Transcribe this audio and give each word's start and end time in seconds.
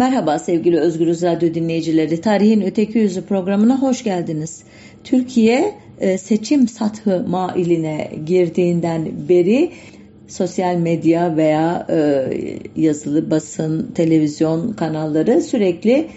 Merhaba 0.00 0.38
sevgili 0.38 0.80
Özgürüz 0.80 1.22
Radyo 1.22 1.54
dinleyicileri. 1.54 2.20
Tarihin 2.20 2.60
Öteki 2.60 2.98
Yüzü 2.98 3.22
programına 3.22 3.82
hoş 3.82 4.04
geldiniz. 4.04 4.62
Türkiye 5.04 5.74
e, 6.00 6.18
seçim 6.18 6.68
sathı 6.68 7.24
mailine 7.28 8.10
girdiğinden 8.26 9.28
beri 9.28 9.72
sosyal 10.28 10.76
medya 10.76 11.36
veya 11.36 11.86
e, 11.90 12.28
yazılı 12.76 13.30
basın, 13.30 13.92
televizyon 13.94 14.72
kanalları 14.72 15.40
sürekli 15.40 16.08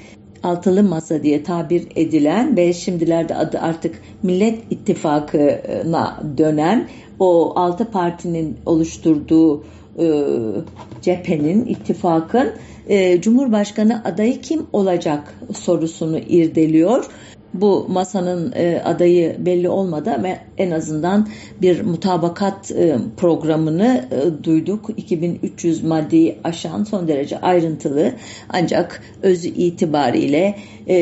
altılı 0.44 0.84
masa 0.84 1.24
diye 1.24 1.44
tabir 1.44 1.88
edilen 1.96 2.58
ve 2.58 2.74
şimdilerde 2.74 3.36
adı 3.36 3.60
artık 3.60 3.96
Millet 4.24 4.60
İttifakı'na 4.70 6.24
dönen 6.38 6.88
o 7.20 7.54
altı 7.56 7.92
partinin 7.92 8.58
oluşturduğu 8.66 9.64
e, 10.00 10.06
cephenin, 11.02 11.66
ittifakın 11.66 12.52
e, 12.90 13.22
Cumhurbaşkanı 13.22 14.02
adayı 14.06 14.42
kim 14.42 14.66
olacak 14.74 15.34
sorusunu 15.54 16.18
irdeliyor 16.18 17.10
bu 17.54 17.86
masanın 17.90 18.52
e, 18.56 18.82
adayı 18.86 19.36
belli 19.40 19.70
olmadı 19.70 20.12
ama 20.18 20.28
en 20.58 20.72
azından 20.72 21.30
bir 21.62 21.82
mutabakat 21.82 22.72
e, 22.72 22.98
programını 23.18 24.06
e, 24.12 24.44
duyduk. 24.44 24.90
2300 24.98 25.84
maddeyi 25.84 26.36
aşan 26.44 26.84
son 26.84 27.08
derece 27.08 27.42
ayrıntılı 27.42 28.14
ancak 28.50 29.04
özü 29.22 29.48
itibariyle 29.48 30.56
e, 30.88 30.98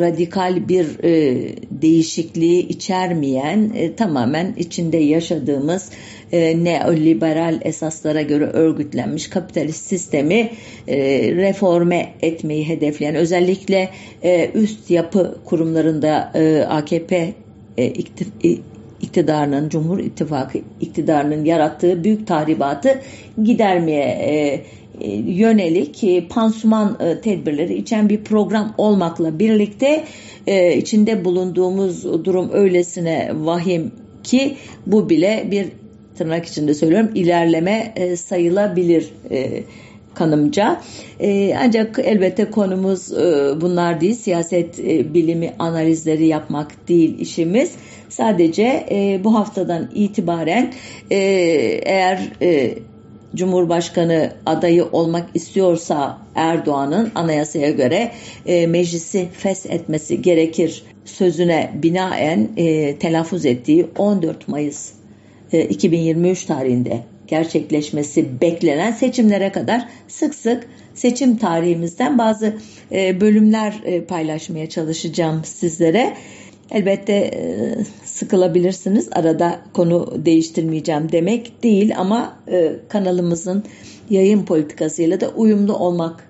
radikal 0.00 0.68
bir 0.68 1.04
e, 1.04 1.48
değişikliği 1.70 2.68
içermeyen 2.68 3.72
e, 3.74 3.94
tamamen 3.96 4.54
içinde 4.56 4.96
yaşadığımız 4.96 5.90
e, 6.34 6.64
neoliberal 6.64 7.60
esaslara 7.62 8.22
göre 8.22 8.44
örgütlenmiş 8.44 9.28
kapitalist 9.28 9.86
sistemi 9.86 10.50
e, 10.88 10.98
reforme 11.36 12.12
etmeyi 12.22 12.68
hedefleyen 12.68 13.14
özellikle 13.14 13.90
e, 14.22 14.50
üst 14.54 14.90
yapı 14.90 15.38
kurumlarında 15.44 16.32
e, 16.34 16.62
AKP 16.68 17.34
e, 17.78 17.92
iktidarının, 19.00 19.68
Cumhur 19.68 19.98
İttifakı 19.98 20.58
iktidarının 20.80 21.44
yarattığı 21.44 22.04
büyük 22.04 22.26
tahribatı 22.26 23.00
gidermeye 23.44 24.04
e, 24.04 24.60
e 25.00 25.10
yönelik 25.26 26.04
e, 26.04 26.28
pansuman 26.28 26.98
e, 27.00 27.20
tedbirleri 27.20 27.74
içen 27.74 28.08
bir 28.08 28.24
program 28.24 28.74
olmakla 28.78 29.38
birlikte 29.38 30.04
içinde 30.76 31.24
bulunduğumuz 31.24 32.04
durum 32.24 32.50
öylesine 32.52 33.30
vahim 33.34 33.92
ki 34.24 34.56
bu 34.86 35.10
bile 35.10 35.48
bir 35.50 35.66
tırnak 36.18 36.46
içinde 36.46 36.74
söylüyorum 36.74 37.10
ilerleme 37.14 37.92
e, 37.96 38.16
sayılabilir 38.16 39.12
e, 39.30 39.62
kanımca. 40.14 40.80
E, 41.20 41.54
ancak 41.60 41.98
elbette 42.04 42.50
konumuz 42.50 43.12
e, 43.12 43.54
bunlar 43.60 44.00
değil. 44.00 44.14
Siyaset 44.14 44.80
e, 44.80 45.14
bilimi 45.14 45.52
analizleri 45.58 46.26
yapmak 46.26 46.88
değil 46.88 47.18
işimiz. 47.18 47.72
Sadece 48.08 48.86
e, 48.90 49.20
bu 49.24 49.34
haftadan 49.34 49.90
itibaren 49.94 50.72
e, 51.10 51.16
eğer 51.84 52.32
e, 52.42 52.74
Cumhurbaşkanı 53.34 54.32
adayı 54.46 54.84
olmak 54.84 55.26
istiyorsa 55.34 56.18
Erdoğan'ın 56.34 57.12
anayasaya 57.14 57.70
göre 57.70 58.10
e, 58.46 58.66
meclisi 58.66 59.28
feshetmesi 59.32 60.22
gerekir 60.22 60.82
sözüne 61.04 61.70
binaen 61.74 62.48
e, 62.56 62.96
telaffuz 62.98 63.46
ettiği 63.46 63.86
14 63.98 64.48
Mayıs 64.48 64.92
2023 65.62 66.42
e, 66.42 66.46
tarihinde 66.46 67.00
gerçekleşmesi 67.26 68.40
beklenen 68.40 68.92
seçimlere 68.92 69.52
kadar 69.52 69.88
sık 70.08 70.34
sık 70.34 70.66
seçim 70.94 71.36
tarihimizden 71.36 72.18
bazı 72.18 72.56
e, 72.92 73.20
bölümler 73.20 73.80
e, 73.84 74.04
paylaşmaya 74.04 74.68
çalışacağım 74.68 75.44
sizlere. 75.44 76.16
Elbette 76.70 77.30
sıkılabilirsiniz. 78.04 79.08
Arada 79.12 79.60
konu 79.74 80.14
değiştirmeyeceğim 80.24 81.12
demek 81.12 81.62
değil 81.62 81.98
ama 81.98 82.36
kanalımızın 82.88 83.64
yayın 84.10 84.44
politikasıyla 84.44 85.20
da 85.20 85.28
uyumlu 85.28 85.76
olmak 85.76 86.28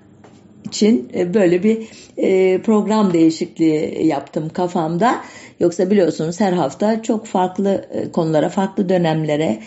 için 0.65 1.09
e, 1.15 1.33
böyle 1.33 1.63
bir 1.63 1.77
e, 2.17 2.61
program 2.61 3.13
değişikliği 3.13 4.07
yaptım 4.07 4.49
kafamda. 4.49 5.21
Yoksa 5.59 5.91
biliyorsunuz 5.91 6.39
her 6.39 6.53
hafta 6.53 7.03
çok 7.03 7.25
farklı 7.25 7.85
e, 7.91 8.11
konulara, 8.11 8.49
farklı 8.49 8.89
dönemlere 8.89 9.59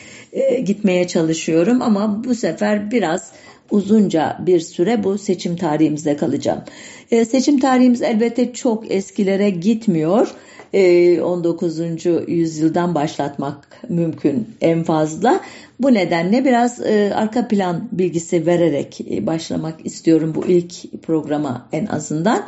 gitmeye 0.65 1.09
çalışıyorum 1.09 1.82
ama 1.82 2.25
bu 2.25 2.34
sefer 2.34 2.91
biraz 2.91 3.32
uzunca 3.71 4.37
bir 4.47 4.60
süre 4.60 5.04
bu 5.04 5.19
seçim 5.19 5.56
tarihimizde 5.56 6.16
kalacağım. 6.16 6.62
Seçim 7.10 7.60
tarihimiz 7.60 8.03
elbette 8.03 8.53
çok 8.53 8.91
eskilere 8.91 9.50
gitmiyor. 9.50 10.34
19. 10.75 11.81
yüzyıldan 12.27 12.94
başlatmak 12.94 13.82
mümkün 13.88 14.48
en 14.60 14.82
fazla. 14.82 15.41
Bu 15.81 15.94
nedenle 15.94 16.44
biraz 16.44 16.81
e, 16.81 17.12
arka 17.15 17.48
plan 17.48 17.88
bilgisi 17.93 18.47
vererek 18.47 19.00
e, 19.10 19.27
başlamak 19.27 19.87
istiyorum 19.87 20.32
bu 20.34 20.47
ilk 20.47 21.03
programa 21.03 21.69
en 21.72 21.87
azından. 21.87 22.47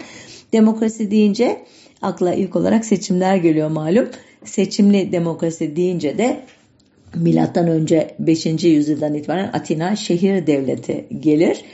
Demokrasi 0.52 1.10
deyince 1.10 1.64
akla 2.02 2.34
ilk 2.34 2.56
olarak 2.56 2.84
seçimler 2.84 3.36
geliyor 3.36 3.68
malum. 3.68 4.08
Seçimli 4.44 5.12
demokrasi 5.12 5.76
deyince 5.76 6.18
de 6.18 6.40
milattan 7.14 7.68
önce 7.68 8.14
5. 8.18 8.46
yüzyıldan 8.64 9.14
itibaren 9.14 9.50
Atina 9.52 9.96
şehir 9.96 10.46
devleti 10.46 11.06
gelir. 11.20 11.64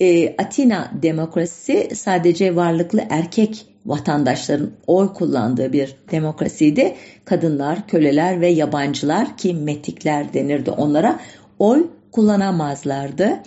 E, 0.00 0.36
Atina 0.36 0.90
demokrasisi 1.02 1.88
sadece 1.94 2.56
varlıklı 2.56 3.00
erkek 3.10 3.66
vatandaşların 3.86 4.70
oy 4.86 5.12
kullandığı 5.12 5.72
bir 5.72 5.96
demokrasiydi. 6.10 6.94
Kadınlar, 7.24 7.88
köleler 7.88 8.40
ve 8.40 8.48
yabancılar 8.48 9.36
ki 9.36 9.54
metikler 9.54 10.34
denirdi 10.34 10.70
onlara 10.70 11.20
oy 11.58 11.86
kullanamazlardı. 12.12 13.42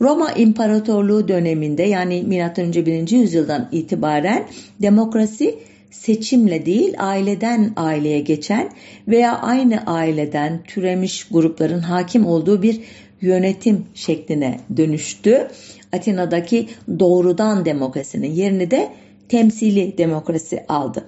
Roma 0.00 0.32
İmparatorluğu 0.32 1.28
döneminde 1.28 1.82
yani 1.82 2.22
M.Ö. 2.26 2.86
1. 2.86 3.10
yüzyıldan 3.10 3.68
itibaren 3.72 4.44
demokrasi 4.82 5.58
seçimle 5.90 6.66
değil 6.66 6.94
aileden 6.98 7.72
aileye 7.76 8.20
geçen 8.20 8.70
veya 9.08 9.38
aynı 9.38 9.86
aileden 9.86 10.62
türemiş 10.62 11.28
grupların 11.28 11.80
hakim 11.80 12.26
olduğu 12.26 12.62
bir 12.62 12.80
yönetim 13.20 13.84
şekline 13.94 14.60
dönüştü. 14.76 15.48
Atina'daki 15.92 16.68
doğrudan 16.98 17.64
demokrasinin 17.64 18.32
yerini 18.32 18.70
de 18.70 18.88
temsili 19.28 19.98
demokrasi 19.98 20.64
aldı. 20.68 21.04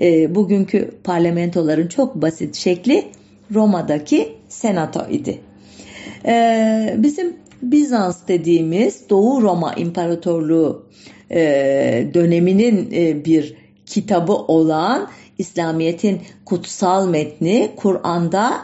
E, 0.00 0.34
bugünkü 0.34 0.90
parlamentoların 1.04 1.88
çok 1.88 2.14
basit 2.14 2.54
şekli 2.54 3.04
Roma'daki 3.54 4.32
senato 4.48 5.10
idi. 5.10 5.38
E, 6.26 6.94
bizim 6.98 7.36
Bizans 7.62 8.28
dediğimiz 8.28 9.10
Doğu 9.10 9.42
Roma 9.42 9.74
İmparatorluğu 9.74 10.86
e, 11.30 11.40
döneminin 12.14 12.90
e, 12.94 13.24
bir 13.24 13.65
kitabı 13.86 14.32
olan 14.32 15.08
İslamiyet'in 15.38 16.20
kutsal 16.44 17.08
metni 17.08 17.70
Kur'an'da 17.76 18.60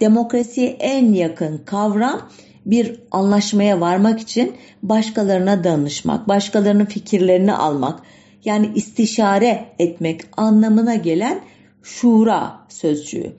demokrasiye 0.00 0.68
en 0.68 1.12
yakın 1.12 1.58
kavram 1.58 2.28
bir 2.66 3.00
anlaşmaya 3.10 3.80
varmak 3.80 4.20
için 4.20 4.52
başkalarına 4.82 5.64
danışmak, 5.64 6.28
başkalarının 6.28 6.84
fikirlerini 6.84 7.52
almak, 7.52 8.00
yani 8.44 8.70
istişare 8.74 9.64
etmek 9.78 10.20
anlamına 10.36 10.94
gelen 10.94 11.40
şura 11.82 12.60
sözcüğü. 12.68 13.32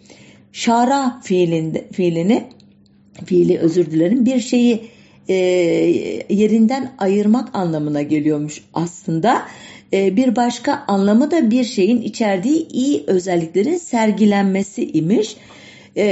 Şara 0.51 1.21
fiilinde, 1.23 1.87
fiilini 1.91 2.43
fiili 3.25 3.59
özür 3.59 3.91
dilerim 3.91 4.25
bir 4.25 4.39
şeyi 4.39 4.89
e, 5.27 5.35
yerinden 6.29 6.91
ayırmak 6.97 7.55
anlamına 7.55 8.01
geliyormuş 8.01 8.61
aslında. 8.73 9.41
E, 9.93 10.15
bir 10.17 10.35
başka 10.35 10.83
anlamı 10.87 11.31
da 11.31 11.51
bir 11.51 11.63
şeyin 11.63 12.01
içerdiği 12.01 12.67
iyi 12.67 13.03
özelliklerin 13.07 13.77
sergilenmesi 13.77 14.91
imiş. 14.91 15.37
E, 15.95 16.05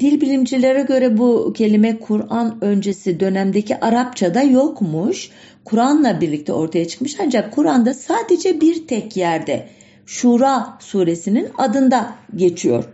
dil 0.00 0.20
bilimcilere 0.20 0.82
göre 0.82 1.18
bu 1.18 1.52
kelime 1.56 1.98
Kur'an 1.98 2.58
öncesi 2.60 3.20
dönemdeki 3.20 3.80
Arapçada 3.80 4.42
yokmuş. 4.42 5.30
Kur'an'la 5.64 6.20
birlikte 6.20 6.52
ortaya 6.52 6.88
çıkmış 6.88 7.16
ancak 7.20 7.52
Kur'an'da 7.52 7.94
sadece 7.94 8.60
bir 8.60 8.86
tek 8.86 9.16
yerde 9.16 9.68
Şura 10.06 10.78
suresinin 10.80 11.48
adında 11.58 12.14
geçiyor. 12.36 12.84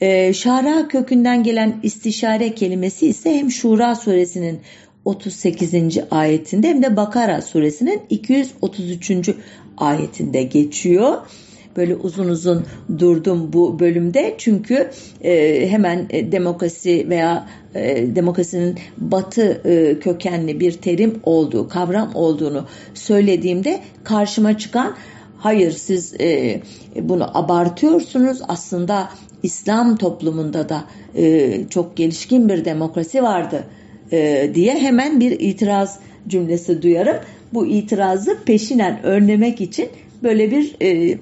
Ee, 0.00 0.32
şara 0.32 0.88
kökünden 0.88 1.42
gelen 1.42 1.80
istişare 1.82 2.54
kelimesi 2.54 3.06
ise 3.06 3.38
hem 3.38 3.50
Şura 3.50 3.94
suresinin 3.94 4.60
38. 5.04 5.74
ayetinde 6.10 6.68
hem 6.68 6.82
de 6.82 6.96
Bakara 6.96 7.42
suresinin 7.42 8.02
233. 8.10 9.10
ayetinde 9.76 10.42
geçiyor. 10.42 11.18
böyle 11.76 11.96
uzun 11.96 12.28
uzun 12.28 12.64
durdum 12.98 13.52
bu 13.52 13.80
bölümde 13.80 14.34
çünkü 14.38 14.90
e, 15.24 15.66
hemen 15.70 16.06
e, 16.10 16.32
demokrasi 16.32 17.06
veya 17.08 17.48
e, 17.74 18.16
demokrasinin 18.16 18.78
batı 18.98 19.60
e, 19.64 19.98
kökenli 20.00 20.60
bir 20.60 20.72
terim 20.72 21.20
olduğu, 21.22 21.68
kavram 21.68 22.10
olduğunu 22.14 22.66
söylediğimde 22.94 23.80
karşıma 24.04 24.58
çıkan 24.58 24.96
hayır 25.38 25.72
siz 25.72 26.14
e, 26.20 26.60
bunu 27.00 27.38
abartıyorsunuz 27.38 28.38
aslında 28.48 29.08
İslam 29.42 29.96
toplumunda 29.96 30.68
da 30.68 30.84
e, 31.16 31.68
çok 31.70 31.96
gelişkin 31.96 32.48
bir 32.48 32.64
demokrasi 32.64 33.22
vardı 33.22 33.64
e, 34.12 34.50
diye 34.54 34.74
hemen 34.74 35.20
bir 35.20 35.40
itiraz 35.40 35.98
cümlesi 36.28 36.82
duyarım. 36.82 37.16
Bu 37.54 37.66
itirazı 37.66 38.38
peşinen 38.44 39.02
önlemek 39.02 39.60
için 39.60 39.88
böyle 40.22 40.50
bir 40.50 40.76
e, 40.80 40.88
e, 40.88 41.18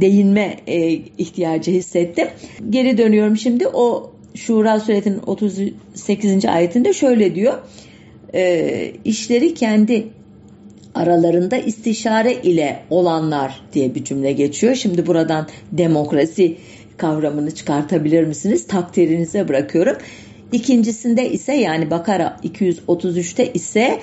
değinme 0.00 0.56
e, 0.66 0.90
ihtiyacı 1.18 1.70
hissettim. 1.70 2.28
Geri 2.70 2.98
dönüyorum 2.98 3.36
şimdi 3.36 3.68
o 3.68 4.12
Şura 4.34 4.80
suresinin 4.80 5.20
38. 5.26 6.44
ayetinde 6.44 6.92
şöyle 6.92 7.34
diyor. 7.34 7.58
E, 8.34 8.92
işleri 9.04 9.54
kendi 9.54 10.06
aralarında 10.94 11.56
istişare 11.56 12.34
ile 12.34 12.82
olanlar 12.90 13.62
diye 13.72 13.94
bir 13.94 14.04
cümle 14.04 14.32
geçiyor. 14.32 14.74
Şimdi 14.74 15.06
buradan 15.06 15.46
demokrasi 15.72 16.56
kavramını 16.96 17.50
çıkartabilir 17.50 18.24
misiniz? 18.24 18.66
Takdirinize 18.66 19.48
bırakıyorum. 19.48 19.96
İkincisinde 20.52 21.30
ise 21.30 21.54
yani 21.54 21.90
Bakara 21.90 22.36
233'te 22.44 23.52
ise 23.52 24.00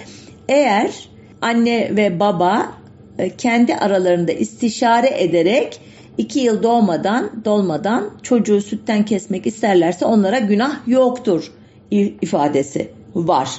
eğer 0.50 1.10
anne 1.42 1.96
ve 1.96 2.20
baba 2.20 2.72
e, 3.18 3.30
kendi 3.30 3.76
aralarında 3.76 4.32
istişare 4.32 5.24
ederek 5.24 5.82
iki 6.18 6.40
yıl 6.40 6.64
doğmadan 6.64 7.32
dolmadan 7.46 8.10
çocuğu 8.24 8.62
sütten 8.62 9.06
kesmek 9.06 9.48
isterlerse 9.48 10.06
onlara 10.06 10.40
günah 10.40 10.88
yoktur 10.88 11.52
ifadesi 11.92 12.92
var. 13.16 13.50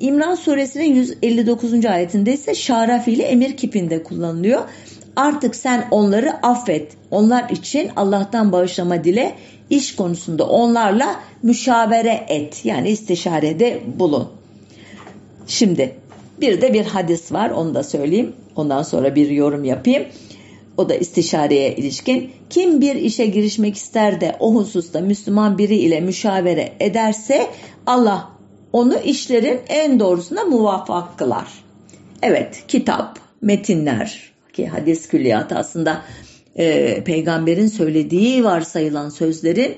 İmran 0.00 0.34
suresinin 0.34 0.94
159. 0.94 1.84
ayetinde 1.84 2.32
ise 2.32 2.54
şara 2.54 2.98
fiili 2.98 3.22
emir 3.22 3.56
kipinde 3.56 4.02
kullanılıyor. 4.02 4.62
Artık 5.16 5.56
sen 5.56 5.88
onları 5.90 6.46
affet. 6.46 6.92
Onlar 7.10 7.50
için 7.50 7.90
Allah'tan 7.96 8.52
bağışlama 8.52 9.04
dile. 9.04 9.34
iş 9.70 9.96
konusunda 9.96 10.48
onlarla 10.48 11.20
müşavere 11.42 12.26
et. 12.28 12.64
Yani 12.64 12.88
istişarede 12.88 13.80
bulun. 13.98 14.28
Şimdi 15.46 15.94
bir 16.40 16.60
de 16.60 16.74
bir 16.74 16.84
hadis 16.84 17.32
var 17.32 17.50
onu 17.50 17.74
da 17.74 17.82
söyleyeyim. 17.82 18.32
Ondan 18.56 18.82
sonra 18.82 19.14
bir 19.14 19.30
yorum 19.30 19.64
yapayım. 19.64 20.04
O 20.76 20.88
da 20.88 20.94
istişareye 20.94 21.76
ilişkin. 21.76 22.30
Kim 22.50 22.80
bir 22.80 22.94
işe 22.94 23.26
girişmek 23.26 23.76
ister 23.76 24.20
de 24.20 24.36
o 24.40 24.54
hususta 24.54 25.00
Müslüman 25.00 25.58
biri 25.58 25.76
ile 25.76 26.00
müşavere 26.00 26.72
ederse 26.80 27.46
Allah 27.86 28.28
onu 28.72 28.98
işlerin 28.98 29.60
en 29.68 30.00
doğrusuna 30.00 30.44
muvaffak 30.44 31.18
kılar. 31.18 31.46
Evet 32.22 32.64
kitap, 32.68 33.18
metinler 33.40 34.35
ki 34.56 34.66
hadis 34.66 35.08
külliyatı 35.08 35.54
aslında 35.54 36.02
e, 36.56 37.04
peygamberin 37.04 37.66
söylediği 37.66 38.44
varsayılan 38.44 39.08
sözlerin 39.08 39.76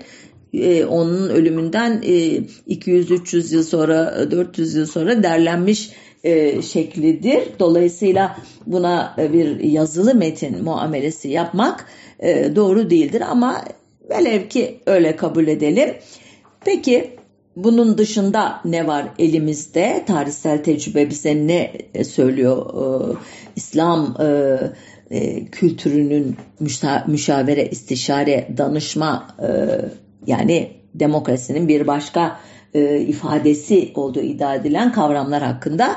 e, 0.54 0.84
onun 0.84 1.28
ölümünden 1.28 2.02
e, 2.02 2.36
200-300 2.68 3.54
yıl 3.54 3.62
sonra 3.62 4.30
400 4.30 4.74
yıl 4.74 4.86
sonra 4.86 5.22
derlenmiş 5.22 5.90
e, 6.24 6.62
şeklidir. 6.62 7.42
Dolayısıyla 7.58 8.36
buna 8.66 9.14
bir 9.32 9.60
yazılı 9.60 10.14
metin 10.14 10.64
muamelesi 10.64 11.28
yapmak 11.28 11.86
e, 12.20 12.56
doğru 12.56 12.90
değildir 12.90 13.22
ama 13.30 13.64
velev 14.10 14.48
ki 14.48 14.78
öyle 14.86 15.16
kabul 15.16 15.46
edelim. 15.46 15.94
Peki 16.64 17.17
bunun 17.64 17.98
dışında 17.98 18.60
ne 18.64 18.86
var 18.86 19.04
elimizde? 19.18 20.04
Tarihsel 20.06 20.64
tecrübe 20.64 21.10
bize 21.10 21.46
ne 21.46 21.72
e, 21.94 22.04
söylüyor? 22.04 22.66
Ee, 22.74 23.16
İslam 23.56 24.16
e, 24.20 24.58
e, 25.10 25.44
kültürünün 25.44 26.36
müşa 26.60 27.04
müşavere, 27.06 27.68
istişare, 27.68 28.48
danışma 28.56 29.26
yani 30.26 30.70
demokrasinin 30.94 31.68
bir 31.68 31.86
başka 31.86 32.40
ifadesi 33.06 33.92
olduğu 33.94 34.20
iddia 34.20 34.54
edilen 34.54 34.92
kavramlar 34.92 35.42
hakkında 35.42 35.96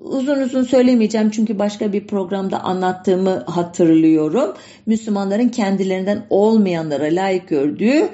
uzun 0.00 0.40
uzun 0.40 0.62
söylemeyeceğim 0.62 1.30
çünkü 1.30 1.58
başka 1.58 1.92
bir 1.92 2.06
programda 2.06 2.60
anlattığımı 2.60 3.44
hatırlıyorum. 3.46 4.54
Müslümanların 4.86 5.48
kendilerinden 5.48 6.26
olmayanlara 6.30 7.04
layık 7.04 7.48
gördüğü 7.48 8.08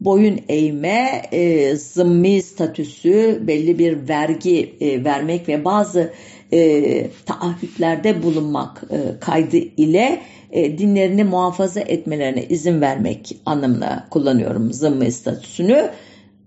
boyun 0.00 0.40
eğme, 0.48 1.22
e, 1.32 1.76
zımmi 1.76 2.42
statüsü, 2.42 3.42
belli 3.46 3.78
bir 3.78 4.08
vergi 4.08 4.74
e, 4.80 5.04
vermek 5.04 5.48
ve 5.48 5.64
bazı 5.64 6.12
e, 6.52 7.10
taahhütlerde 7.26 8.22
bulunmak 8.22 8.82
e, 8.90 9.20
kaydı 9.20 9.56
ile 9.56 10.20
e, 10.50 10.78
dinlerini 10.78 11.24
muhafaza 11.24 11.80
etmelerine 11.80 12.44
izin 12.44 12.80
vermek 12.80 13.36
anlamına 13.46 14.06
kullanıyorum 14.10 14.72
zımmi 14.72 15.12
statüsünü. 15.12 15.90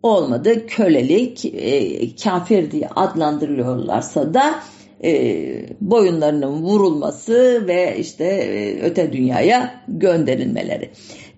Olmadı 0.04 0.68
kölelik, 0.68 1.46
e, 1.46 2.16
kafir 2.16 2.72
diye 2.72 2.88
adlandırılıyorlarsa 2.96 4.34
da 4.34 4.56
e, 5.04 5.66
boyunlarının 5.82 6.52
vurulması 6.52 7.64
ve 7.68 7.98
işte 8.00 8.26
e, 8.26 8.82
öte 8.82 9.14
dünyaya 9.14 9.82
gönderilmeleri. 9.88 10.90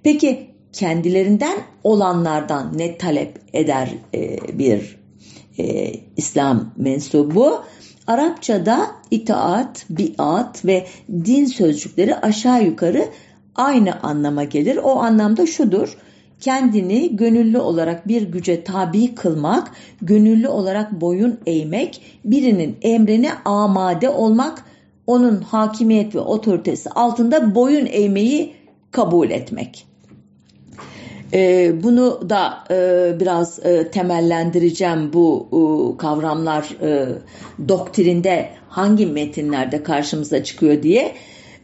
Peki 0.04 0.53
kendilerinden 0.74 1.58
olanlardan 1.84 2.78
ne 2.78 2.98
talep 2.98 3.40
eder 3.54 3.90
e, 4.14 4.38
bir 4.60 4.98
e, 5.60 5.94
İslam 6.18 6.74
mensubu? 6.78 7.64
Arapçada 8.08 8.88
itaat, 9.12 9.86
biat 9.90 10.66
ve 10.66 10.88
din 11.10 11.46
sözcükleri 11.46 12.16
aşağı 12.16 12.64
yukarı 12.64 13.06
aynı 13.56 14.02
anlama 14.02 14.44
gelir. 14.44 14.80
O 14.84 15.00
anlamda 15.00 15.46
şudur. 15.46 15.98
Kendini 16.40 17.16
gönüllü 17.16 17.58
olarak 17.58 18.08
bir 18.08 18.22
güce 18.22 18.64
tabi 18.64 19.16
kılmak, 19.16 19.72
gönüllü 20.02 20.48
olarak 20.48 21.02
boyun 21.02 21.40
eğmek, 21.46 22.02
birinin 22.26 22.78
emrine 22.82 23.34
amade 23.46 24.10
olmak, 24.10 24.66
onun 25.08 25.42
hakimiyet 25.42 26.16
ve 26.16 26.20
otoritesi 26.20 26.90
altında 26.90 27.56
boyun 27.56 27.86
eğmeyi 27.86 28.54
kabul 28.92 29.30
etmek. 29.30 29.93
E, 31.34 31.72
bunu 31.84 32.30
da 32.30 32.64
e, 32.72 33.20
biraz 33.20 33.66
e, 33.66 33.92
temellendireceğim 33.92 35.14
bu 35.14 35.48
e, 35.52 35.98
kavramlar 35.98 36.70
e, 36.82 37.08
doktrinde 37.68 38.50
hangi 38.70 39.06
metinlerde 39.06 39.84
karşımıza 39.84 40.44
çıkıyor 40.44 40.84
diye. 40.84 41.16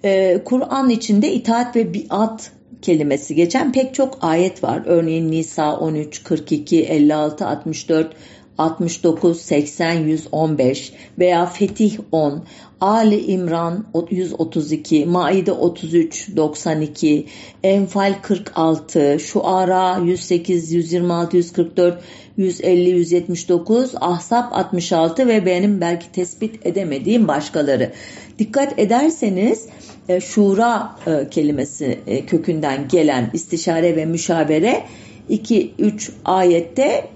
E, 0.03 0.41
Kur'an 0.45 0.89
içinde 0.89 1.33
itaat 1.33 1.75
ve 1.75 1.93
biat 1.93 2.51
kelimesi 2.81 3.35
geçen 3.35 3.71
pek 3.71 3.93
çok 3.93 4.17
ayet 4.21 4.63
var. 4.63 4.81
Örneğin 4.85 5.31
Nisa 5.31 5.77
13, 5.77 6.23
42, 6.23 6.83
56, 6.83 7.47
64, 7.47 8.15
69, 8.59 9.41
80, 9.41 9.93
115 9.93 10.93
veya 11.19 11.45
Fetih 11.45 11.97
10, 12.11 12.43
Ali 12.81 13.25
İmran 13.25 13.85
132, 14.09 15.05
Maide 15.05 15.51
33, 15.51 16.35
92, 16.35 17.25
Enfal 17.63 18.13
46, 18.21 19.19
Şuara 19.19 19.97
108, 19.97 20.71
126, 20.71 21.37
144, 21.37 22.03
150, 22.37 22.89
179, 22.89 23.91
Ahzab 24.01 24.51
66 24.51 25.27
ve 25.27 25.45
benim 25.45 25.81
belki 25.81 26.11
tespit 26.11 26.65
edemediğim 26.65 27.27
başkaları. 27.27 27.91
Dikkat 28.39 28.79
ederseniz 28.79 29.67
e, 30.09 30.21
şura 30.21 30.95
e, 31.07 31.29
kelimesi 31.29 31.99
e, 32.07 32.25
kökünden 32.25 32.87
gelen 32.87 33.29
istişare 33.33 33.95
ve 33.95 34.05
müşavere 34.05 34.83
2-3 35.29 36.09
ayette 36.25 37.07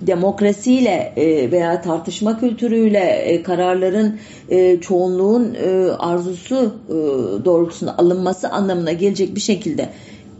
demokrasiyle 0.00 1.12
e, 1.16 1.50
veya 1.52 1.82
tartışma 1.82 2.40
kültürüyle 2.40 2.98
e, 2.98 3.42
kararların 3.42 4.18
e, 4.48 4.80
çoğunluğun 4.80 5.56
arzusu 5.98 6.74
doğrultusunda 7.44 7.98
alınması 7.98 8.48
anlamına 8.48 8.92
gelecek 8.92 9.34
bir 9.34 9.40
şekilde 9.40 9.88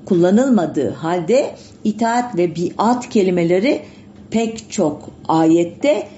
kullanılmadığı 0.07 0.91
halde 0.91 1.50
itaat 1.85 2.37
ve 2.37 2.57
biat 2.57 3.09
kelimeleri 3.09 3.83
pek 4.31 4.71
çok 4.71 5.03
ayette 5.29 6.09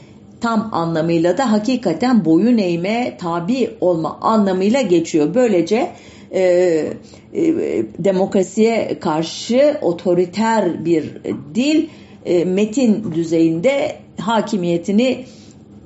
tam 0.41 0.69
anlamıyla 0.73 1.39
da 1.39 1.53
hakikaten 1.53 2.25
boyun 2.25 2.59
eğme, 2.59 3.17
tabi 3.21 3.71
olma 3.81 4.19
anlamıyla 4.21 4.81
geçiyor. 4.81 5.35
Böylece 5.35 5.91
e, 6.31 6.43
e, 6.43 7.55
demokrasiye 7.99 8.99
karşı 9.01 9.79
otoriter 9.83 10.85
bir 10.85 11.05
dil 11.55 11.89
e, 12.29 12.45
metin 12.45 13.13
düzeyinde 13.15 13.97
hakimiyetini 14.21 15.25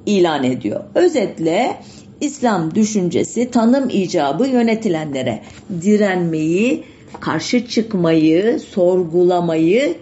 ilan 0.06 0.44
ediyor. 0.44 0.80
Özetle 0.94 1.76
İslam 2.20 2.74
düşüncesi 2.74 3.50
tanım 3.50 3.90
icabı 3.90 4.46
yönetilenlere 4.46 5.42
direnmeyi, 5.82 6.84
karşı 7.20 7.66
çıkmayı, 7.66 8.60
sorgulamayı 8.60 9.94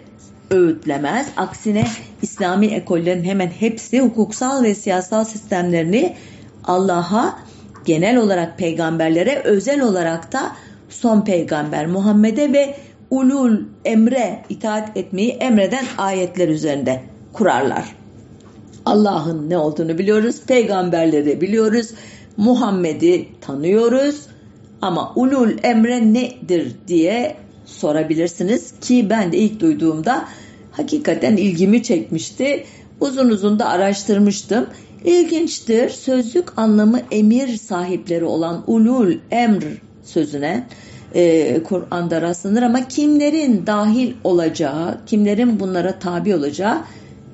öğütlemez. 0.50 1.26
Aksine 1.36 1.86
İslami 2.22 2.66
ekollerin 2.66 3.24
hemen 3.24 3.48
hepsi 3.48 4.00
hukuksal 4.00 4.62
ve 4.62 4.74
siyasal 4.74 5.24
sistemlerini 5.24 6.16
Allah'a 6.64 7.38
genel 7.84 8.16
olarak 8.16 8.58
peygamberlere 8.58 9.42
özel 9.44 9.80
olarak 9.80 10.32
da 10.32 10.52
son 10.88 11.20
peygamber 11.20 11.86
Muhammed'e 11.86 12.52
ve 12.52 12.76
ulul 13.10 13.58
emre 13.84 14.44
itaat 14.48 14.96
etmeyi 14.96 15.30
emreden 15.30 15.84
ayetler 15.98 16.48
üzerinde 16.48 17.02
kurarlar. 17.32 17.96
Allah'ın 18.84 19.50
ne 19.50 19.58
olduğunu 19.58 19.98
biliyoruz, 19.98 20.36
peygamberleri 20.46 21.40
biliyoruz, 21.40 21.90
Muhammed'i 22.36 23.28
tanıyoruz 23.40 24.26
ama 24.82 25.12
ulul 25.14 25.50
emre 25.62 26.12
nedir 26.12 26.72
diye 26.88 27.36
sorabilirsiniz 27.66 28.72
ki 28.80 29.10
ben 29.10 29.32
de 29.32 29.36
ilk 29.36 29.60
duyduğumda 29.60 30.24
hakikaten 30.72 31.36
ilgimi 31.36 31.82
çekmişti. 31.82 32.64
Uzun 33.00 33.28
uzun 33.28 33.58
da 33.58 33.68
araştırmıştım. 33.68 34.66
İlginçtir. 35.04 35.88
Sözlük 35.88 36.58
anlamı 36.58 37.00
emir 37.10 37.56
sahipleri 37.56 38.24
olan 38.24 38.64
ulul 38.66 39.14
emr 39.30 39.62
sözüne 40.02 40.66
e, 41.14 41.62
Kur'an'da 41.62 42.22
rastlanır 42.22 42.62
ama 42.62 42.88
kimlerin 42.88 43.66
dahil 43.66 44.14
olacağı, 44.24 45.00
kimlerin 45.06 45.60
bunlara 45.60 45.98
tabi 45.98 46.34
olacağı 46.34 46.78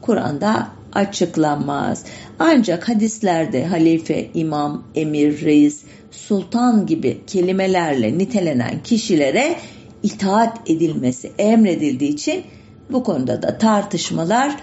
Kur'an'da 0.01 0.69
açıklanmaz. 0.93 2.05
Ancak 2.39 2.89
hadislerde 2.89 3.67
halife, 3.67 4.31
imam, 4.35 4.85
emir, 4.95 5.45
reis, 5.45 5.83
sultan 6.11 6.87
gibi 6.87 7.21
kelimelerle 7.27 8.19
nitelenen 8.19 8.83
kişilere 8.85 9.57
itaat 10.03 10.71
edilmesi 10.71 11.33
emredildiği 11.39 12.11
için 12.11 12.43
bu 12.91 13.05
konuda 13.05 13.43
da 13.43 13.59
tartışmalar 13.59 14.57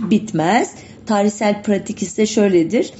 bitmez. 0.00 0.74
Tarihsel 1.06 1.62
pratik 1.62 2.02
ise 2.02 2.26
şöyledir. 2.26 2.92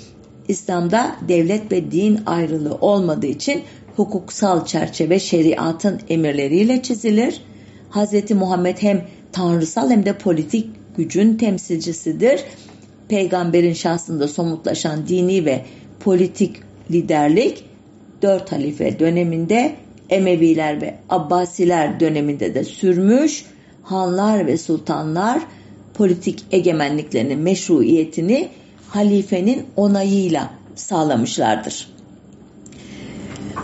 İslam'da 0.48 1.16
devlet 1.28 1.72
ve 1.72 1.90
din 1.90 2.20
ayrılığı 2.26 2.74
olmadığı 2.74 3.26
için 3.26 3.62
hukuksal 3.98 4.64
çerçeve 4.64 5.18
şeriatın 5.18 6.00
emirleriyle 6.08 6.82
çizilir. 6.82 7.42
Hz. 7.90 8.30
Muhammed 8.30 8.76
hem 8.80 9.04
tanrısal 9.32 9.90
hem 9.90 10.06
de 10.06 10.18
politik 10.18 10.70
gücün 10.96 11.36
temsilcisidir. 11.36 12.44
Peygamberin 13.08 13.72
şahsında 13.72 14.28
somutlaşan 14.28 15.08
dini 15.08 15.44
ve 15.44 15.64
politik 16.00 16.56
liderlik 16.90 17.64
dört 18.22 18.52
halife 18.52 18.98
döneminde 18.98 19.74
Emeviler 20.10 20.82
ve 20.82 20.94
Abbasiler 21.08 22.00
döneminde 22.00 22.54
de 22.54 22.64
sürmüş. 22.64 23.44
Hanlar 23.82 24.46
ve 24.46 24.58
sultanlar 24.58 25.42
politik 25.94 26.44
egemenliklerinin 26.52 27.38
meşruiyetini 27.38 28.48
halifenin 28.88 29.66
onayıyla 29.76 30.50
sağlamışlardır. 30.74 31.97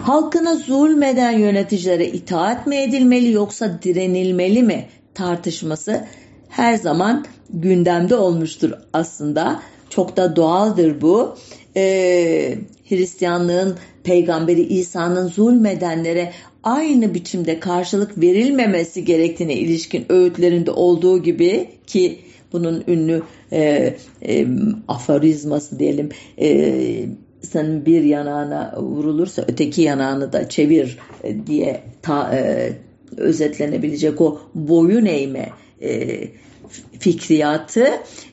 Halkına 0.02 0.54
zulmeden 0.54 1.38
yöneticilere 1.38 2.06
itaat 2.06 2.66
mi 2.66 2.76
edilmeli 2.76 3.32
yoksa 3.32 3.78
direnilmeli 3.82 4.62
mi 4.62 4.86
tartışması 5.14 6.04
her 6.48 6.76
zaman 6.76 7.24
gündemde 7.50 8.16
olmuştur 8.16 8.70
aslında. 8.92 9.62
Çok 9.90 10.16
da 10.16 10.36
doğaldır 10.36 11.00
bu. 11.00 11.36
Ee, 11.76 12.58
Hristiyanlığın 12.88 13.76
peygamberi 14.04 14.62
İsa'nın 14.62 15.28
zulmedenlere 15.28 16.32
aynı 16.62 17.14
biçimde 17.14 17.60
karşılık 17.60 18.18
verilmemesi 18.20 19.04
gerektiğine 19.04 19.54
ilişkin 19.54 20.06
öğütlerinde 20.08 20.70
olduğu 20.70 21.22
gibi 21.22 21.68
ki 21.86 22.18
bunun 22.52 22.84
ünlü 22.88 23.22
e, 23.52 23.94
e, 24.28 24.46
aforizması 24.88 25.78
diyelim 25.78 26.08
e, 26.40 27.06
senin 27.54 27.86
bir 27.86 28.02
yanağına 28.02 28.74
vurulursa 28.76 29.44
öteki 29.48 29.82
yanağını 29.82 30.32
da 30.32 30.48
çevir 30.48 30.98
e, 31.22 31.46
diye 31.46 31.82
ta, 32.02 32.34
e, 32.34 32.72
özetlenebilecek 33.16 34.20
o 34.20 34.40
boyun 34.54 35.06
eğme 35.06 35.48
e, 35.82 36.20
fikriyatı 36.98 37.86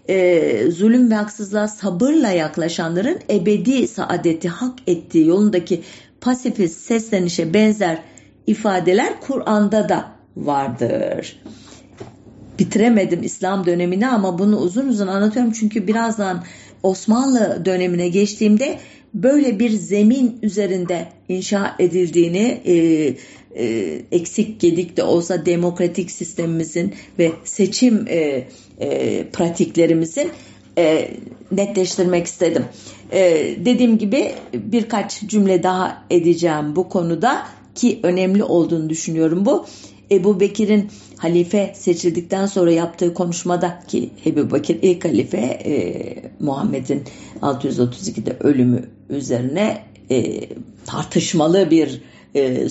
e, 0.10 0.72
zulüm 0.72 1.12
ve 1.12 1.16
haksızlığa 1.16 1.68
sabırla 1.68 2.30
yaklaşanların 2.30 3.20
ebedi 3.30 3.88
saadeti 3.88 4.50
hak 4.50 4.80
ettiği 4.88 5.28
yolundaki 5.28 5.82
pasifist 6.22 6.80
seslenişe 6.80 7.54
benzer 7.54 7.98
ifadeler 8.48 9.22
Kur'an'da 9.22 9.90
da 9.90 10.12
vardır. 10.38 11.42
Bitiremedim 12.60 13.24
İslam 13.24 13.66
dönemini 13.66 14.08
ama 14.08 14.40
bunu 14.40 14.58
uzun 14.58 14.88
uzun 14.88 15.08
anlatıyorum 15.08 15.52
çünkü 15.52 15.88
birazdan 15.88 16.44
Osmanlı 16.84 17.66
dönemine 17.66 18.10
geçtiğimde 18.10 18.80
böyle 19.14 19.60
bir 19.60 19.70
zemin 19.70 20.40
üzerinde 20.42 21.08
inşa 21.30 21.76
edildiğini 21.80 22.62
e, 22.66 22.74
e, 23.56 24.02
eksik 24.12 24.60
gedik 24.60 24.98
de 24.98 25.04
olsa 25.04 25.46
demokratik 25.46 26.12
sistemimizin 26.12 26.94
ve 27.20 27.32
seçim 27.44 28.08
e, 28.08 28.48
e, 28.80 29.24
pratiklerimizin 29.34 30.30
e, 30.78 31.12
netleştirmek 31.52 32.26
istedim. 32.26 32.66
E, 33.12 33.22
dediğim 33.66 33.98
gibi 33.98 34.32
birkaç 34.54 35.22
cümle 35.22 35.64
daha 35.64 36.06
edeceğim 36.10 36.76
bu 36.76 36.90
konuda 36.90 37.48
ki 37.76 38.00
önemli 38.04 38.44
olduğunu 38.44 38.90
düşünüyorum 38.90 39.46
bu. 39.46 39.66
Ebu 40.12 40.40
Bekir'in 40.40 40.90
halife 41.22 41.74
seçildikten 41.76 42.46
sonra 42.46 42.72
yaptığı 42.72 43.14
konuşmada 43.14 43.80
ki 43.88 44.10
Ebu 44.26 44.52
Bekir 44.52 44.80
ilk 44.82 45.06
halife 45.06 45.38
e, 45.38 45.74
Muhammed'in 46.40 47.04
632'de 47.42 48.38
ölümü 48.40 48.90
üzerine 49.10 49.84
e, 50.10 50.50
tartışmalı 50.86 51.72
bir 51.72 52.02
e, 52.36 52.68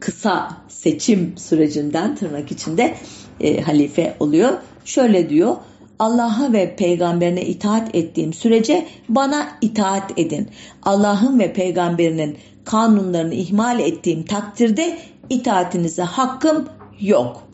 kısa 0.00 0.56
seçim 0.68 1.34
sürecinden 1.36 2.16
tırnak 2.16 2.52
içinde 2.52 2.94
e, 3.40 3.60
halife 3.60 4.16
oluyor. 4.20 4.52
Şöyle 4.84 5.30
diyor 5.30 5.56
Allah'a 5.98 6.52
ve 6.52 6.76
peygamberine 6.76 7.42
itaat 7.42 7.94
ettiğim 7.94 8.32
sürece 8.32 8.86
bana 9.08 9.48
itaat 9.60 10.18
edin. 10.18 10.48
Allah'ın 10.82 11.38
ve 11.38 11.52
peygamberinin 11.52 12.36
kanunlarını 12.64 13.34
ihmal 13.34 13.80
ettiğim 13.80 14.24
takdirde 14.24 14.98
itaatinize 15.30 16.02
hakkım 16.02 16.68
yok. 17.00 17.51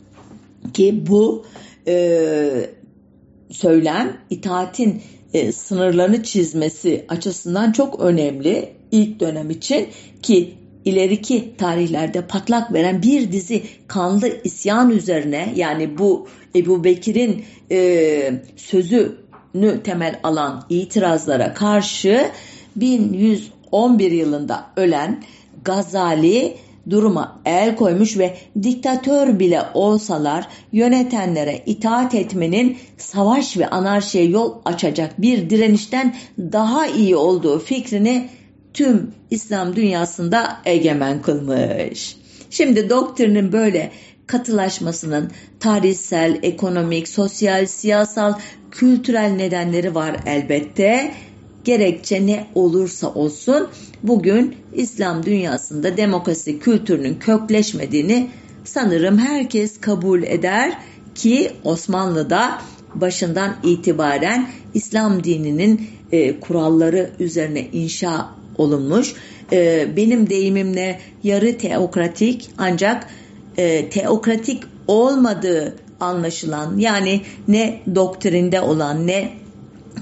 Ki 0.74 1.06
bu 1.06 1.44
e, 1.86 2.70
söylem 3.50 4.16
itaatin 4.30 5.02
e, 5.34 5.52
sınırlarını 5.52 6.22
çizmesi 6.22 7.04
açısından 7.08 7.72
çok 7.72 8.00
önemli 8.00 8.72
ilk 8.90 9.20
dönem 9.20 9.50
için 9.50 9.88
ki 10.22 10.54
ileriki 10.84 11.56
tarihlerde 11.56 12.26
patlak 12.26 12.72
veren 12.72 13.02
bir 13.02 13.32
dizi 13.32 13.62
kanlı 13.88 14.28
isyan 14.44 14.90
üzerine 14.90 15.52
yani 15.56 15.98
bu 15.98 16.28
Ebu 16.56 16.84
Bekir'in 16.84 17.44
e, 17.70 18.32
sözünü 18.56 19.82
temel 19.84 20.20
alan 20.22 20.64
itirazlara 20.68 21.54
karşı 21.54 22.30
1111 22.76 24.10
yılında 24.10 24.66
ölen 24.76 25.24
Gazali 25.64 26.56
duruma 26.90 27.40
el 27.44 27.76
koymuş 27.76 28.18
ve 28.18 28.36
diktatör 28.62 29.38
bile 29.38 29.62
olsalar 29.74 30.48
yönetenlere 30.72 31.62
itaat 31.66 32.14
etmenin 32.14 32.78
savaş 32.98 33.56
ve 33.56 33.68
anarşiye 33.70 34.24
yol 34.24 34.54
açacak 34.64 35.22
bir 35.22 35.50
direnişten 35.50 36.14
daha 36.38 36.86
iyi 36.86 37.16
olduğu 37.16 37.58
fikrini 37.58 38.28
tüm 38.74 39.14
İslam 39.30 39.76
dünyasında 39.76 40.56
egemen 40.64 41.22
kılmış. 41.22 42.16
Şimdi 42.50 42.90
doktrinin 42.90 43.52
böyle 43.52 43.90
katılaşmasının 44.26 45.30
tarihsel, 45.60 46.38
ekonomik, 46.42 47.08
sosyal, 47.08 47.66
siyasal, 47.66 48.34
kültürel 48.70 49.30
nedenleri 49.30 49.94
var 49.94 50.16
elbette. 50.26 51.14
Gerekçe 51.68 52.26
ne 52.26 52.46
olursa 52.54 53.14
olsun 53.14 53.68
bugün 54.02 54.56
İslam 54.74 55.26
dünyasında 55.26 55.96
demokrasi 55.96 56.58
kültürünün 56.58 57.14
kökleşmediğini 57.14 58.30
sanırım 58.64 59.18
herkes 59.18 59.80
kabul 59.80 60.22
eder 60.22 60.78
ki 61.14 61.52
Osmanlı'da 61.64 62.58
başından 62.94 63.56
itibaren 63.62 64.48
İslam 64.74 65.24
dininin 65.24 65.90
e, 66.12 66.40
kuralları 66.40 67.10
üzerine 67.18 67.68
inşa 67.72 68.28
olunmuş. 68.58 69.14
E, 69.52 69.88
benim 69.96 70.30
deyimimle 70.30 71.00
yarı 71.22 71.58
teokratik 71.58 72.50
ancak 72.58 73.06
e, 73.56 73.90
teokratik 73.90 74.62
olmadığı 74.86 75.76
anlaşılan 76.00 76.78
yani 76.78 77.20
ne 77.48 77.80
doktrinde 77.94 78.60
olan 78.60 79.06
ne 79.06 79.47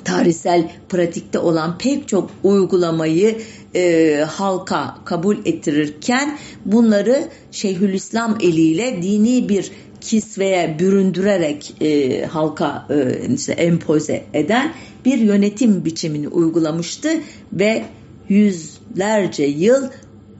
tarihsel 0.05 0.71
pratikte 0.89 1.39
olan 1.39 1.79
pek 1.79 2.09
çok 2.09 2.31
uygulamayı 2.43 3.39
e, 3.75 4.25
halka 4.29 4.99
kabul 5.05 5.37
ettirirken 5.45 6.39
bunları 6.65 7.29
Şeyhülislam 7.51 8.39
eliyle 8.41 9.03
dini 9.03 9.49
bir 9.49 9.71
kisveye 10.01 10.77
büründürerek 10.79 11.75
e, 11.81 12.25
halka 12.25 12.87
e, 12.91 13.29
işte 13.35 13.53
empoze 13.53 14.25
eden 14.35 14.73
bir 15.05 15.19
yönetim 15.19 15.85
biçimini 15.85 16.29
uygulamıştı 16.29 17.09
ve 17.53 17.85
yüzlerce 18.29 19.45
yıl 19.45 19.85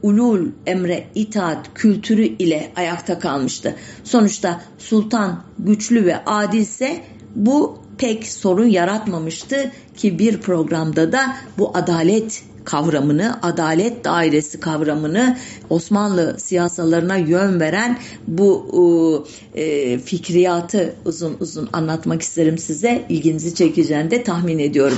ulul 0.01 0.47
emre 0.65 1.07
itaat 1.15 1.73
kültürü 1.73 2.23
ile 2.23 2.71
ayakta 2.75 3.19
kalmıştı. 3.19 3.75
Sonuçta 4.03 4.61
sultan 4.77 5.43
güçlü 5.59 6.05
ve 6.05 6.25
adilse 6.25 7.01
bu 7.35 7.86
pek 7.97 8.27
sorun 8.27 8.67
yaratmamıştı 8.67 9.71
ki 9.97 10.19
bir 10.19 10.37
programda 10.37 11.11
da 11.11 11.35
bu 11.57 11.71
adalet 11.77 12.43
kavramını, 12.67 13.39
adalet 13.41 14.05
dairesi 14.05 14.59
kavramını 14.59 15.37
Osmanlı 15.69 16.35
siyasalarına 16.39 17.17
yön 17.17 17.59
veren 17.59 17.97
bu 18.27 19.27
e, 19.55 19.97
fikriyatı 19.99 20.95
uzun 21.05 21.37
uzun 21.39 21.69
anlatmak 21.73 22.21
isterim 22.21 22.57
size. 22.57 23.05
İlginizi 23.09 23.55
çekeceğini 23.55 24.11
de 24.11 24.23
tahmin 24.23 24.59
ediyorum. 24.59 24.97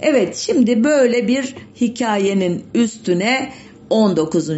Evet 0.00 0.36
şimdi 0.36 0.84
böyle 0.84 1.28
bir 1.28 1.54
hikayenin 1.80 2.62
üstüne 2.74 3.52
19. 3.90 4.50
E, 4.50 4.54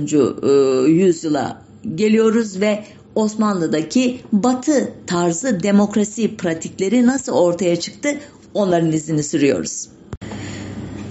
yüzyıla 0.87 1.63
geliyoruz 1.95 2.61
ve 2.61 2.85
Osmanlı'daki 3.17 4.21
batı 4.33 4.93
tarzı 5.07 5.63
demokrasi 5.63 6.37
pratikleri 6.37 7.07
nasıl 7.07 7.33
ortaya 7.33 7.81
çıktı 7.81 8.09
onların 8.55 8.93
izini 8.93 9.23
sürüyoruz. 9.23 9.89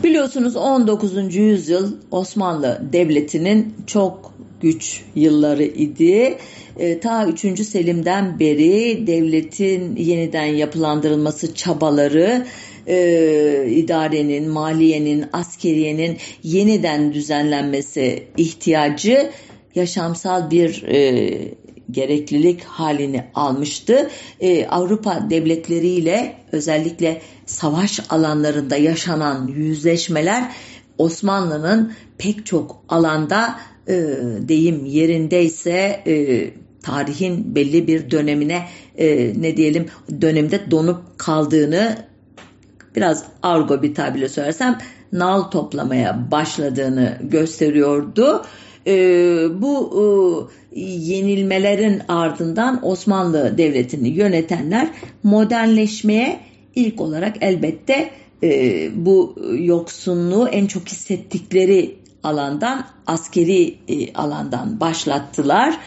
Biliyorsunuz 0.03 0.55
19. 0.55 1.35
yüzyıl 1.35 1.91
Osmanlı 2.11 2.81
Devleti'nin 2.93 3.73
çok 3.87 4.33
güç 4.61 5.01
yılları 5.15 5.63
idi. 5.63 6.37
E, 6.77 6.99
ta 6.99 7.27
3. 7.27 7.61
Selim'den 7.61 8.39
beri 8.39 9.07
devletin 9.07 9.95
yeniden 9.95 10.45
yapılandırılması 10.45 11.55
çabaları 11.55 12.45
e, 12.87 13.67
idarenin, 13.69 14.49
maliyenin, 14.49 15.25
askeriyenin 15.33 16.17
yeniden 16.43 17.13
düzenlenmesi 17.13 18.23
ihtiyacı 18.37 19.31
yaşamsal 19.75 20.51
bir 20.51 20.83
e, 20.83 21.37
gereklilik 21.91 22.63
halini 22.63 23.25
almıştı. 23.33 24.09
Ee, 24.39 24.67
Avrupa 24.67 25.29
devletleriyle 25.29 26.35
özellikle 26.51 27.21
savaş 27.45 27.99
alanlarında 28.09 28.75
yaşanan 28.75 29.47
yüzleşmeler 29.47 30.51
Osmanlı'nın 30.97 31.93
pek 32.17 32.45
çok 32.45 32.83
alanda 32.89 33.59
e, 33.87 33.93
deyim 34.39 34.85
yerindeyse 34.85 36.03
e, 36.07 36.49
tarihin 36.83 37.55
belli 37.55 37.87
bir 37.87 38.11
dönemine 38.11 38.67
e, 38.97 39.33
ne 39.41 39.57
diyelim 39.57 39.85
dönemde 40.21 40.71
donup 40.71 41.01
kaldığını 41.17 41.97
biraz 42.95 43.23
argo 43.43 43.81
bir 43.81 43.95
tabirle 43.95 44.29
söylersem 44.29 44.79
nal 45.11 45.41
toplamaya 45.41 46.31
başladığını 46.31 47.17
gösteriyordu. 47.21 48.41
E, 48.87 48.93
bu 49.61 49.91
e, 49.91 50.03
yenilmelerin 50.75 52.01
ardından 52.07 52.85
Osmanlı 52.85 53.57
Devleti'ni 53.57 54.09
yönetenler 54.09 54.87
modernleşmeye 55.23 56.39
ilk 56.75 57.01
olarak 57.01 57.35
elbette 57.41 58.09
e, 58.43 58.89
bu 59.05 59.35
yoksunluğu 59.59 60.47
en 60.47 60.65
çok 60.65 60.87
hissettikleri 60.87 61.95
alandan 62.23 62.85
askeri 63.07 63.77
e, 63.87 64.13
alandan 64.13 64.79
başlattılar. 64.79 65.77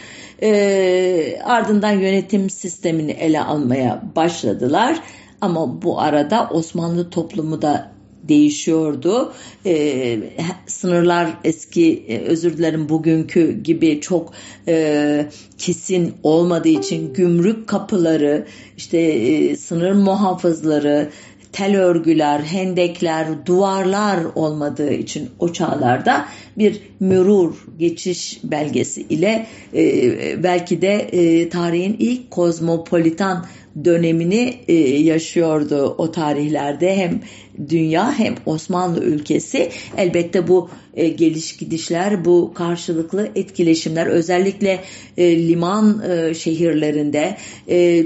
E, 0.41 1.39
ardından 1.43 1.91
yönetim 1.91 2.49
sistemini 2.49 3.11
ele 3.11 3.41
almaya 3.41 4.01
başladılar. 4.15 4.99
Ama 5.41 5.81
bu 5.81 5.99
arada 5.99 6.49
Osmanlı 6.51 7.09
toplumu 7.09 7.61
da 7.61 7.91
değişiyordu. 8.23 9.33
E, 9.65 10.19
sınırlar 10.67 11.29
eski 11.43 12.05
e, 12.07 12.19
özür 12.19 12.57
dilerim 12.57 12.89
bugünkü 12.89 13.63
gibi 13.63 14.01
çok 14.01 14.33
e, 14.67 15.25
kesin 15.57 16.13
olmadığı 16.23 16.69
için 16.69 17.13
gümrük 17.13 17.67
kapıları 17.67 18.45
işte 18.77 18.97
e, 18.97 19.55
sınır 19.55 19.91
muhafızları 19.91 21.09
tel 21.51 21.77
örgüler, 21.77 22.39
hendekler, 22.39 23.45
duvarlar 23.45 24.19
olmadığı 24.35 24.93
için 24.93 25.29
o 25.39 25.53
çağlarda 25.53 26.25
bir 26.57 26.81
mürur 26.99 27.53
geçiş 27.79 28.39
belgesi 28.43 29.01
ile 29.01 29.47
e, 29.73 30.43
belki 30.43 30.81
de 30.81 30.93
e, 30.93 31.49
tarihin 31.49 31.95
ilk 31.99 32.31
kozmopolitan 32.31 33.45
dönemini 33.85 34.55
e, 34.67 34.73
yaşıyordu 34.99 35.95
o 35.97 36.11
tarihlerde 36.11 36.95
hem 36.95 37.21
dünya 37.69 38.19
hem 38.19 38.35
Osmanlı 38.45 39.03
ülkesi 39.03 39.71
elbette 39.97 40.47
bu 40.47 40.69
e, 40.93 41.07
geliş 41.07 41.57
gidişler 41.57 42.25
bu 42.25 42.53
karşılıklı 42.55 43.29
etkileşimler 43.35 44.07
özellikle 44.07 44.79
e, 45.17 45.47
liman 45.47 46.03
e, 46.09 46.33
şehirlerinde 46.33 47.37
e, 47.69 48.05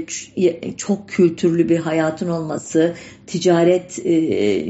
çok 0.76 1.08
kültürlü 1.08 1.68
bir 1.68 1.78
hayatın 1.78 2.28
olması 2.28 2.94
ticaret 3.26 3.98
e, 4.06 4.12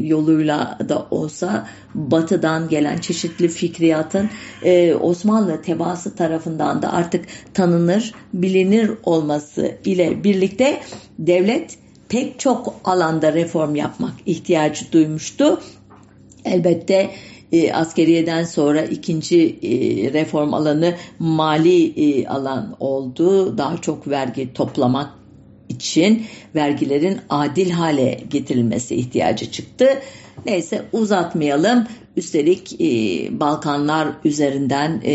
yoluyla 0.01 0.79
da 0.89 1.07
olsa 1.11 1.69
batıdan 1.95 2.69
gelen 2.69 2.99
çeşitli 2.99 3.49
fikriyatın 3.49 4.31
e, 4.65 4.95
Osmanlı 4.95 5.63
tebaası 5.63 6.17
tarafından 6.17 6.83
da 6.83 6.93
artık 6.93 7.25
tanınır 7.55 8.15
bilinir 8.35 8.91
olması 9.05 9.77
ile 9.85 10.25
birlikte 10.25 10.81
devlet 11.19 11.84
pek 12.15 12.39
çok 12.39 12.75
alanda 12.85 13.33
reform 13.33 13.75
yapmak 13.75 14.13
ihtiyacı 14.27 14.93
duymuştu. 14.93 15.61
Elbette 16.45 17.11
e, 17.53 17.73
askeriyeden 17.73 18.45
sonra 18.45 18.83
ikinci 18.83 19.59
e, 19.63 19.69
reform 20.13 20.55
alanı 20.55 20.95
mali 21.19 21.87
e, 21.87 22.27
alan 22.27 22.77
oldu. 22.81 23.59
Daha 23.59 23.77
çok 23.77 24.09
vergi 24.09 24.53
toplamak 24.53 25.11
için 25.69 26.27
vergilerin 26.55 27.21
adil 27.31 27.71
hale 27.71 28.21
getirilmesi 28.31 28.95
ihtiyacı 28.95 29.51
çıktı. 29.51 29.87
Neyse 30.47 30.85
uzatmayalım. 30.93 31.87
Üstelik 32.17 32.81
e, 32.81 32.87
Balkanlar 33.41 34.09
üzerinden 34.25 35.01
e, 35.05 35.13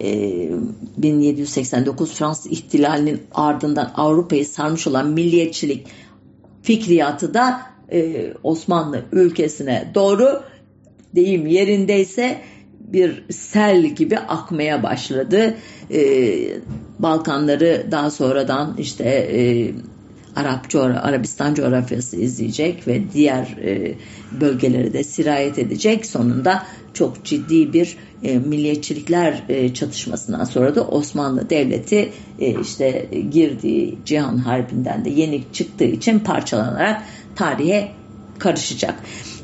e, 0.00 0.48
1789 0.96 2.12
Fransız 2.12 2.52
ihtilalinin 2.52 3.20
ardından 3.34 3.92
Avrupa'yı 3.94 4.46
sarmış 4.46 4.86
olan 4.86 5.08
milliyetçilik 5.08 5.86
fikriyatı 6.62 7.34
da 7.34 7.60
e, 7.92 8.32
Osmanlı 8.42 9.02
ülkesine 9.12 9.90
doğru 9.94 10.42
deyim 11.14 11.46
yerindeyse 11.46 12.38
bir 12.80 13.24
sel 13.30 13.86
gibi 13.86 14.18
akmaya 14.18 14.82
başladı. 14.82 15.54
E, 15.90 16.02
Balkanları 16.98 17.86
daha 17.90 18.10
sonradan 18.10 18.76
işte 18.78 19.04
e, 19.04 19.70
Arap 20.36 20.68
coğra 20.68 21.02
Arabistan 21.02 21.54
coğrafyası 21.54 22.16
izleyecek 22.16 22.88
ve 22.88 23.02
diğer 23.12 23.56
e, 23.64 23.94
bölgeleri 24.40 24.92
de 24.92 25.04
sirayet 25.04 25.58
edecek. 25.58 26.06
Sonunda 26.06 26.62
çok 26.94 27.24
ciddi 27.24 27.72
bir 27.72 27.96
e, 28.22 28.38
milliyetçilikler 28.38 29.42
e, 29.48 29.74
çatışmasından 29.74 30.44
sonra 30.44 30.74
da 30.74 30.86
Osmanlı 30.86 31.50
Devleti 31.50 32.12
e, 32.40 32.60
işte 32.60 33.08
girdiği 33.30 33.98
Cihan 34.04 34.36
Harbi'nden 34.36 35.04
de 35.04 35.10
yenik 35.10 35.54
çıktığı 35.54 35.84
için 35.84 36.18
parçalanarak 36.18 37.02
tarihe 37.36 37.92
karışacak. 38.38 38.94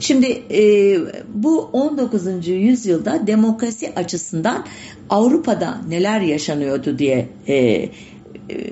Şimdi 0.00 0.42
e, 0.50 0.96
bu 1.34 1.60
19. 1.72 2.48
yüzyılda 2.48 3.26
demokrasi 3.26 3.92
açısından 3.96 4.66
Avrupa'da 5.10 5.80
neler 5.88 6.20
yaşanıyordu 6.20 6.98
diye 6.98 7.28
e, 7.48 7.88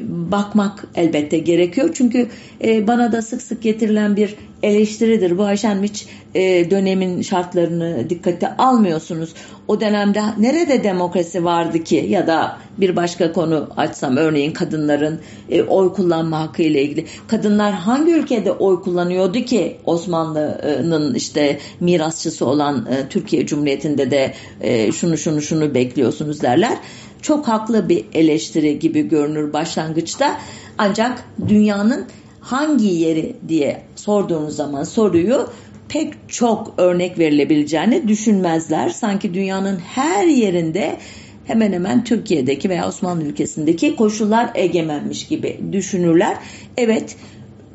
bakmak 0.08 0.84
elbette 0.94 1.38
gerekiyor. 1.38 1.90
Çünkü 1.94 2.28
e, 2.64 2.86
bana 2.86 3.12
da 3.12 3.22
sık 3.22 3.42
sık 3.42 3.62
getirilen 3.62 4.16
bir 4.16 4.34
eleştiridir. 4.62 5.38
Bu 5.38 5.44
Ayşen 5.44 5.82
hiç 5.82 6.06
e, 6.34 6.70
dönemin 6.70 7.22
şartlarını 7.22 8.10
dikkate 8.10 8.56
almıyorsunuz. 8.56 9.34
O 9.68 9.80
dönemde 9.80 10.22
nerede 10.38 10.84
demokrasi 10.84 11.44
vardı 11.44 11.84
ki 11.84 12.06
ya 12.08 12.26
da 12.26 12.58
bir 12.78 12.96
başka 12.96 13.32
konu 13.32 13.68
açsam 13.76 14.16
örneğin 14.16 14.52
kadınların 14.52 15.20
e, 15.50 15.62
oy 15.62 15.92
kullanma 15.92 16.40
hakkı 16.40 16.62
ile 16.62 16.82
ilgili. 16.82 17.06
Kadınlar 17.28 17.72
hangi 17.72 18.12
ülkede 18.12 18.52
oy 18.52 18.82
kullanıyordu 18.82 19.40
ki 19.40 19.76
Osmanlı'nın 19.84 21.14
işte 21.14 21.58
mirasçısı 21.80 22.46
olan 22.46 22.86
e, 22.86 23.08
Türkiye 23.08 23.46
Cumhuriyeti'nde 23.46 24.10
de 24.10 24.34
e, 24.60 24.92
şunu 24.92 25.16
şunu 25.16 25.42
şunu 25.42 25.74
bekliyorsunuz 25.74 26.42
derler 26.42 26.78
çok 27.26 27.48
haklı 27.48 27.88
bir 27.88 28.04
eleştiri 28.12 28.78
gibi 28.78 29.08
görünür 29.08 29.52
başlangıçta. 29.52 30.40
Ancak 30.78 31.24
dünyanın 31.48 32.06
hangi 32.40 32.86
yeri 32.86 33.36
diye 33.48 33.82
sorduğunuz 33.96 34.56
zaman 34.56 34.84
soruyu 34.84 35.48
pek 35.88 36.14
çok 36.28 36.74
örnek 36.78 37.18
verilebileceğini 37.18 38.08
düşünmezler. 38.08 38.88
Sanki 38.88 39.34
dünyanın 39.34 39.76
her 39.76 40.26
yerinde 40.26 40.96
hemen 41.44 41.72
hemen 41.72 42.04
Türkiye'deki 42.04 42.68
veya 42.68 42.88
Osmanlı 42.88 43.24
ülkesindeki 43.24 43.96
koşullar 43.96 44.50
egemenmiş 44.54 45.26
gibi 45.26 45.60
düşünürler. 45.72 46.36
Evet 46.76 47.16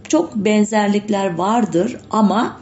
çok 0.08 0.36
benzerlikler 0.36 1.36
vardır 1.36 1.98
ama 2.10 2.62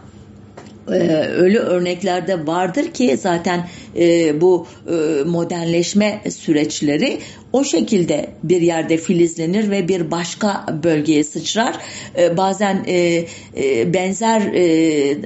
e, 0.93 1.28
öyle 1.28 1.60
örneklerde 1.60 2.47
vardır 2.47 2.93
ki 2.93 3.17
zaten 3.17 3.67
e, 3.95 4.41
bu 4.41 4.67
e, 4.88 5.23
modernleşme 5.23 6.21
süreçleri 6.30 7.19
o 7.54 7.63
şekilde 7.63 8.30
bir 8.43 8.62
yerde 8.62 8.97
filizlenir 8.97 9.71
ve 9.71 9.88
bir 9.88 10.12
başka 10.12 10.65
bölgeye 10.84 11.23
sıçrar. 11.23 11.78
E, 12.17 12.38
bazen 12.38 12.84
e, 12.88 13.25
e, 13.58 13.93
benzer 13.93 14.41
e, 14.41 15.17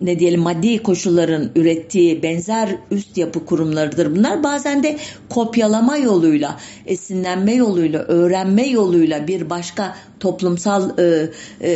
ne 0.00 0.18
diyelim 0.18 0.40
maddi 0.40 0.82
koşulların 0.82 1.50
ürettiği 1.56 2.22
benzer 2.22 2.76
üst 2.90 3.18
yapı 3.18 3.46
kurumlarıdır 3.46 4.16
bunlar. 4.16 4.42
Bazen 4.42 4.82
de 4.82 4.96
kopyalama 5.28 5.96
yoluyla, 5.96 6.60
esinlenme 6.86 7.54
yoluyla, 7.54 8.00
öğrenme 8.00 8.66
yoluyla 8.66 9.26
bir 9.28 9.50
başka 9.50 9.96
toplumsal 10.20 10.98
e, 10.98 11.30
e, 11.60 11.72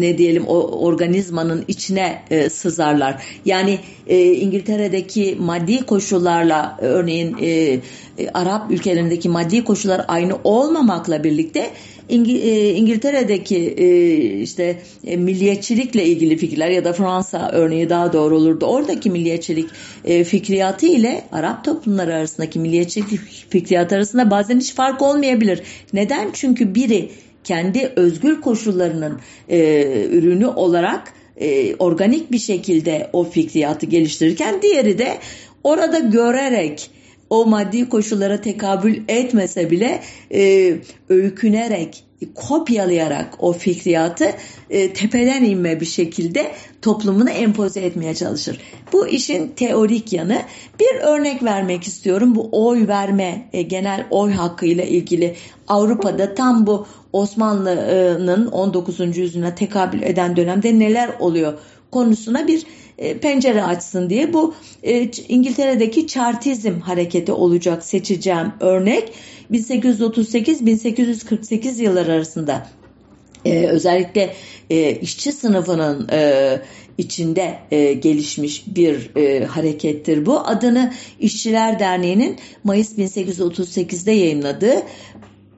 ne 0.00 0.18
diyelim 0.18 0.44
o 0.46 0.54
organizmanın 0.60 1.64
içine 1.68 2.22
e, 2.30 2.50
sızarlar. 2.50 3.22
Yani 3.44 3.78
e, 4.06 4.32
İngiltere'deki 4.32 5.36
maddi 5.40 5.86
koşullarla 5.86 6.78
örneğin 6.80 7.36
e, 7.40 7.46
e, 7.46 7.80
Arap 8.34 8.70
ülkelerindeki 8.70 9.28
maddi 9.28 9.64
koşullar 9.64 10.04
aynı 10.08 10.38
olmamakla 10.44 11.24
birlikte 11.24 11.70
e, 12.08 12.74
İngiltere'deki 12.74 13.56
e, 13.56 14.16
işte 14.40 14.78
e, 15.06 15.16
milliyetçilikle 15.16 16.04
ilgili 16.04 16.36
fikirler 16.36 16.70
ya 16.70 16.84
da 16.84 16.92
Fransa 16.92 17.50
örneği 17.52 17.90
daha 17.90 18.12
doğru 18.12 18.36
olurdu. 18.36 18.66
Oradaki 18.66 19.10
milliyetçilik 19.10 19.70
fikriyatı 20.24 20.86
ile 20.86 21.24
Arap 21.32 21.64
toplumları 21.64 22.14
arasındaki 22.14 22.58
milliyetçilik 22.58 23.20
fikriyatı 23.48 23.94
arasında 23.94 24.30
bazen 24.30 24.60
hiç 24.60 24.74
fark 24.74 25.02
olmayabilir. 25.02 25.62
Neden? 25.92 26.30
Çünkü 26.32 26.74
biri 26.74 27.10
kendi 27.44 27.92
özgür 27.96 28.40
koşullarının 28.40 29.20
ürünü 30.10 30.46
olarak 30.46 31.12
organik 31.78 32.32
bir 32.32 32.38
şekilde 32.38 33.10
o 33.12 33.24
fikriyatı 33.24 33.86
geliştirirken 33.86 34.62
diğeri 34.62 34.98
de 34.98 35.18
orada 35.64 35.98
görerek 35.98 36.90
o 37.30 37.46
maddi 37.46 37.88
koşullara 37.88 38.40
tekabül 38.40 39.02
etmese 39.08 39.70
bile 39.70 40.00
e, 40.34 40.74
öykünerek, 41.08 42.04
kopyalayarak 42.34 43.34
o 43.38 43.52
fikriyatı 43.52 44.32
e, 44.70 44.92
tepeden 44.92 45.44
inme 45.44 45.80
bir 45.80 45.86
şekilde 45.86 46.52
toplumunu 46.82 47.30
empoze 47.30 47.80
etmeye 47.80 48.14
çalışır. 48.14 48.60
Bu 48.92 49.06
işin 49.06 49.48
teorik 49.48 50.12
yanı. 50.12 50.42
Bir 50.80 51.00
örnek 51.00 51.42
vermek 51.42 51.84
istiyorum. 51.84 52.34
Bu 52.34 52.48
oy 52.52 52.88
verme, 52.88 53.48
e, 53.52 53.62
genel 53.62 54.06
oy 54.10 54.32
hakkıyla 54.32 54.84
ilgili 54.84 55.36
Avrupa'da 55.68 56.34
tam 56.34 56.66
bu 56.66 56.86
Osmanlı'nın 57.12 58.46
19. 58.46 59.16
yüzyılına 59.16 59.54
tekabül 59.54 60.02
eden 60.02 60.36
dönemde 60.36 60.78
neler 60.78 61.10
oluyor 61.20 61.58
konusuna 61.90 62.48
bir 62.48 62.62
e, 62.98 63.18
pencere 63.18 63.62
açsın 63.62 64.10
diye 64.10 64.32
bu 64.32 64.54
e, 64.82 65.10
İngiltere'deki 65.28 66.06
Chartizm 66.06 66.80
hareketi 66.80 67.32
olacak 67.32 67.84
seçeceğim 67.84 68.52
örnek 68.60 69.12
1838-1848 69.52 71.82
yıllar 71.82 72.06
arasında 72.06 72.66
e, 73.44 73.66
özellikle 73.66 74.34
işçi 75.00 75.32
sınıfının 75.32 76.08
içinde 76.98 77.58
gelişmiş 78.00 78.64
bir 78.66 79.10
harekettir 79.44 80.26
bu. 80.26 80.40
Adını 80.40 80.92
İşçiler 81.20 81.78
Derneği'nin 81.78 82.36
Mayıs 82.64 82.98
1838'de 82.98 84.12
yayınladığı 84.12 84.82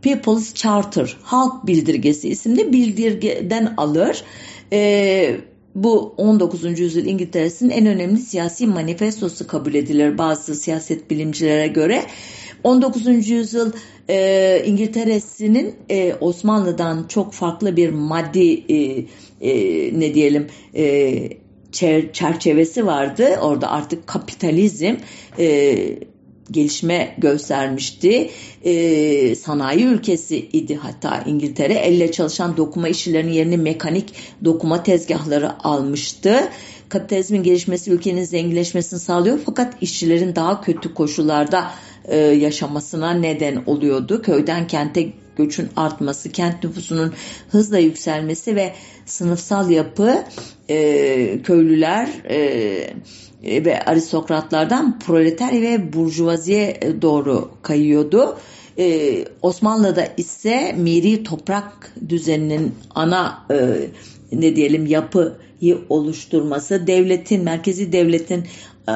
People's 0.02 0.54
Charter, 0.54 1.16
Halk 1.22 1.66
Bildirgesi 1.66 2.28
isimli 2.28 2.72
bildirgeden 2.72 3.74
alır. 3.76 4.24
E, 4.72 5.36
bu 5.74 6.14
19. 6.16 6.78
yüzyıl 6.80 7.06
İngiltere'sinin 7.06 7.70
en 7.70 7.86
önemli 7.86 8.18
siyasi 8.18 8.66
manifestosu 8.66 9.46
kabul 9.46 9.74
edilir 9.74 10.18
bazı 10.18 10.54
siyaset 10.54 11.10
bilimcilere 11.10 11.66
göre. 11.66 12.02
19. 12.64 13.28
yüzyıl 13.28 13.72
e, 14.08 14.62
İngiltere'sinin 14.66 15.74
e, 15.90 16.14
Osmanlı'dan 16.20 17.04
çok 17.08 17.32
farklı 17.32 17.76
bir 17.76 17.90
maddi 17.90 18.64
e, 18.68 19.06
e, 19.40 20.00
ne 20.00 20.14
diyelim 20.14 20.46
e, 20.74 21.28
çerçevesi 22.12 22.86
vardı. 22.86 23.28
Orada 23.42 23.70
artık 23.70 24.06
kapitalizm 24.06 24.94
e, 25.38 25.98
gelişme 26.50 27.14
göstermişti. 27.18 28.30
E, 28.64 29.34
sanayi 29.34 29.84
ülkesi 29.84 30.36
idi 30.36 30.76
hatta 30.76 31.22
İngiltere. 31.26 31.74
Elle 31.74 32.12
çalışan 32.12 32.56
dokuma 32.56 32.88
işçilerinin 32.88 33.32
yerini 33.32 33.56
mekanik 33.56 34.14
dokuma 34.44 34.82
tezgahları 34.82 35.64
almıştı. 35.64 36.48
Kapitalizmin 36.88 37.42
gelişmesi 37.42 37.90
ülkenin 37.90 38.24
zenginleşmesini 38.24 39.00
sağlıyor 39.00 39.38
fakat 39.46 39.82
işçilerin 39.82 40.36
daha 40.36 40.60
kötü 40.60 40.94
koşullarda 40.94 41.70
e, 42.04 42.16
yaşamasına 42.16 43.10
neden 43.10 43.62
oluyordu. 43.66 44.22
Köyden 44.22 44.66
kente 44.66 45.12
göçün 45.36 45.68
artması, 45.76 46.32
kent 46.32 46.64
nüfusunun 46.64 47.12
hızla 47.50 47.78
yükselmesi 47.78 48.56
ve 48.56 48.72
sınıfsal 49.06 49.70
yapı 49.70 50.24
e, 50.68 51.42
köylüler 51.42 52.08
e, 52.30 52.94
ve 53.44 53.84
aristokratlardan 53.84 54.98
proleter 54.98 55.62
ve 55.62 55.92
burjuvaziye 55.92 56.78
e, 56.80 57.02
doğru 57.02 57.50
kayıyordu. 57.62 58.36
Ee, 58.78 59.24
Osmanlı'da 59.42 60.08
ise 60.16 60.74
miri 60.78 61.22
toprak 61.22 61.94
düzeninin 62.08 62.74
ana 62.94 63.46
e, 63.50 63.88
ne 64.32 64.56
diyelim 64.56 64.86
yapıyı 64.86 65.78
oluşturması, 65.88 66.86
devletin, 66.86 67.44
merkezi 67.44 67.92
devletin 67.92 68.44
e, 68.88 68.92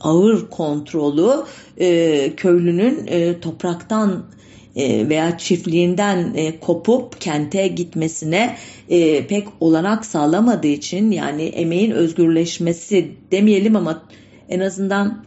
ağır 0.00 0.50
kontrolü 0.50 1.30
e, 1.80 2.30
köylünün 2.36 3.06
e, 3.06 3.40
topraktan 3.40 4.10
e, 4.10 4.37
veya 4.78 5.38
çiftliğinden 5.38 6.34
e, 6.34 6.60
kopup 6.60 7.20
kente 7.20 7.68
gitmesine 7.68 8.56
e, 8.88 9.26
pek 9.26 9.48
olanak 9.60 10.06
sağlamadığı 10.06 10.66
için 10.66 11.10
yani 11.10 11.42
emeğin 11.42 11.90
özgürleşmesi 11.90 13.12
demeyelim 13.32 13.76
ama 13.76 14.02
en 14.48 14.60
azından 14.60 15.24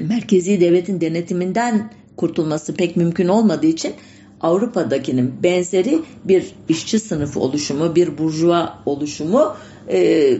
merkezi 0.00 0.60
devletin 0.60 1.00
denetiminden 1.00 1.92
kurtulması 2.16 2.74
pek 2.74 2.96
mümkün 2.96 3.28
olmadığı 3.28 3.66
için 3.66 3.92
Avrupa'dakinin 4.40 5.42
benzeri 5.42 5.98
bir 6.24 6.54
işçi 6.68 6.98
sınıfı 6.98 7.40
oluşumu, 7.40 7.96
bir 7.96 8.18
burjuva 8.18 8.78
oluşumu 8.86 9.56
e, 9.88 10.38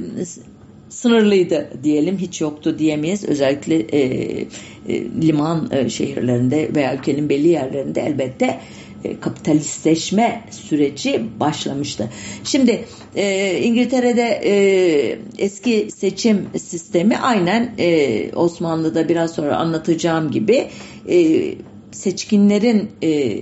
sınırlıydı 0.88 1.70
diyelim 1.83 2.18
hiç 2.18 2.40
yoktu 2.40 2.79
diyemeyiz 2.79 3.24
özellikle 3.24 3.77
e, 3.77 4.01
e, 4.01 5.05
liman 5.22 5.68
e, 5.72 5.88
şehirlerinde 5.88 6.74
veya 6.74 6.94
ülkenin 6.94 7.29
belli 7.29 7.48
yerlerinde 7.48 8.01
elbette 8.01 8.61
e, 9.05 9.20
kapitalistleşme 9.20 10.44
süreci 10.51 11.22
başlamıştı. 11.40 12.09
Şimdi 12.44 12.85
e, 13.16 13.59
İngiltere'de 13.62 14.40
e, 14.44 15.18
eski 15.38 15.88
seçim 15.96 16.46
sistemi 16.59 17.18
aynen 17.18 17.74
e, 17.79 18.31
Osmanlı'da 18.35 19.09
biraz 19.09 19.35
sonra 19.35 19.57
anlatacağım 19.57 20.31
gibi 20.31 20.66
e, 21.09 21.44
seçkinlerin 21.90 22.90
e, 23.03 23.40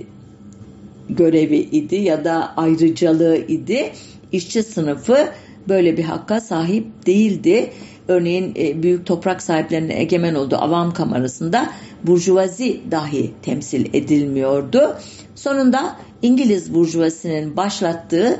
görevi 1.09 1.57
idi 1.57 1.95
ya 1.95 2.25
da 2.25 2.53
ayrıcalığı 2.57 3.37
idi. 3.37 3.91
İşçi 4.31 4.63
sınıfı 4.63 5.29
böyle 5.69 5.97
bir 5.97 6.03
hakka 6.03 6.41
sahip 6.41 7.05
değildi. 7.05 7.71
Örneğin 8.07 8.53
e, 8.57 8.83
büyük 8.83 9.05
toprak 9.05 9.41
sahiplerinin 9.41 9.89
egemen 9.89 10.35
olduğu 10.35 10.55
avam 10.55 10.93
kamerasında 10.93 11.69
burjuvazi 12.03 12.81
dahi 12.91 13.31
temsil 13.41 13.85
edilmiyordu. 13.93 14.95
Sonunda 15.35 15.95
İngiliz 16.21 16.73
burjuvasinin 16.73 17.57
başlattığı 17.57 18.39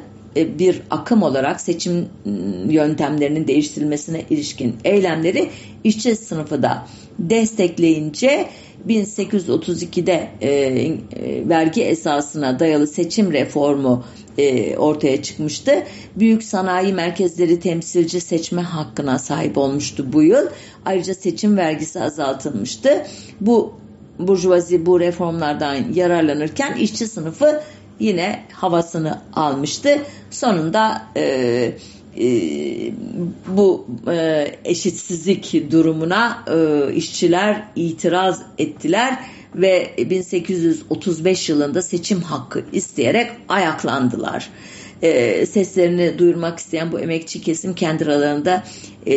bir 0.60 0.82
akım 0.90 1.24
olarak 1.24 1.62
seçim 1.62 2.10
yöntemlerinin 2.70 3.48
değiştirilmesine 3.48 4.24
ilişkin 4.30 4.76
eylemleri 4.84 5.50
işçi 5.84 6.16
sınıfı 6.16 6.64
da 6.64 6.88
destekleyince 7.20 8.50
1832'de 8.88 10.30
e, 10.42 10.50
e, 10.50 11.00
vergi 11.50 11.84
esasına 11.84 12.60
dayalı 12.60 12.88
seçim 12.88 13.34
reformu 13.34 14.04
e, 14.38 14.78
ortaya 14.78 15.22
çıkmıştı. 15.22 15.84
Büyük 16.16 16.44
sanayi 16.44 16.94
merkezleri 16.94 17.60
temsilci 17.60 18.22
seçme 18.22 18.62
hakkına 18.62 19.20
sahip 19.20 19.58
olmuştu 19.58 20.06
bu 20.14 20.24
yıl. 20.24 20.48
Ayrıca 20.86 21.14
seçim 21.14 21.58
vergisi 21.58 22.02
azaltılmıştı. 22.02 23.06
Bu 23.42 23.74
burjuvazi 24.20 24.86
bu 24.86 25.00
reformlardan 25.00 25.76
yararlanırken 25.94 26.76
işçi 26.78 27.08
sınıfı 27.08 27.62
yine 28.00 28.44
havasını 28.52 29.22
almıştı. 29.34 30.00
Sonunda 30.32 31.02
e, 31.18 31.72
e, 32.20 32.28
bu 33.48 33.88
e, 34.12 34.48
eşitsizlik 34.66 35.72
durumuna 35.72 36.44
e, 36.48 36.94
işçiler 36.94 37.64
itiraz 37.76 38.42
ettiler 38.58 39.20
ve 39.56 39.94
1835 39.98 41.50
yılında 41.50 41.82
seçim 41.82 42.22
hakkı 42.22 42.64
isteyerek 42.72 43.32
ayaklandılar. 43.50 44.50
E, 45.02 45.46
seslerini 45.46 46.20
duyurmak 46.20 46.60
isteyen 46.60 46.92
bu 46.92 47.00
emekçi 47.00 47.42
kesim 47.42 47.76
kendi 47.76 48.06
aralarında 48.06 48.64
e, 49.08 49.16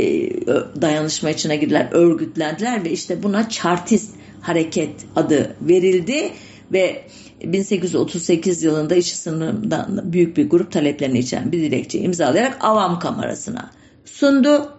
dayanışma 0.82 1.30
içine 1.30 1.56
girdiler, 1.56 1.88
örgütlendiler 1.92 2.84
ve 2.84 2.90
işte 2.90 3.22
buna 3.22 3.48
Chartist 3.48 4.14
hareket 4.40 4.94
adı 5.16 5.56
verildi 5.60 6.30
ve 6.72 7.02
1838 7.44 8.62
yılında 8.62 8.94
işçi 8.94 9.16
sınırından 9.16 10.12
büyük 10.12 10.37
bir 10.37 10.50
grup 10.50 10.72
taleplerini 10.72 11.18
içeren 11.18 11.53
bir 11.53 11.62
dilekçe 11.62 11.98
imzalayarak 11.98 12.64
avam 12.64 12.98
kamerasına 12.98 13.70
sundu 14.05 14.72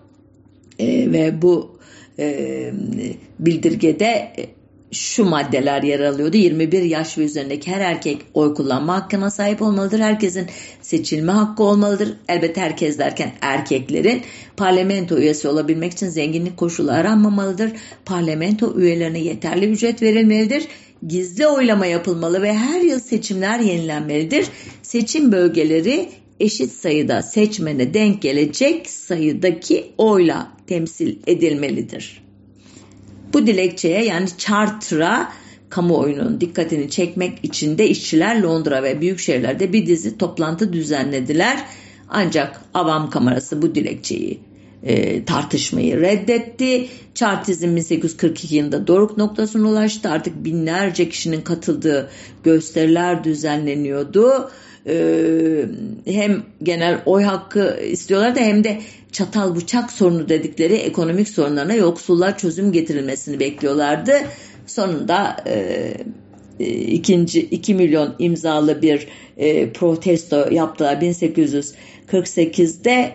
e, 0.79 1.11
ve 1.11 1.41
bu 1.41 1.79
e, 2.19 2.73
bildirgede 3.39 4.33
şu 4.91 5.25
maddeler 5.25 5.83
yer 5.83 5.99
alıyordu. 5.99 6.37
21 6.37 6.81
yaş 6.81 7.17
ve 7.17 7.23
üzerindeki 7.23 7.71
her 7.71 7.81
erkek 7.81 8.21
oy 8.33 8.53
kullanma 8.53 8.95
hakkına 8.95 9.31
sahip 9.31 9.61
olmalıdır. 9.61 9.99
Herkesin 9.99 10.47
seçilme 10.81 11.31
hakkı 11.31 11.63
olmalıdır. 11.63 12.13
Elbette 12.27 12.61
herkes 12.61 12.99
derken 12.99 13.31
erkeklerin 13.41 14.21
parlamento 14.57 15.17
üyesi 15.17 15.47
olabilmek 15.47 15.91
için 15.91 16.07
zenginlik 16.07 16.57
koşulu 16.57 16.91
aranmamalıdır. 16.91 17.71
Parlamento 18.05 18.79
üyelerine 18.79 19.19
yeterli 19.19 19.65
ücret 19.65 20.01
verilmelidir. 20.01 20.67
Gizli 21.07 21.47
oylama 21.47 21.85
yapılmalı 21.85 22.41
ve 22.41 22.53
her 22.53 22.81
yıl 22.81 22.99
seçimler 22.99 23.59
yenilenmelidir. 23.59 24.47
Seçim 24.83 25.31
bölgeleri 25.31 26.09
eşit 26.39 26.71
sayıda 26.71 27.21
seçmene 27.21 27.93
denk 27.93 28.21
gelecek 28.21 28.89
sayıdaki 28.89 29.91
oyla 29.97 30.51
temsil 30.67 31.15
edilmelidir. 31.27 32.23
Bu 33.33 33.47
dilekçeye 33.47 34.05
yani 34.05 34.27
charter'a 34.37 35.31
kamuoyunun 35.69 36.41
dikkatini 36.41 36.89
çekmek 36.89 37.45
için 37.45 37.77
de 37.77 37.89
işçiler 37.89 38.41
Londra 38.41 38.83
ve 38.83 39.01
büyük 39.01 39.19
şehirlerde 39.19 39.73
bir 39.73 39.85
dizi 39.85 40.17
toplantı 40.17 40.73
düzenlediler. 40.73 41.65
Ancak 42.09 42.61
avam 42.73 43.09
kamerası 43.09 43.61
bu 43.61 43.75
dilekçeyi 43.75 44.39
e, 44.83 45.25
tartışmayı 45.25 46.01
reddetti. 46.01 46.87
Chartizm 47.15 47.75
1842 47.75 48.55
yılında 48.55 48.87
doruk 48.87 49.17
noktasına 49.17 49.69
ulaştı. 49.69 50.09
Artık 50.09 50.45
binlerce 50.45 51.09
kişinin 51.09 51.41
katıldığı 51.41 52.09
gösteriler 52.43 53.23
düzenleniyordu. 53.23 54.51
E, 54.87 55.65
hem 56.05 56.43
genel 56.63 57.01
oy 57.05 57.23
hakkı 57.23 57.79
istiyorlardı 57.91 58.39
hem 58.39 58.63
de 58.63 58.81
çatal 59.11 59.55
bıçak 59.55 59.91
sorunu 59.91 60.29
dedikleri 60.29 60.73
ekonomik 60.73 61.29
sorunlarına 61.29 61.73
yoksullar 61.73 62.37
çözüm 62.37 62.71
getirilmesini 62.71 63.39
bekliyorlardı. 63.39 64.13
Sonunda 64.67 65.43
e, 65.47 65.93
e 66.59 66.65
ikinci 66.69 67.41
2 67.41 67.75
milyon 67.75 68.15
imzalı 68.19 68.81
bir 68.81 69.07
e, 69.37 69.73
protesto 69.73 70.47
yaptılar 70.51 70.95
1848'de 70.95 73.11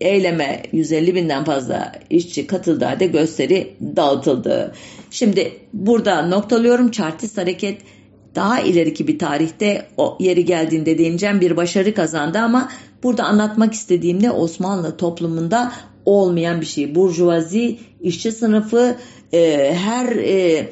eyleme 0.00 0.62
150 0.72 1.14
binden 1.14 1.44
fazla 1.44 1.92
işçi 2.10 2.46
katıldığı 2.46 2.84
halde 2.84 3.06
gösteri 3.06 3.74
dağıtıldı. 3.96 4.72
Şimdi 5.10 5.52
burada 5.72 6.26
noktalıyorum 6.26 6.90
Chartist 6.90 7.38
hareket 7.38 7.80
daha 8.34 8.60
ileriki 8.60 9.08
bir 9.08 9.18
tarihte 9.18 9.86
o 9.96 10.16
yeri 10.20 10.44
geldiğinde 10.44 10.98
değineceğim 10.98 11.40
bir 11.40 11.56
başarı 11.56 11.94
kazandı 11.94 12.38
ama 12.38 12.70
burada 13.02 13.24
anlatmak 13.24 13.74
istediğim 13.74 14.22
ne 14.22 14.30
Osmanlı 14.30 14.96
toplumunda 14.96 15.72
olmayan 16.04 16.60
bir 16.60 16.66
şey. 16.66 16.94
Burjuvazi, 16.94 17.78
işçi 18.00 18.32
sınıfı 18.32 18.96
e, 19.32 19.74
her 19.74 20.16
e, 20.16 20.70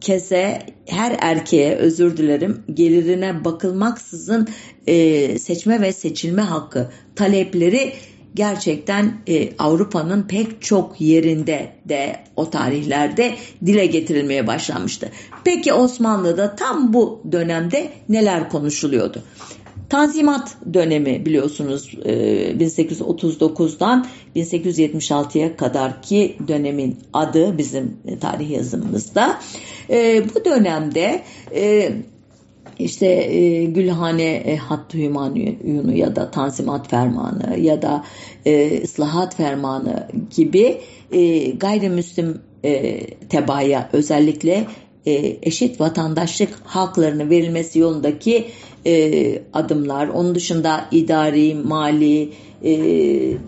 kese, 0.00 0.58
her 0.86 1.16
erkeğe 1.20 1.74
özür 1.74 2.16
dilerim 2.16 2.62
gelirine 2.74 3.44
bakılmaksızın 3.44 4.48
e, 4.86 5.38
seçme 5.38 5.80
ve 5.80 5.92
seçilme 5.92 6.42
hakkı 6.42 6.90
talepleri 7.16 7.92
gerçekten 8.34 9.20
e, 9.26 9.56
Avrupa'nın 9.58 10.22
pek 10.22 10.62
çok 10.62 11.00
yerinde 11.00 11.72
de 11.88 12.16
o 12.36 12.50
tarihlerde 12.50 13.34
dile 13.66 13.86
getirilmeye 13.86 14.46
başlanmıştı. 14.46 15.10
Peki 15.44 15.72
Osmanlı'da 15.72 16.56
tam 16.56 16.92
bu 16.92 17.22
dönemde 17.32 17.92
neler 18.08 18.50
konuşuluyordu? 18.50 19.22
Tanzimat 19.88 20.56
dönemi 20.74 21.26
biliyorsunuz 21.26 21.94
1839'dan 22.04 24.06
e, 24.36 24.40
1876'ya 24.40 25.56
kadar 25.56 26.02
ki 26.02 26.36
dönemin 26.48 26.98
adı 27.12 27.58
bizim 27.58 27.96
tarih 28.20 28.50
yazımımızda. 28.50 29.40
E, 29.90 30.24
bu 30.34 30.44
dönemde 30.44 31.22
e, 31.54 31.92
işte 32.84 33.06
e, 33.06 33.64
Gülhane 33.64 34.32
e, 34.32 34.56
Hattı 34.56 34.98
Hümaniyunu 34.98 35.96
ya 35.96 36.16
da 36.16 36.30
Tanzimat 36.30 36.90
Fermanı 36.90 37.58
ya 37.58 37.82
da 37.82 38.04
e, 38.46 38.80
Islahat 38.80 39.36
Fermanı 39.36 40.08
gibi 40.36 40.80
e, 41.12 41.50
gayrimüslim 41.50 42.40
e, 42.64 43.00
tebaya 43.06 43.90
özellikle 43.92 44.66
e, 45.06 45.36
eşit 45.42 45.80
vatandaşlık 45.80 46.50
haklarının 46.64 47.30
verilmesi 47.30 47.78
yolundaki 47.78 48.46
e, 48.86 49.42
adımlar, 49.52 50.08
onun 50.08 50.34
dışında 50.34 50.88
idari, 50.90 51.54
mali, 51.54 52.32
e, 52.62 52.72
e 52.72 53.38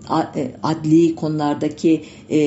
adli 0.63 1.15
konulardaki 1.15 2.05
e, 2.31 2.39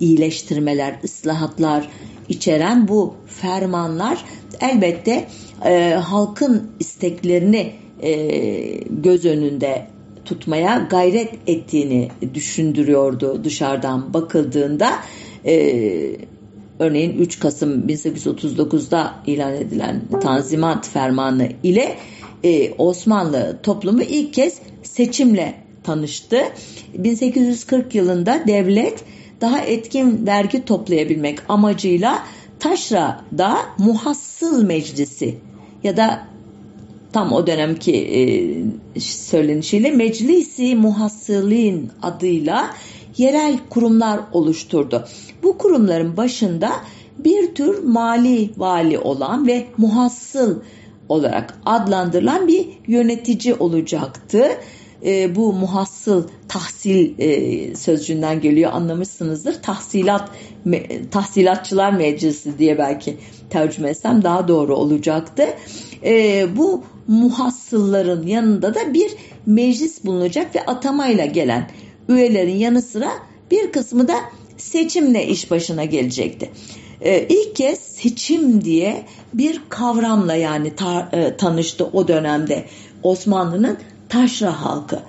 iyileştirmeler, 0.00 0.94
ıslahatlar 1.04 1.88
içeren 2.28 2.88
bu 2.88 3.14
fermanlar 3.26 4.24
elbette 4.60 5.28
e, 5.64 5.90
halkın 5.92 6.70
isteklerini 6.80 7.72
e, 8.02 8.12
göz 8.90 9.24
önünde 9.24 9.86
tutmaya 10.24 10.86
gayret 10.90 11.34
ettiğini 11.46 12.08
düşündürüyordu 12.34 13.44
dışarıdan 13.44 14.14
bakıldığında. 14.14 14.90
E, 15.46 16.16
örneğin 16.78 17.18
3 17.18 17.38
Kasım 17.38 17.88
1839'da 17.88 19.14
ilan 19.26 19.54
edilen 19.54 20.02
Tanzimat 20.22 20.88
Fermanı 20.88 21.48
ile 21.62 21.96
e, 22.44 22.72
Osmanlı 22.72 23.58
toplumu 23.62 24.02
ilk 24.02 24.34
kez 24.34 24.58
seçimle 24.82 25.54
tanıştı. 25.84 26.38
1840 26.94 27.94
yılında 27.94 28.42
devlet 28.46 29.04
daha 29.40 29.60
etkin 29.60 30.26
vergi 30.26 30.64
toplayabilmek 30.64 31.38
amacıyla 31.48 32.24
Taşra'da 32.60 33.58
Muhassıl 33.78 34.64
Meclisi 34.64 35.49
ya 35.84 35.96
da 35.96 36.26
tam 37.12 37.32
o 37.32 37.46
dönemki 37.46 37.96
e, 37.96 38.20
söylenişiyle 39.00 39.90
Meclisi 39.90 40.76
Muhassılin 40.76 41.90
adıyla 42.02 42.70
yerel 43.16 43.58
kurumlar 43.70 44.20
oluşturdu. 44.32 45.04
Bu 45.42 45.58
kurumların 45.58 46.16
başında 46.16 46.72
bir 47.18 47.54
tür 47.54 47.84
mali 47.84 48.50
vali 48.56 48.98
olan 48.98 49.46
ve 49.46 49.66
muhassıl 49.76 50.60
olarak 51.08 51.58
adlandırılan 51.66 52.48
bir 52.48 52.68
yönetici 52.86 53.54
olacaktı. 53.54 54.44
E, 55.04 55.36
bu 55.36 55.52
muhassıl 55.52 56.28
tahsil 56.48 57.18
e, 57.18 57.74
sözcüğünden 57.76 58.40
geliyor 58.40 58.72
anlamışsınızdır. 58.72 59.62
Tahsilat 59.62 60.30
me, 60.64 61.10
tahsilatçılar 61.10 61.92
meclisi 61.92 62.58
diye 62.58 62.78
belki 62.78 63.16
tercüme 63.50 63.90
etsem 63.90 64.22
daha 64.22 64.48
doğru 64.48 64.76
olacaktı. 64.76 65.46
E, 66.04 66.46
bu 66.56 66.84
muhassılların 67.08 68.26
yanında 68.26 68.74
da 68.74 68.94
bir 68.94 69.10
meclis 69.46 70.04
bulunacak 70.04 70.54
ve 70.54 70.66
atamayla 70.66 71.26
gelen 71.26 71.70
üyelerin 72.08 72.56
yanı 72.56 72.82
sıra 72.82 73.10
bir 73.50 73.72
kısmı 73.72 74.08
da 74.08 74.14
seçimle 74.56 75.26
iş 75.26 75.50
başına 75.50 75.84
gelecekti. 75.84 76.50
Ee, 77.00 77.26
ilk 77.28 77.56
kez 77.56 77.78
seçim 77.78 78.64
diye 78.64 79.02
bir 79.34 79.60
kavramla 79.68 80.34
yani 80.34 80.76
ta, 80.76 81.08
e, 81.12 81.36
tanıştı 81.36 81.84
o 81.92 82.08
dönemde 82.08 82.64
Osmanlı'nın 83.02 83.78
taşra 84.08 84.62
halkı. 84.62 85.00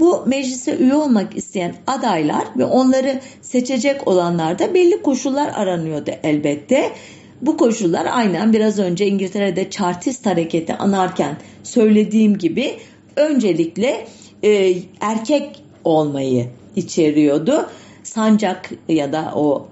Bu 0.00 0.22
meclise 0.26 0.76
üye 0.76 0.94
olmak 0.94 1.36
isteyen 1.36 1.74
adaylar 1.86 2.44
ve 2.56 2.64
onları 2.64 3.20
seçecek 3.42 4.08
olanlarda 4.08 4.74
belli 4.74 5.02
koşullar 5.02 5.48
aranıyordu 5.54 6.10
elbette. 6.22 6.92
Bu 7.42 7.56
koşullar 7.56 8.06
aynen 8.12 8.52
biraz 8.52 8.78
önce 8.78 9.06
İngiltere'de 9.06 9.70
Chartist 9.70 10.26
hareketi 10.26 10.74
anarken 10.74 11.36
söylediğim 11.62 12.38
gibi 12.38 12.78
öncelikle 13.16 14.06
e, 14.42 14.74
erkek 15.00 15.62
olmayı 15.84 16.46
içeriyordu. 16.76 17.66
Sancak 18.02 18.70
ya 18.88 19.12
da 19.12 19.32
o 19.34 19.68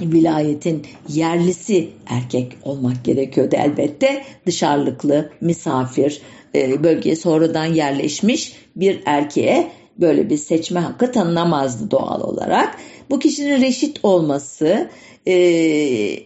vilayetin 0.00 0.86
yerlisi 1.08 1.88
erkek 2.06 2.52
olmak 2.62 3.04
gerekiyordu 3.04 3.56
elbette. 3.58 4.24
Dışarılıklı, 4.46 5.30
misafir, 5.40 6.20
e, 6.54 6.84
bölgeye 6.84 7.16
sonradan 7.16 7.64
yerleşmiş 7.64 8.52
bir 8.76 9.02
erkeğe 9.06 9.70
böyle 9.98 10.30
bir 10.30 10.36
seçme 10.36 10.80
hakkı 10.80 11.12
tanınamazdı 11.12 11.90
doğal 11.90 12.20
olarak. 12.20 12.76
Bu 13.10 13.18
kişinin 13.18 13.60
reşit 13.60 14.00
olması, 14.02 14.90
e, 15.28 15.34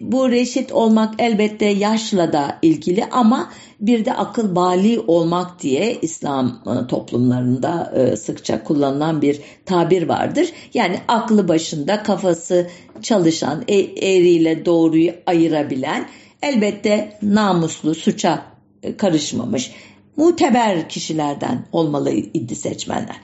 bu 0.00 0.30
reşit 0.30 0.72
olmak 0.72 1.14
elbette 1.18 1.66
yaşla 1.66 2.32
da 2.32 2.58
ilgili 2.62 3.04
ama 3.04 3.50
bir 3.80 4.04
de 4.04 4.12
akıl 4.12 4.54
bali 4.54 5.00
olmak 5.00 5.62
diye 5.62 5.98
İslam 6.02 6.62
e, 6.66 6.86
toplumlarında 6.86 7.92
e, 7.96 8.16
sıkça 8.16 8.64
kullanılan 8.64 9.22
bir 9.22 9.40
tabir 9.66 10.08
vardır. 10.08 10.52
Yani 10.74 10.96
aklı 11.08 11.48
başında 11.48 12.02
kafası 12.02 12.70
çalışan, 13.02 13.64
eğriyle 13.68 14.64
doğruyu 14.66 15.12
ayırabilen, 15.26 16.06
elbette 16.42 17.18
namuslu, 17.22 17.94
suça 17.94 18.42
e, 18.82 18.96
karışmamış, 18.96 19.70
muteber 20.16 20.88
kişilerden 20.88 21.66
olmalı 21.72 22.10
idi 22.10 22.54
seçmenler. 22.54 23.16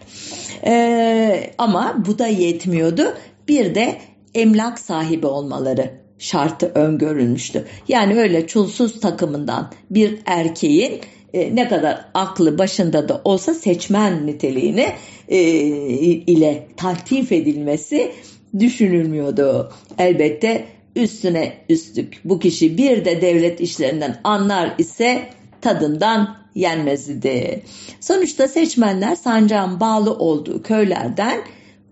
Ee, 0.64 1.50
ama 1.58 1.94
bu 2.06 2.18
da 2.18 2.26
yetmiyordu. 2.26 3.14
Bir 3.48 3.74
de 3.74 3.98
emlak 4.36 4.78
sahibi 4.78 5.26
olmaları 5.26 5.90
şartı 6.18 6.66
öngörülmüştü. 6.74 7.64
Yani 7.88 8.18
öyle 8.18 8.46
çulsuz 8.46 9.00
takımından 9.00 9.72
bir 9.90 10.18
erkeğin 10.26 11.00
e, 11.34 11.56
ne 11.56 11.68
kadar 11.68 12.04
aklı 12.14 12.58
başında 12.58 13.08
da 13.08 13.20
olsa 13.24 13.54
seçmen 13.54 14.26
niteliğini 14.26 14.86
e, 15.28 15.38
ile 15.38 16.68
taltif 16.76 17.32
edilmesi 17.32 18.12
düşünülmüyordu. 18.58 19.72
Elbette 19.98 20.64
üstüne 20.96 21.52
üstlük 21.68 22.20
bu 22.24 22.38
kişi 22.38 22.78
bir 22.78 23.04
de 23.04 23.20
devlet 23.20 23.60
işlerinden 23.60 24.20
anlar 24.24 24.74
ise 24.78 25.22
tadından 25.60 26.36
yenmez 26.54 27.08
idi. 27.08 27.62
Sonuçta 28.00 28.48
seçmenler 28.48 29.16
sancağın 29.16 29.80
bağlı 29.80 30.14
olduğu 30.14 30.62
köylerden 30.62 31.40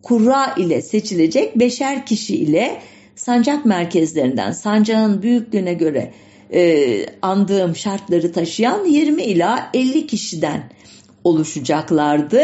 kurra 0.05 0.55
ile 0.57 0.83
seçilecek 0.83 1.59
beşer 1.59 2.07
kişi 2.07 2.37
ile 2.37 2.81
sancak 3.17 3.64
merkezlerinden 3.64 4.53
sancağın 4.53 5.23
büyüklüğüne 5.23 5.75
göre 5.75 6.12
e, 6.53 7.07
andığım 7.23 7.77
şartları 7.77 8.33
taşıyan 8.33 8.85
20 8.85 9.23
ila 9.23 9.71
50 9.75 10.07
kişiden 10.07 10.71
oluşacaklardı. 11.25 12.43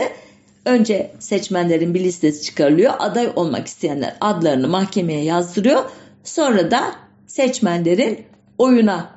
Önce 0.65 1.11
seçmenlerin 1.19 1.95
bir 1.95 2.01
listesi 2.01 2.43
çıkarılıyor. 2.43 2.93
Aday 2.99 3.33
olmak 3.37 3.67
isteyenler 3.67 4.17
adlarını 4.21 4.69
mahkemeye 4.69 5.25
yazdırıyor. 5.25 5.85
Sonra 6.25 6.71
da 6.71 6.95
seçmenlerin 7.27 8.19
oyuna 8.59 9.11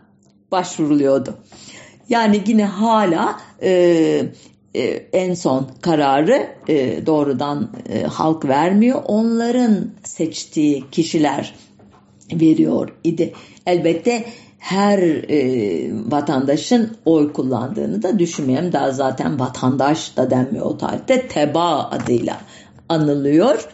başvuruluyordu. 0.51 1.37
Yani 2.09 2.43
yine 2.47 2.65
hala 2.65 3.39
e, 3.63 4.23
en 5.13 5.33
son 5.33 5.67
kararı 5.81 6.47
e, 6.67 7.05
doğrudan 7.05 7.69
e, 7.89 8.03
halk 8.03 8.45
vermiyor. 8.45 9.01
Onların 9.05 9.91
seçtiği 10.03 10.83
kişiler 10.91 11.55
veriyor 12.31 12.89
idi. 13.03 13.33
Elbette 13.65 14.25
her 14.59 14.99
e, 15.29 15.89
vatandaşın 16.11 16.97
oy 17.05 17.33
kullandığını 17.33 18.03
da 18.03 18.19
düşünmeyelim. 18.19 18.73
Daha 18.73 18.91
zaten 18.91 19.39
vatandaş 19.39 20.17
da 20.17 20.29
denmiyor 20.29 20.65
o 20.65 20.77
tarihte. 20.77 21.27
Teba 21.27 21.89
adıyla 21.91 22.41
anılıyor. 22.89 23.69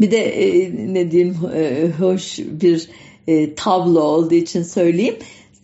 Bir 0.00 0.10
de 0.10 0.18
e, 0.18 0.72
ne 0.94 1.10
diyeyim 1.10 1.36
e, 1.54 1.88
hoş 1.98 2.38
bir 2.38 2.88
e, 3.26 3.54
tablo 3.54 4.00
olduğu 4.00 4.34
için 4.34 4.62
söyleyeyim 4.62 5.16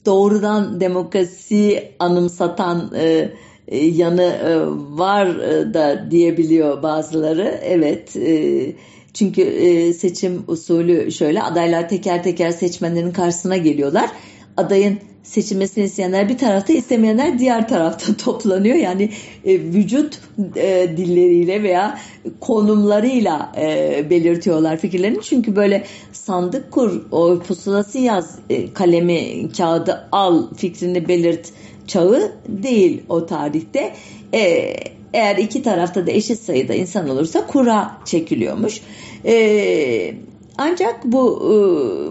doğrudan 0.07 0.81
demokrasi 0.81 1.93
anımsatan 1.99 2.91
e, 2.95 3.33
e, 3.69 3.87
yanı 3.87 4.23
e, 4.23 4.57
var 4.99 5.27
e, 5.27 5.75
da 5.75 6.11
diyebiliyor 6.11 6.83
bazıları. 6.83 7.61
Evet. 7.63 8.17
E, 8.17 8.73
çünkü 9.15 9.43
e, 9.43 9.93
seçim 9.93 10.45
usulü 10.47 11.13
şöyle 11.13 11.43
adaylar 11.43 11.89
teker 11.89 12.23
teker 12.23 12.51
seçmenlerin 12.51 13.13
karşısına 13.13 13.57
geliyorlar. 13.57 14.11
Adayın 14.57 14.99
seçilmesini 15.23 15.85
isteyenler 15.85 16.29
bir 16.29 16.39
tarafta 16.39 16.73
istemeyenler 16.73 17.39
diğer 17.39 17.69
tarafta 17.69 18.17
toplanıyor. 18.25 18.77
Yani 18.77 19.11
e, 19.45 19.61
vücut 19.61 20.19
e, 20.57 20.89
dilleriyle 20.97 21.63
veya 21.63 21.99
konumlarıyla 22.41 23.53
e, 23.61 24.11
belirtiyorlar 24.11 24.77
fikirlerini. 24.77 25.23
Çünkü 25.23 25.57
böyle 25.57 25.85
sandık 26.13 26.71
kur, 26.71 27.03
o 27.11 27.39
pusulası 27.39 27.99
yaz, 27.99 28.39
e, 28.51 28.73
kalemi, 28.73 29.53
kağıdı 29.53 30.09
al 30.13 30.55
fikrini 30.57 31.09
belirt 31.09 31.49
çağı 31.87 32.33
değil 32.49 33.03
o 33.09 33.27
tarihte. 33.27 33.93
E, 34.35 34.75
eğer 35.13 35.37
iki 35.37 35.63
tarafta 35.63 36.07
da 36.07 36.11
eşit 36.11 36.41
sayıda 36.41 36.75
insan 36.75 37.09
olursa 37.09 37.47
kura 37.47 37.99
çekiliyormuş. 38.05 38.81
Eee 39.25 40.15
ancak 40.59 41.05
bu 41.05 41.43
e, 41.43 41.55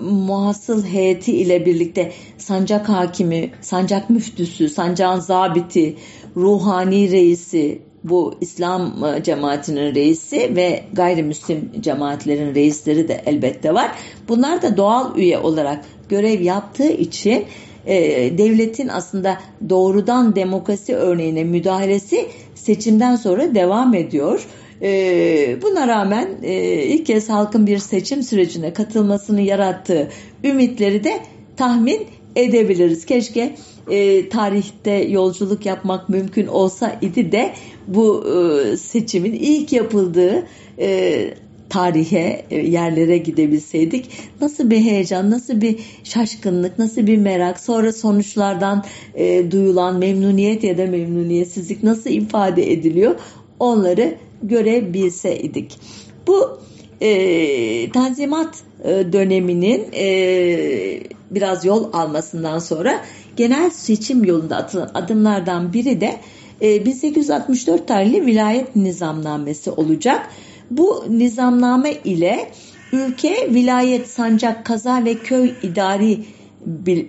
muhasıl 0.06 0.86
heyeti 0.86 1.38
ile 1.38 1.66
birlikte 1.66 2.12
sancak 2.38 2.90
hakimi, 2.90 3.52
sancak 3.62 4.10
müftüsü, 4.10 4.70
sancağın 4.70 5.20
zabiti, 5.20 5.96
ruhani 6.36 7.12
reisi, 7.12 7.82
bu 8.04 8.34
İslam 8.42 9.04
e, 9.04 9.24
cemaatinin 9.24 9.96
reisi 9.96 10.56
ve 10.56 10.84
gayrimüslim 10.94 11.72
cemaatlerin 11.82 12.56
reisleri 12.56 13.08
de 13.08 13.22
elbette 13.26 13.74
var. 13.74 13.92
Bunlar 14.28 14.62
da 14.62 14.78
doğal 14.78 15.18
üye 15.18 15.38
olarak 15.38 15.86
görev 16.10 16.42
yaptığı 16.42 16.90
için 16.90 17.46
e, 17.86 17.98
devletin 18.38 18.88
aslında 18.88 19.38
doğrudan 19.70 20.36
demokrasi 20.36 20.96
örneğine 20.96 21.44
müdahalesi 21.44 22.28
seçimden 22.56 23.16
sonra 23.16 23.56
devam 23.56 23.94
ediyor. 23.94 24.48
E, 24.82 25.58
buna 25.62 25.88
rağmen 25.88 26.30
e, 26.44 26.84
ilk 26.84 27.06
kez 27.06 27.30
halkın 27.30 27.68
bir 27.68 27.78
seçim 27.78 28.24
sürecine 28.24 28.74
katılmasını 28.74 29.42
yarattığı 29.42 30.10
ümitleri 30.44 31.04
de 31.04 31.20
tahmin 31.58 32.08
edebiliriz. 32.36 33.06
Keşke 33.06 33.56
e, 33.90 34.30
tarihte 34.30 34.92
yolculuk 34.92 35.66
yapmak 35.66 36.10
mümkün 36.10 36.48
olsa 36.48 37.00
idi 37.02 37.32
de 37.32 37.54
bu 37.88 38.26
e, 38.28 38.78
seçimin 38.78 39.34
ilk 39.34 39.74
yapıldığı 39.74 40.48
e, 40.80 41.34
tarihe, 41.70 42.46
e, 42.52 42.58
yerlere 42.58 43.18
gidebilseydik. 43.18 44.10
Nasıl 44.42 44.70
bir 44.70 44.78
heyecan, 44.78 45.32
nasıl 45.32 45.62
bir 45.62 45.80
şaşkınlık, 46.04 46.80
nasıl 46.80 47.08
bir 47.08 47.18
merak, 47.18 47.60
sonra 47.60 47.94
sonuçlardan 47.94 48.86
e, 49.16 49.52
duyulan 49.52 49.98
memnuniyet 49.98 50.64
ya 50.64 50.78
da 50.78 50.86
memnuniyetsizlik 50.86 51.84
nasıl 51.84 52.10
ifade 52.10 52.72
ediliyor? 52.72 53.16
Onları 53.60 54.16
görebilseydik. 54.44 55.80
Bu 56.28 56.60
e, 57.02 57.92
Tanzimat 57.92 58.56
e, 58.84 59.14
döneminin 59.14 59.88
e, 59.94 61.04
biraz 61.32 61.66
yol 61.66 61.94
almasından 61.94 62.60
sonra 62.60 63.02
genel 63.36 63.70
seçim 63.70 64.26
yolunda 64.26 64.58
atılan 64.58 64.92
adımlardan 64.94 65.74
biri 65.74 66.02
de 66.02 66.16
e, 66.62 66.86
1864 66.86 67.88
tarihli 67.88 68.26
vilayet 68.26 68.76
nizamnamesi 68.76 69.72
olacak. 69.72 70.30
Bu 70.72 71.06
nizamname 71.10 71.94
ile 72.04 72.52
ülke 72.94 73.54
vilayet, 73.54 74.08
sancak, 74.08 74.66
kaza 74.66 75.06
ve 75.06 75.16
köy 75.16 75.54
idari 75.64 76.20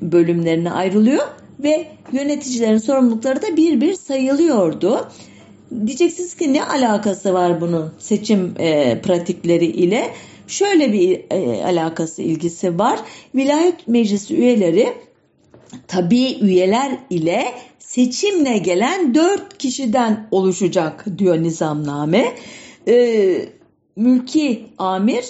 bölümlerine 0.03 0.71
ayrılıyor 0.71 1.27
ve 1.63 1.87
yöneticilerin 2.13 2.79
sorumlulukları 2.79 3.43
da 3.43 3.57
bir 3.57 3.81
bir 3.81 3.95
sayılıyordu. 3.95 5.09
Diyeceksiniz 5.87 6.35
ki 6.35 6.53
ne 6.53 6.65
alakası 6.65 7.35
var 7.35 7.61
bunun 7.61 7.93
seçim 7.99 8.55
e, 8.59 9.01
pratikleri 9.01 9.67
ile? 9.67 10.11
Şöyle 10.47 10.93
bir 10.93 11.21
e, 11.31 11.65
alakası, 11.65 12.23
ilgisi 12.23 12.79
var. 12.79 12.99
Vilayet 13.35 13.89
meclisi 13.89 14.37
üyeleri 14.37 14.93
tabi 15.89 16.39
üyeler 16.41 16.99
ile 17.11 17.45
seçimle 17.79 18.59
gelen 18.59 19.15
dört 19.15 19.59
kişiden 19.59 20.29
oluşacak 20.31 21.05
diyor 21.19 21.43
nizamname. 21.43 22.33
E, 22.89 23.49
mülki 23.97 24.67
amir, 24.79 25.25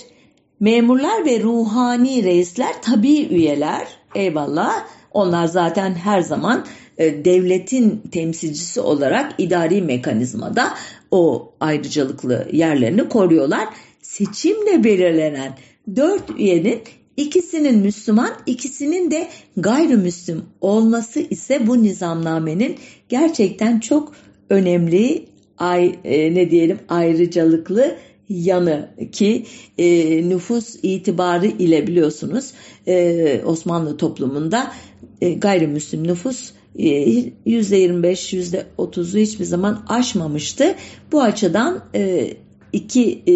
memurlar 0.60 1.24
ve 1.24 1.40
ruhani 1.40 2.24
reisler 2.24 2.82
tabi 2.82 3.22
üyeler. 3.22 3.86
Eyvallah. 4.14 4.84
Onlar 5.12 5.46
zaten 5.46 5.94
her 5.94 6.20
zaman 6.20 6.64
devletin 6.98 8.02
temsilcisi 8.10 8.80
olarak 8.80 9.34
idari 9.38 9.82
mekanizmada 9.82 10.74
o 11.10 11.52
ayrıcalıklı 11.60 12.48
yerlerini 12.52 13.08
koruyorlar. 13.08 13.68
Seçimle 14.02 14.84
belirlenen 14.84 15.52
dört 15.96 16.30
üyenin 16.38 16.78
ikisinin 17.16 17.78
Müslüman, 17.78 18.32
ikisinin 18.46 19.10
de 19.10 19.28
gayrimüslim 19.56 20.42
olması 20.60 21.20
ise 21.20 21.66
bu 21.66 21.82
nizamnamenin 21.82 22.76
gerçekten 23.08 23.80
çok 23.80 24.12
önemli 24.50 25.24
ay, 25.58 25.98
e, 26.04 26.34
ne 26.34 26.50
diyelim 26.50 26.78
ayrıcalıklı 26.88 27.96
yanı 28.28 28.88
ki 29.12 29.46
e, 29.78 30.28
nüfus 30.28 30.76
itibarı 30.82 31.46
ile 31.46 31.86
biliyorsunuz 31.86 32.52
e, 32.86 33.42
Osmanlı 33.44 33.96
toplumunda 33.96 34.72
e, 35.20 35.32
gayrimüslim 35.32 36.06
nüfus 36.08 36.50
e, 36.50 36.61
%25 36.76 38.66
%30'u 38.76 39.18
hiçbir 39.18 39.44
zaman 39.44 39.84
aşmamıştı. 39.88 40.74
Bu 41.12 41.22
açıdan 41.22 41.84
e, 41.94 42.34
iki 42.72 43.22
e, 43.26 43.34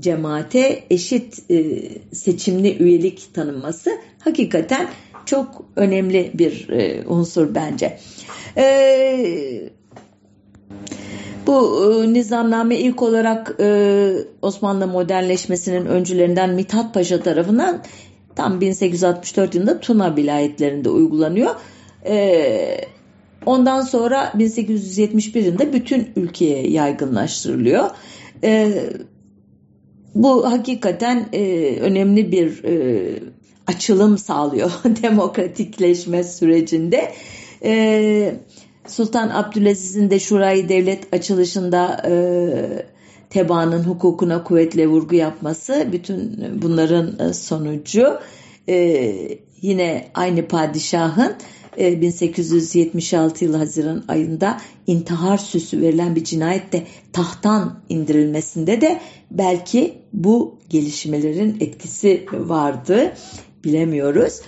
cemaate 0.00 0.84
eşit 0.90 1.50
e, 1.50 1.88
seçimli 2.12 2.76
üyelik 2.78 3.34
tanınması 3.34 3.90
hakikaten 4.18 4.88
çok 5.26 5.64
önemli 5.76 6.30
bir 6.34 6.68
e, 6.68 7.06
unsur 7.06 7.54
bence. 7.54 7.98
E, 8.56 9.70
bu 11.46 11.84
e, 11.84 12.12
nizamname 12.12 12.78
ilk 12.78 13.02
olarak 13.02 13.56
e, 13.60 14.12
Osmanlı 14.42 14.86
modernleşmesinin 14.86 15.86
öncülerinden 15.86 16.50
Mithat 16.50 16.94
Paşa 16.94 17.20
tarafından 17.20 17.82
tam 18.36 18.60
1864 18.60 19.54
yılında 19.54 19.80
Tuna 19.80 20.16
vilayetlerinde 20.16 20.88
uygulanıyor. 20.90 21.50
E, 22.06 22.80
ondan 23.46 23.80
sonra 23.80 24.32
1871 24.34 25.44
yılında 25.44 25.72
bütün 25.72 26.08
ülkeye 26.16 26.70
yaygınlaştırılıyor. 26.70 27.90
E, 28.44 28.82
bu 30.14 30.50
hakikaten 30.50 31.28
e, 31.32 31.76
önemli 31.80 32.32
bir 32.32 32.64
e, 32.64 33.04
açılım 33.66 34.18
sağlıyor 34.18 34.70
demokratikleşme 35.02 36.24
sürecinde. 36.24 37.12
E, 37.64 38.34
Sultan 38.86 39.28
Abdülaziz'in 39.28 40.10
de 40.10 40.20
Şurayı 40.20 40.68
Devlet 40.68 41.14
açılışında 41.14 42.02
e, 42.08 42.12
tebaanın 43.30 43.84
hukukuna 43.84 44.44
kuvvetle 44.44 44.86
vurgu 44.86 45.14
yapması 45.14 45.88
bütün 45.92 46.38
bunların 46.62 47.32
sonucu 47.32 48.18
e, 48.68 48.78
yine 49.62 50.08
aynı 50.14 50.48
padişahın 50.48 51.34
1876 51.78 53.44
e, 53.44 53.48
yıl 53.48 53.54
Haziran 53.54 54.04
ayında 54.08 54.60
intihar 54.86 55.38
süsü 55.38 55.80
verilen 55.80 56.16
bir 56.16 56.24
cinayette 56.24 56.86
tahttan 57.12 57.80
indirilmesinde 57.88 58.80
de 58.80 59.00
belki 59.30 59.94
bu 60.12 60.58
gelişmelerin 60.68 61.56
etkisi 61.60 62.26
vardı 62.32 63.12
bilemiyoruz. 63.64 64.40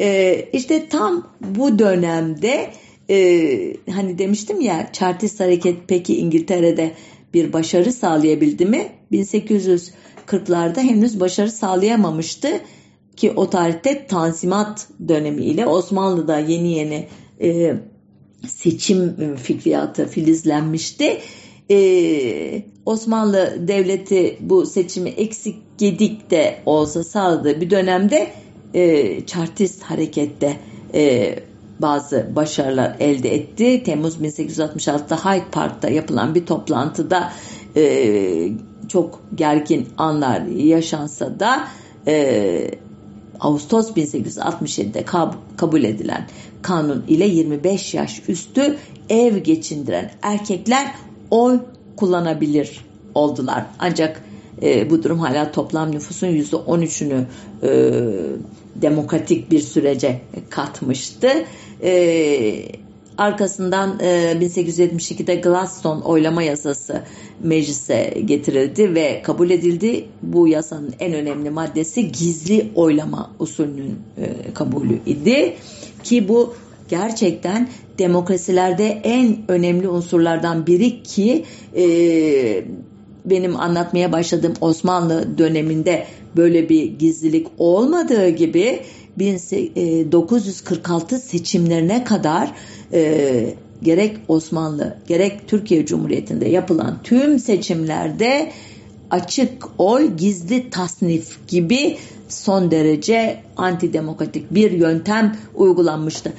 Ee, 0.00 0.48
işte 0.52 0.88
tam 0.88 1.28
bu 1.40 1.78
dönemde 1.78 2.70
e, 3.10 3.76
hani 3.90 4.18
demiştim 4.18 4.60
ya 4.60 4.90
Chartist 4.92 5.40
hareket 5.40 5.76
peki 5.88 6.18
İngiltere'de 6.18 6.92
bir 7.34 7.52
başarı 7.52 7.92
sağlayabildi 7.92 8.66
mi? 8.66 8.88
1840'larda 9.12 10.80
henüz 10.80 11.20
başarı 11.20 11.50
sağlayamamıştı 11.50 12.48
ki 13.18 13.32
o 13.36 13.50
tarihte 13.50 14.06
Tanzimat 14.06 14.88
dönemiyle 15.08 15.66
Osmanlı'da 15.66 16.38
yeni 16.38 16.72
yeni 16.72 17.08
e, 17.40 17.76
seçim 18.46 19.36
fikriyatı 19.36 20.08
filizlenmişti. 20.08 21.18
Ee, 21.70 22.62
Osmanlı 22.86 23.68
Devleti 23.68 24.38
bu 24.40 24.66
seçimi 24.66 25.08
eksik 25.10 25.56
gedik 25.78 26.30
de 26.30 26.58
olsa 26.66 27.04
sağladığı 27.04 27.60
bir 27.60 27.70
dönemde 27.70 28.28
e, 28.74 29.26
Chartist 29.26 29.82
harekette 29.82 30.56
e, 30.94 31.34
bazı 31.78 32.30
başarılar 32.36 32.96
elde 33.00 33.34
etti. 33.34 33.82
Temmuz 33.82 34.16
1866'da 34.16 35.16
Hyde 35.16 35.50
Park'ta 35.52 35.88
yapılan 35.88 36.34
bir 36.34 36.46
toplantıda 36.46 37.32
e, 37.76 38.48
çok 38.88 39.22
gergin 39.34 39.88
anlar 39.98 40.42
yaşansa 40.46 41.40
da 41.40 41.68
e, 42.06 42.70
Ağustos 43.40 43.90
1867'de 43.90 45.04
kab 45.04 45.32
kabul 45.56 45.84
edilen 45.84 46.26
kanun 46.62 47.04
ile 47.08 47.26
25 47.26 47.94
yaş 47.94 48.22
üstü 48.28 48.76
ev 49.08 49.36
geçindiren 49.36 50.10
erkekler 50.22 50.94
oy 51.30 51.60
kullanabilir 51.96 52.84
oldular. 53.14 53.66
Ancak 53.78 54.22
e, 54.62 54.90
bu 54.90 55.02
durum 55.02 55.18
hala 55.18 55.52
toplam 55.52 55.92
nüfusun 55.92 56.26
%13'ünü 56.26 57.24
e, 57.62 57.92
demokratik 58.74 59.50
bir 59.50 59.60
sürece 59.60 60.20
katmıştı. 60.50 61.28
E, 61.82 61.92
arkasından 63.18 63.98
e, 64.00 64.32
1872'de 64.40 65.34
Gladstone 65.34 66.02
oylama 66.04 66.42
yasası 66.42 67.02
meclise 67.42 68.14
getirildi 68.24 68.94
ve 68.94 69.22
kabul 69.22 69.50
edildi. 69.50 70.04
Bu 70.22 70.48
yasanın 70.48 70.94
en 71.00 71.12
önemli 71.12 71.50
maddesi 71.50 72.12
gizli 72.12 72.68
oylama 72.74 73.30
usulünün 73.38 73.98
e, 74.18 74.52
kabulü 74.54 74.98
idi 75.06 75.54
ki 76.04 76.28
bu 76.28 76.54
gerçekten 76.88 77.68
demokrasilerde 77.98 78.86
en 79.04 79.36
önemli 79.48 79.88
unsurlardan 79.88 80.66
biri 80.66 81.02
ki 81.02 81.44
e, 81.76 81.84
benim 83.24 83.56
anlatmaya 83.56 84.12
başladığım 84.12 84.54
Osmanlı 84.60 85.38
döneminde 85.38 86.06
böyle 86.36 86.68
bir 86.68 86.84
gizlilik 86.84 87.46
olmadığı 87.58 88.28
gibi 88.28 88.80
1946 89.18 91.14
e, 91.14 91.18
seçimlerine 91.18 92.04
kadar 92.04 92.54
e, 92.92 93.54
gerek 93.82 94.16
Osmanlı 94.28 94.96
gerek 95.06 95.48
Türkiye 95.48 95.86
Cumhuriyeti'nde 95.86 96.48
yapılan 96.48 96.98
tüm 97.04 97.38
seçimlerde 97.38 98.52
açık 99.10 99.68
oy 99.78 100.16
gizli 100.16 100.70
tasnif 100.70 101.48
gibi 101.48 101.96
son 102.28 102.70
derece 102.70 103.40
antidemokratik 103.56 104.54
bir 104.54 104.70
yöntem 104.70 105.36
uygulanmıştı. 105.54 106.32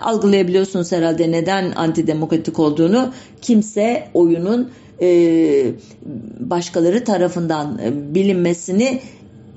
Algılayabiliyorsunuz 0.00 0.92
herhalde 0.92 1.32
neden 1.32 1.72
antidemokratik 1.76 2.58
olduğunu. 2.58 3.12
Kimse 3.42 4.08
oyunun 4.14 4.70
e, 5.00 5.72
başkaları 6.40 7.04
tarafından 7.04 7.78
e, 7.78 8.14
bilinmesini 8.14 9.00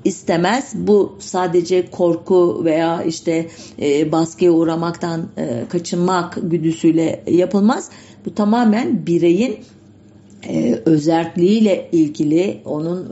istemez. 0.04 0.72
Bu 0.74 1.16
sadece 1.18 1.90
korku 1.90 2.64
veya 2.64 3.02
işte 3.02 3.46
e, 3.82 4.12
baskıya 4.12 4.52
uğramaktan 4.52 5.28
e, 5.36 5.64
kaçınmak 5.68 6.38
güdüsüyle 6.42 7.22
yapılmaz. 7.30 7.90
Bu 8.26 8.34
tamamen 8.34 9.06
bireyin 9.06 9.56
e, 10.48 10.80
özelliğiyle 10.86 11.88
ilgili 11.92 12.60
onun 12.64 13.10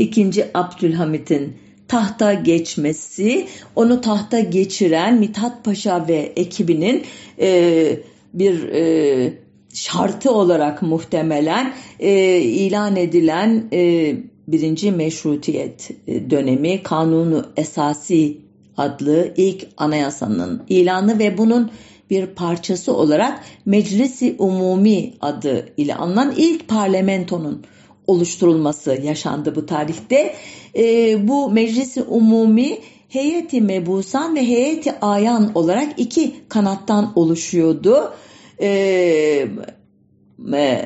ikinci 0.00 0.46
Abdülhamit'in 0.54 1.56
tahta 1.88 2.34
geçmesi, 2.34 3.46
onu 3.76 4.00
tahta 4.00 4.40
geçiren 4.40 5.18
Mithat 5.18 5.64
Paşa 5.64 6.08
ve 6.08 6.32
ekibinin 6.36 7.02
e, 7.40 8.00
bir 8.34 8.68
e, 8.68 9.32
şartı 9.74 10.32
olarak 10.32 10.82
muhtemelen 10.82 11.72
e, 12.00 12.40
ilan 12.40 12.96
edilen 12.96 13.64
e, 13.72 14.14
birinci 14.48 14.92
meşrutiyet 14.92 15.90
e, 16.06 16.30
dönemi 16.30 16.82
kanunu 16.82 17.46
esasi 17.56 18.38
adlı 18.76 19.34
ilk 19.36 19.66
anayasanın 19.76 20.62
ilanı 20.68 21.18
ve 21.18 21.38
bunun 21.38 21.70
bir 22.10 22.26
parçası 22.26 22.96
olarak 22.96 23.44
Meclisi 23.66 24.34
Umumi 24.38 25.12
adı 25.20 25.68
ile 25.76 25.94
anılan 25.94 26.34
ilk 26.36 26.68
parlamentonun 26.68 27.64
oluşturulması 28.06 28.98
yaşandı 29.02 29.56
bu 29.56 29.66
tarihte. 29.66 30.34
E, 30.76 31.28
bu 31.28 31.50
Meclisi 31.50 32.02
Umumi 32.02 32.78
heyeti 33.08 33.60
mebusan 33.60 34.36
ve 34.36 34.48
heyeti 34.48 35.00
ayan 35.00 35.50
olarak 35.54 35.92
iki 35.96 36.34
kanattan 36.48 37.12
oluşuyordu. 37.16 38.12
E, 38.60 39.48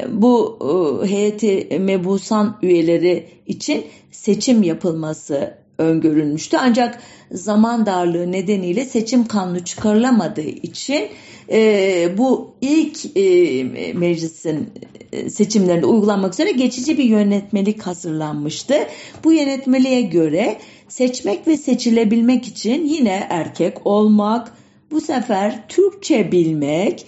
bu 0.08 0.58
e, 1.04 1.08
heyeti 1.08 1.78
mebusan 1.78 2.58
üyeleri 2.62 3.28
için 3.46 3.84
seçim 4.10 4.62
yapılması 4.62 5.63
öngörülmüştü. 5.78 6.56
Ancak 6.60 6.98
zaman 7.32 7.86
darlığı 7.86 8.32
nedeniyle 8.32 8.84
seçim 8.84 9.26
kanunu 9.26 9.64
çıkarılamadığı 9.64 10.40
için 10.40 11.08
e, 11.52 12.18
bu 12.18 12.54
ilk 12.60 13.16
e, 13.16 13.64
meclisin 13.94 14.70
e, 15.12 15.30
seçimlerinde 15.30 15.86
uygulanmak 15.86 16.32
üzere 16.32 16.50
geçici 16.50 16.98
bir 16.98 17.04
yönetmelik 17.04 17.82
hazırlanmıştı. 17.82 18.74
Bu 19.24 19.32
yönetmeliğe 19.32 20.02
göre 20.02 20.56
seçmek 20.88 21.48
ve 21.48 21.56
seçilebilmek 21.56 22.46
için 22.46 22.86
yine 22.86 23.26
erkek 23.30 23.86
olmak, 23.86 24.52
bu 24.90 25.00
sefer 25.00 25.68
Türkçe 25.68 26.32
bilmek, 26.32 27.06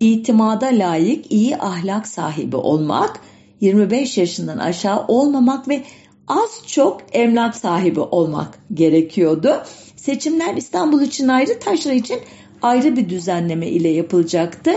itimada 0.00 0.66
layık 0.66 1.32
iyi 1.32 1.56
ahlak 1.56 2.08
sahibi 2.08 2.56
olmak, 2.56 3.20
25 3.60 4.18
yaşından 4.18 4.58
aşağı 4.58 5.06
olmamak 5.06 5.68
ve 5.68 5.82
az 6.28 6.62
çok 6.66 7.00
emlak 7.12 7.56
sahibi 7.56 8.00
olmak 8.00 8.58
gerekiyordu. 8.74 9.62
Seçimler 9.96 10.54
İstanbul 10.56 11.02
için 11.02 11.28
ayrı, 11.28 11.58
Taşra 11.58 11.92
için 11.92 12.20
ayrı 12.62 12.96
bir 12.96 13.08
düzenleme 13.08 13.66
ile 13.66 13.88
yapılacaktı. 13.88 14.70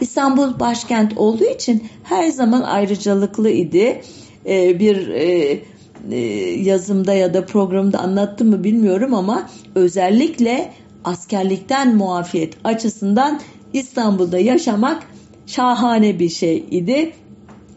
İstanbul 0.00 0.60
başkent 0.60 1.18
olduğu 1.18 1.44
için 1.44 1.88
her 2.04 2.28
zaman 2.28 2.62
ayrıcalıklı 2.62 3.50
idi. 3.50 4.02
Ee, 4.46 4.80
bir 4.80 5.08
e, 5.08 5.62
e, 6.10 6.16
yazımda 6.60 7.14
ya 7.14 7.34
da 7.34 7.46
programda 7.46 7.98
anlattım 7.98 8.48
mı 8.48 8.64
bilmiyorum 8.64 9.14
ama 9.14 9.50
özellikle 9.74 10.72
askerlikten 11.04 11.96
muafiyet 11.96 12.54
açısından 12.64 13.40
İstanbul'da 13.72 14.38
yaşamak 14.38 15.02
şahane 15.46 16.18
bir 16.18 16.28
şey 16.28 16.64
idi. 16.70 17.12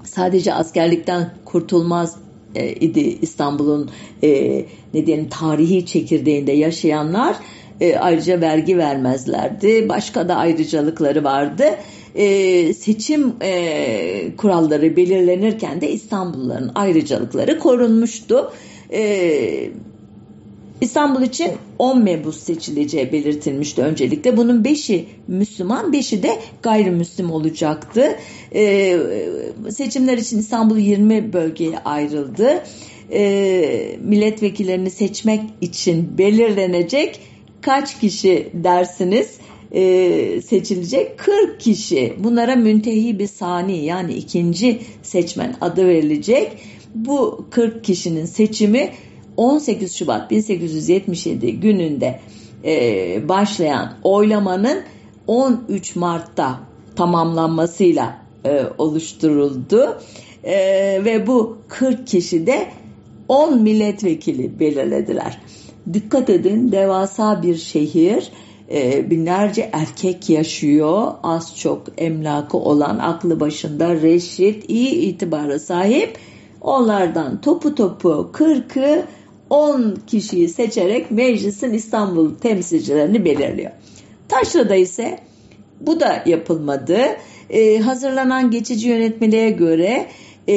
Sadece 0.03 0.53
askerlikten 0.53 1.33
kurtulmaz 1.45 2.22
e, 2.55 2.73
idi 2.73 3.17
İstanbul'un 3.21 3.91
e, 4.23 4.65
ne 4.93 5.05
diyelim 5.05 5.29
tarihi 5.29 5.85
çekirdeğinde 5.85 6.51
yaşayanlar 6.51 7.35
e, 7.81 7.97
ayrıca 7.97 8.41
vergi 8.41 8.77
vermezlerdi. 8.77 9.89
Başka 9.89 10.29
da 10.29 10.35
ayrıcalıkları 10.35 11.23
vardı. 11.23 11.63
E, 12.15 12.73
seçim 12.73 13.33
e, 13.41 14.35
kuralları 14.37 14.95
belirlenirken 14.95 15.81
de 15.81 15.91
İstanbulluların 15.91 16.71
ayrıcalıkları 16.75 17.59
korunmuştu. 17.59 18.51
E, 18.93 19.69
İstanbul 20.83 21.21
için 21.21 21.51
10 21.79 22.03
mebus 22.03 22.43
seçileceği 22.43 23.11
belirtilmişti 23.11 23.81
öncelikle. 23.81 24.37
Bunun 24.37 24.63
5'i 24.63 25.05
Müslüman, 25.27 25.93
5'i 25.93 26.23
de 26.23 26.39
gayrimüslim 26.63 27.31
olacaktı. 27.31 28.15
Ee, 28.55 28.99
seçimler 29.69 30.17
için 30.17 30.39
İstanbul 30.39 30.77
20 30.77 31.33
bölgeye 31.33 31.79
ayrıldı. 31.79 32.63
Ee, 33.11 33.97
milletvekillerini 34.01 34.89
seçmek 34.89 35.41
için 35.61 36.17
belirlenecek 36.17 37.19
kaç 37.61 37.99
kişi 37.99 38.49
dersiniz? 38.53 39.37
Ee, 39.71 40.41
seçilecek 40.45 41.17
40 41.17 41.59
kişi. 41.59 42.13
Bunlara 42.19 42.55
müntehi 42.55 43.19
bir 43.19 43.27
sani 43.27 43.85
yani 43.85 44.13
ikinci 44.13 44.79
seçmen 45.03 45.55
adı 45.61 45.87
verilecek. 45.87 46.51
Bu 46.95 47.45
40 47.51 47.83
kişinin 47.83 48.25
seçimi 48.25 48.91
18 49.37 49.95
Şubat 49.95 50.31
1877 50.31 51.59
gününde 51.59 52.19
e, 52.65 53.29
başlayan 53.29 53.93
oylamanın 54.03 54.83
13 55.27 55.95
Mart'ta 55.95 56.59
tamamlanmasıyla 56.95 58.17
e, 58.45 58.63
oluşturuldu. 58.77 59.97
E, 60.43 60.55
ve 61.05 61.27
bu 61.27 61.57
40 61.67 62.07
kişi 62.07 62.47
de 62.47 62.67
10 63.27 63.61
milletvekili 63.61 64.59
belirlediler. 64.59 65.37
Dikkat 65.93 66.29
edin 66.29 66.71
devasa 66.71 67.43
bir 67.43 67.55
şehir. 67.55 68.31
E, 68.71 69.09
binlerce 69.11 69.69
erkek 69.73 70.29
yaşıyor. 70.29 71.11
Az 71.23 71.57
çok 71.57 71.81
emlakı 71.97 72.57
olan 72.57 72.99
aklı 72.99 73.39
başında 73.39 73.95
reşit 73.95 74.69
iyi 74.69 74.91
itibara 74.91 75.59
sahip. 75.59 76.17
Onlardan 76.61 77.41
topu 77.41 77.75
topu 77.75 78.29
40'ı 78.33 79.05
10 79.49 79.95
kişiyi 80.07 80.49
seçerek 80.49 81.11
meclisin 81.11 81.73
İstanbul 81.73 82.35
temsilcilerini 82.35 83.25
belirliyor. 83.25 83.71
Taşra'da 84.29 84.75
ise 84.75 85.19
bu 85.81 85.99
da 85.99 86.23
yapılmadı. 86.25 86.97
Ee, 87.49 87.79
hazırlanan 87.79 88.51
geçici 88.51 88.87
yönetmeliğe 88.87 89.49
göre 89.49 90.07
e, 90.47 90.55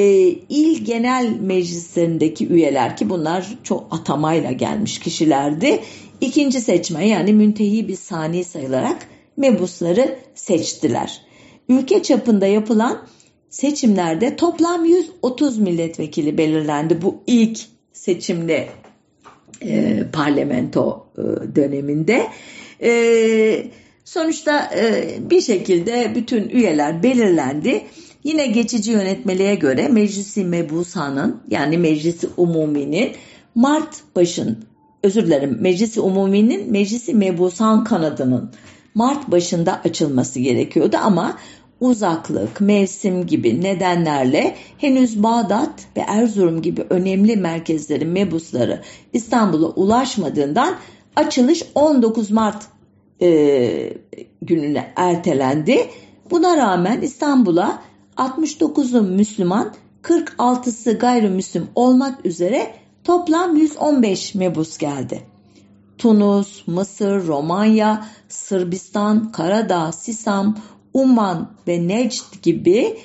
il 0.49 0.85
genel 0.85 1.41
meclislerindeki 1.41 2.49
üyeler 2.49 2.97
ki 2.97 3.11
bunlar 3.11 3.59
çok 3.63 3.87
atamayla 3.91 4.53
gelmiş 4.53 4.99
kişilerdi. 4.99 5.81
İkinci 6.21 6.61
seçme 6.61 7.09
yani 7.09 7.33
müntehi 7.33 7.89
bir 7.89 7.97
sani 7.97 8.45
sayılarak 8.45 9.09
mebusları 9.37 10.19
seçtiler. 10.35 11.21
Ülke 11.69 12.03
çapında 12.03 12.47
yapılan 12.47 12.99
seçimlerde 13.51 14.37
toplam 14.37 14.85
130 14.85 15.59
milletvekili 15.59 16.39
belirlendi 16.39 17.03
bu 17.03 17.15
ilk 17.27 17.61
seçimli 17.97 18.69
e, 19.63 20.03
parlamento 20.13 21.07
e, 21.19 21.23
döneminde. 21.57 22.27
E, 22.83 23.67
sonuçta 24.05 24.71
e, 24.77 25.09
bir 25.31 25.41
şekilde 25.41 26.13
bütün 26.15 26.49
üyeler 26.49 27.03
belirlendi. 27.03 27.83
Yine 28.25 28.47
geçici 28.47 28.91
yönetmeliğe 28.91 29.55
göre 29.55 29.89
Meclisi 29.89 30.45
Mebusan'ın 30.45 31.43
yani 31.51 31.79
Meclisi 31.79 32.29
Umumi'nin 32.37 33.13
Mart 33.55 33.95
başın 34.17 34.65
özür 35.03 35.27
dilerim 35.27 35.59
Meclisi 35.61 36.01
Umumi'nin 36.01 36.73
Meclisi 36.73 37.15
Mebusan 37.15 37.85
kanadının 37.85 38.51
Mart 38.95 39.31
başında 39.31 39.81
açılması 39.85 40.41
gerekiyordu 40.41 40.97
ama 40.97 41.39
uzaklık, 41.81 42.61
mevsim 42.61 43.27
gibi 43.27 43.63
nedenlerle 43.63 44.57
henüz 44.79 45.23
Bağdat 45.23 45.87
ve 45.97 46.01
Erzurum 46.01 46.63
gibi 46.63 46.87
önemli 46.91 47.37
merkezlerin 47.37 48.09
mebusları 48.09 48.83
İstanbul'a 49.13 49.67
ulaşmadığından 49.67 50.75
açılış 51.17 51.63
19 51.75 52.31
Mart 52.31 52.67
e, 53.23 53.93
gününe 54.43 54.93
ertelendi. 54.97 55.91
Buna 56.31 56.57
rağmen 56.57 57.01
İstanbul'a 57.01 57.83
69'u 58.17 59.03
Müslüman, 59.03 59.75
46'sı 60.03 60.99
gayrimüslim 60.99 61.69
olmak 61.75 62.27
üzere 62.27 62.75
toplam 63.05 63.57
115 63.57 64.35
mebus 64.35 64.79
geldi. 64.79 65.23
Tunus, 65.99 66.67
Mısır, 66.67 67.27
Romanya, 67.27 68.07
Sırbistan, 68.29 69.33
Karadağ, 69.33 69.93
Sisam, 69.93 70.57
Umman 70.97 71.51
ve 71.69 71.89
Necd 71.89 72.43
gibi 72.43 72.97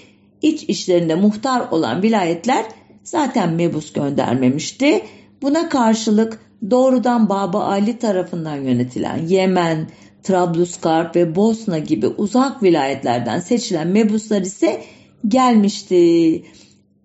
iç 0.41 0.63
işlerinde 0.63 1.15
muhtar 1.15 1.71
olan 1.71 2.03
vilayetler 2.03 2.65
zaten 3.03 3.53
mebus 3.53 3.93
göndermemişti. 3.93 5.01
Buna 5.41 5.69
karşılık 5.69 6.39
doğrudan 6.71 7.29
Baba 7.29 7.63
Ali 7.63 7.99
tarafından 7.99 8.55
yönetilen 8.55 9.27
Yemen, 9.27 9.87
Trablusgarp 10.23 11.15
ve 11.15 11.35
Bosna 11.35 11.79
gibi 11.79 12.07
uzak 12.07 12.63
vilayetlerden 12.63 13.39
seçilen 13.39 13.87
mebuslar 13.87 14.41
ise 14.41 14.83
gelmişti. 15.27 16.43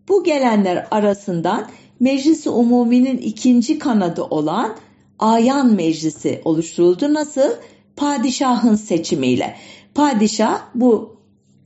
Bu 0.09 0.25
gelenler 0.25 0.87
arasından 0.91 1.67
Meclisi 2.01 2.51
Umumi'nin 2.51 3.19
ikinci 3.19 3.79
kanadı 3.79 4.23
olan 4.23 4.77
Ayan 5.19 5.75
Meclisi 5.75 6.41
oluşturuldu. 6.45 7.15
Nasıl? 7.15 7.51
Padişahın 7.97 8.75
seçimiyle. 8.75 9.57
Padişah 9.97 10.61
bu 10.75 11.17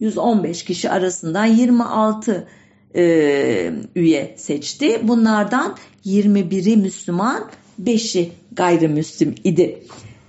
115 0.00 0.64
kişi 0.64 0.90
arasından 0.90 1.46
26 1.46 2.48
e, 2.96 3.72
üye 3.94 4.34
seçti. 4.36 5.00
Bunlardan 5.02 5.76
21'i 6.04 6.76
Müslüman, 6.76 7.50
5'i 7.84 8.32
gayrimüslim 8.52 9.34
idi. 9.44 9.82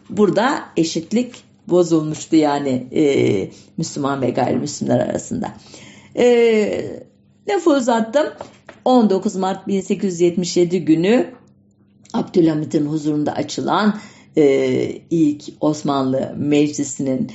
Burada 0.10 0.64
eşitlik 0.78 1.36
bozulmuştu 1.68 2.36
yani 2.36 2.88
e, 2.95 3.04
Müslüman 3.78 4.22
ve 4.22 4.30
gayrimüslimler 4.30 4.99
arasında. 4.99 5.54
E, 6.16 7.02
lafı 7.49 7.70
uzattım. 7.70 8.26
19 8.86 9.36
Mart 9.36 9.68
1877 9.68 10.86
günü 10.86 11.26
Abdülhamit'in 12.14 12.86
huzurunda 12.86 13.34
açılan 13.34 13.99
e, 14.38 15.02
ilk 15.10 15.43
Osmanlı 15.60 16.36
Meclisi'nin 16.38 17.32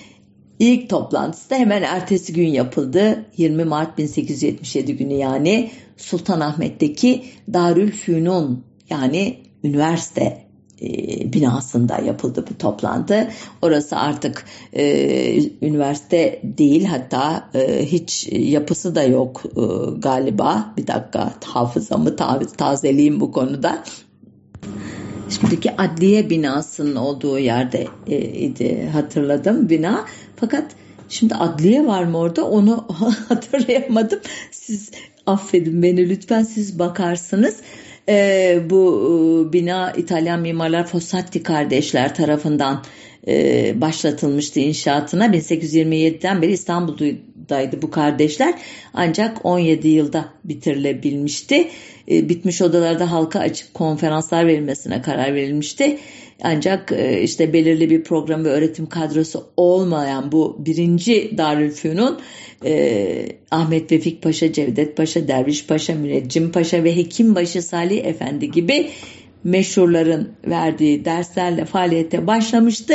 ilk 0.58 0.88
toplantısı 0.88 1.50
da 1.50 1.54
hemen 1.54 1.82
ertesi 1.82 2.32
gün 2.32 2.48
yapıldı. 2.48 3.24
20 3.36 3.64
Mart 3.64 3.98
1877 3.98 4.96
günü 4.96 5.14
yani 5.14 5.70
Sultanahmet'teki 5.96 7.24
Darülfünun 7.52 8.64
yani 8.90 9.38
üniversite 9.64 10.46
e, 10.82 10.88
binasında 11.32 11.98
yapıldı 11.98 12.44
bu 12.50 12.58
toplantı. 12.58 13.28
Orası 13.62 13.96
artık 13.96 14.44
e, 14.72 15.50
üniversite 15.62 16.40
değil 16.44 16.84
hatta 16.84 17.50
e, 17.54 17.86
hiç 17.86 18.28
yapısı 18.32 18.94
da 18.94 19.02
yok 19.02 19.42
e, 19.56 19.60
galiba. 19.98 20.74
Bir 20.76 20.86
dakika 20.86 21.34
hafızamı 21.44 22.16
tazeleyeyim 22.56 23.20
bu 23.20 23.32
konuda. 23.32 23.84
Şimdiki 25.28 25.76
adliye 25.76 26.30
binasının 26.30 26.96
olduğu 26.96 27.38
yerde 27.38 27.86
e, 28.06 28.18
idi 28.18 28.88
hatırladım 28.92 29.68
bina. 29.68 30.04
Fakat 30.36 30.64
şimdi 31.08 31.34
adliye 31.34 31.86
var 31.86 32.04
mı 32.04 32.18
orada 32.18 32.50
onu 32.50 32.86
hatırlayamadım. 33.28 34.20
Siz 34.50 34.90
affedin 35.26 35.82
beni 35.82 36.08
lütfen 36.08 36.42
siz 36.42 36.78
bakarsınız. 36.78 37.60
E, 38.08 38.58
bu 38.70 39.02
e, 39.48 39.52
bina 39.52 39.92
İtalyan 39.92 40.40
mimarlar 40.40 40.86
Fossati 40.86 41.42
kardeşler 41.42 42.14
tarafından 42.14 42.82
e, 43.28 43.74
başlatılmıştı 43.80 44.60
inşaatına. 44.60 45.26
1827'den 45.26 46.42
beri 46.42 46.52
İstanbul'daydı 46.52 47.82
bu 47.82 47.90
kardeşler. 47.90 48.54
Ancak 48.94 49.46
17 49.46 49.88
yılda 49.88 50.28
bitirilebilmişti. 50.44 51.68
E, 52.10 52.28
bitmiş 52.28 52.62
odalarda 52.62 53.12
halka 53.12 53.40
açık 53.40 53.74
konferanslar 53.74 54.46
verilmesine 54.46 55.02
karar 55.02 55.34
verilmişti. 55.34 55.98
Ancak 56.42 56.92
e, 56.92 57.22
işte 57.22 57.52
belirli 57.52 57.90
bir 57.90 58.04
program 58.04 58.44
ve 58.44 58.48
öğretim 58.48 58.86
kadrosu 58.86 59.44
olmayan 59.56 60.32
bu 60.32 60.56
birinci 60.58 61.38
Darülfünun 61.38 62.20
e, 62.64 63.26
Ahmet 63.50 63.92
Vefik 63.92 64.22
Paşa, 64.22 64.52
Cevdet 64.52 64.96
Paşa, 64.96 65.28
Derviş 65.28 65.66
Paşa, 65.66 65.94
Müneccim 65.94 66.52
Paşa 66.52 66.84
ve 66.84 66.96
Hekimbaşı 66.96 67.62
Salih 67.62 68.04
Efendi 68.04 68.50
gibi 68.50 68.90
meşhurların 69.44 70.28
verdiği 70.46 71.04
derslerle 71.04 71.64
faaliyete 71.64 72.26
başlamıştı. 72.26 72.94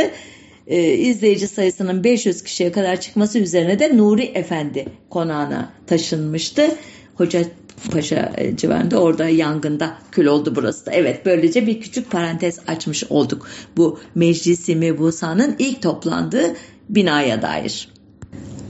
E, 0.67 0.93
izleyici 0.93 1.47
sayısının 1.47 2.03
500 2.03 2.43
kişiye 2.43 2.71
kadar 2.71 3.01
çıkması 3.01 3.39
üzerine 3.39 3.79
de 3.79 3.97
Nuri 3.97 4.23
Efendi 4.23 4.85
konağına 5.09 5.73
taşınmıştı. 5.87 6.75
Hoca 7.15 7.43
Paşa 7.91 8.31
e, 8.37 8.57
civarında 8.57 9.01
orada 9.01 9.29
yangında 9.29 9.97
kül 10.11 10.25
oldu 10.25 10.53
burası 10.55 10.85
da. 10.85 10.91
Evet 10.91 11.25
böylece 11.25 11.67
bir 11.67 11.81
küçük 11.81 12.11
parantez 12.11 12.59
açmış 12.67 13.03
olduk. 13.09 13.47
Bu 13.77 13.99
Meclisi 14.15 14.75
Mebusan'ın 14.75 15.55
ilk 15.59 15.81
toplandığı 15.81 16.55
binaya 16.89 17.41
dair. 17.41 17.87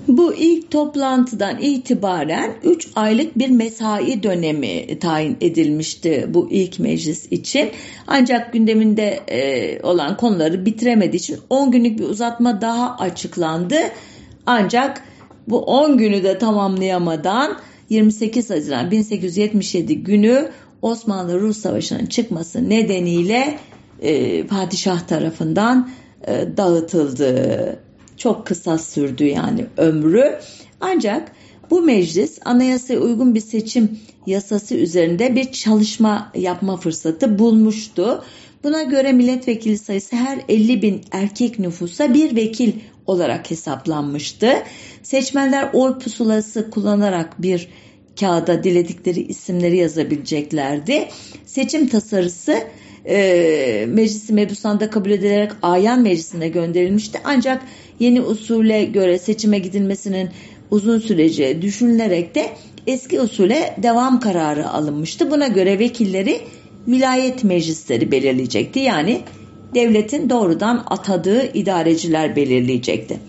Bu 0.07 0.33
ilk 0.33 0.71
toplantıdan 0.71 1.59
itibaren 1.59 2.53
3 2.63 2.87
aylık 2.95 3.37
bir 3.37 3.49
mesai 3.49 4.23
dönemi 4.23 4.99
tayin 4.99 5.37
edilmişti 5.41 6.25
bu 6.29 6.47
ilk 6.51 6.79
meclis 6.79 7.31
için. 7.31 7.69
Ancak 8.07 8.53
gündeminde 8.53 9.19
e, 9.27 9.81
olan 9.83 10.17
konuları 10.17 10.65
bitiremediği 10.65 11.19
için 11.19 11.37
10 11.49 11.71
günlük 11.71 11.99
bir 11.99 12.03
uzatma 12.03 12.61
daha 12.61 12.95
açıklandı. 12.95 13.77
Ancak 14.45 15.03
bu 15.47 15.59
10 15.59 15.97
günü 15.97 16.23
de 16.23 16.37
tamamlayamadan 16.37 17.57
28 17.91 18.49
Haziran 18.49 18.91
1877 18.91 20.03
günü 20.03 20.49
Osmanlı-Rus 20.81 21.57
Savaşı'nın 21.57 22.05
çıkması 22.05 22.69
nedeniyle 22.69 23.59
e, 24.01 24.43
padişah 24.47 25.07
tarafından 25.07 25.89
e, 26.27 26.57
dağıtıldı. 26.57 27.79
Çok 28.17 28.47
kısa 28.47 28.77
sürdü 28.77 29.25
yani 29.25 29.65
ömrü. 29.77 30.39
Ancak 30.79 31.31
bu 31.69 31.81
meclis 31.81 32.39
anayasaya 32.45 32.99
uygun 32.99 33.35
bir 33.35 33.39
seçim 33.39 33.99
yasası 34.25 34.75
üzerinde 34.75 35.35
bir 35.35 35.51
çalışma 35.51 36.31
yapma 36.35 36.77
fırsatı 36.77 37.39
bulmuştu. 37.39 38.23
Buna 38.63 38.83
göre 38.83 39.11
milletvekili 39.11 39.77
sayısı 39.77 40.15
her 40.15 40.39
50 40.49 40.81
bin 40.81 41.01
erkek 41.11 41.59
nüfusa 41.59 42.13
bir 42.13 42.35
vekil 42.35 42.73
olarak 43.07 43.51
hesaplanmıştı. 43.51 44.53
Seçmenler 45.11 45.69
oy 45.73 45.99
pusulası 45.99 46.69
kullanarak 46.69 47.41
bir 47.41 47.67
kağıda 48.19 48.63
diledikleri 48.63 49.21
isimleri 49.21 49.77
yazabileceklerdi. 49.77 51.07
Seçim 51.45 51.87
tasarısı 51.87 52.63
e, 53.05 53.85
Meclisi 53.87 54.33
Mebusan'da 54.33 54.89
kabul 54.89 55.09
edilerek 55.09 55.51
Ayan 55.61 56.01
Meclisi'ne 56.01 56.49
gönderilmişti. 56.49 57.19
Ancak 57.23 57.61
yeni 57.99 58.21
usule 58.21 58.85
göre 58.85 59.19
seçime 59.19 59.59
gidilmesinin 59.59 60.29
uzun 60.71 60.99
süreci 60.99 61.59
düşünülerek 61.61 62.35
de 62.35 62.49
eski 62.87 63.21
usule 63.21 63.75
devam 63.83 64.19
kararı 64.19 64.69
alınmıştı. 64.69 65.31
Buna 65.31 65.47
göre 65.47 65.79
vekilleri 65.79 66.39
vilayet 66.87 67.43
meclisleri 67.43 68.11
belirleyecekti. 68.11 68.79
Yani 68.79 69.21
devletin 69.75 70.29
doğrudan 70.29 70.83
atadığı 70.87 71.53
idareciler 71.53 72.35
belirleyecekti. 72.35 73.19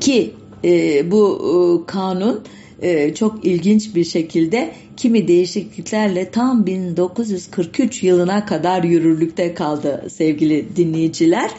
Ki 0.00 0.37
e, 0.64 1.10
bu 1.10 1.38
e, 1.38 1.86
kanun 1.86 2.42
e, 2.82 3.14
çok 3.14 3.44
ilginç 3.44 3.94
bir 3.94 4.04
şekilde 4.04 4.74
kimi 4.96 5.28
değişikliklerle 5.28 6.30
tam 6.30 6.66
1943 6.66 8.02
yılına 8.02 8.46
kadar 8.46 8.84
yürürlükte 8.84 9.54
kaldı 9.54 10.06
sevgili 10.10 10.76
dinleyiciler. 10.76 11.50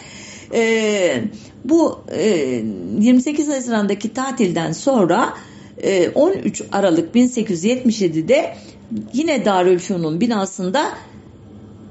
E, 0.54 1.24
bu 1.66 2.00
e, 2.12 2.64
28 3.00 3.47
Haziran'daki 3.47 4.14
tatilden 4.14 4.72
sonra 4.72 5.34
e, 5.84 6.10
13 6.10 6.62
Aralık 6.72 7.16
1877'de 7.16 8.56
yine 9.14 9.45
Darülfünun 9.45 10.22
binasında 10.22 10.91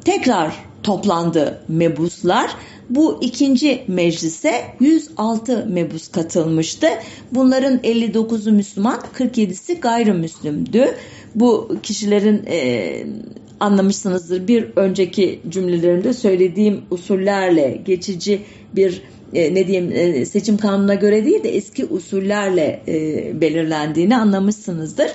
tekrar 0.04 0.64
toplandı 0.82 1.60
mebuslar. 1.68 2.50
Bu 2.90 3.18
ikinci 3.20 3.82
meclise 3.88 4.64
106 4.80 5.66
mebus 5.66 6.08
katılmıştı. 6.08 6.86
Bunların 7.32 7.78
59'u 7.78 8.52
Müslüman, 8.52 9.00
47'si 9.18 9.80
gayrimüslimdü. 9.80 10.94
Bu 11.34 11.76
kişilerin 11.82 12.42
e, 12.46 13.06
anlamışsınızdır 13.60 14.48
bir 14.48 14.66
önceki 14.76 15.40
cümlelerimde 15.48 16.12
söylediğim 16.12 16.82
usullerle 16.90 17.80
geçici 17.84 18.40
bir 18.76 19.02
e, 19.34 19.54
ne 19.54 19.66
diyeyim 19.66 19.92
e, 19.92 20.24
seçim 20.24 20.56
kanununa 20.56 20.94
göre 20.94 21.24
değil 21.24 21.44
de 21.44 21.56
eski 21.56 21.84
usullerle 21.84 22.82
e, 22.88 23.40
belirlendiğini 23.40 24.16
anlamışsınızdır. 24.16 25.08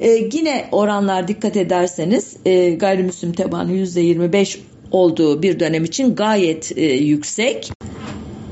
E, 0.00 0.10
yine 0.32 0.64
oranlar 0.72 1.28
dikkat 1.28 1.56
ederseniz 1.56 2.36
e, 2.44 2.70
gayrimüslim 2.70 3.32
tabanı 3.32 3.72
%25 3.72 4.58
olduğu 4.94 5.42
bir 5.42 5.60
dönem 5.60 5.84
için 5.84 6.14
gayet 6.14 6.72
e, 6.78 6.82
yüksek. 6.92 7.72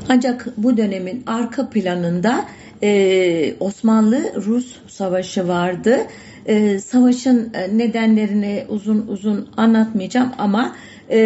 Ancak 0.08 0.48
bu 0.56 0.76
dönemin 0.76 1.22
arka 1.26 1.70
planında 1.70 2.44
e, 2.82 3.54
Osmanlı-Rus 3.60 4.76
savaşı 4.88 5.48
vardı. 5.48 5.98
E, 6.46 6.78
savaşın 6.78 7.52
e, 7.54 7.78
nedenlerini 7.78 8.64
uzun 8.68 9.06
uzun 9.08 9.48
anlatmayacağım 9.56 10.32
ama 10.38 10.76
e, 11.10 11.20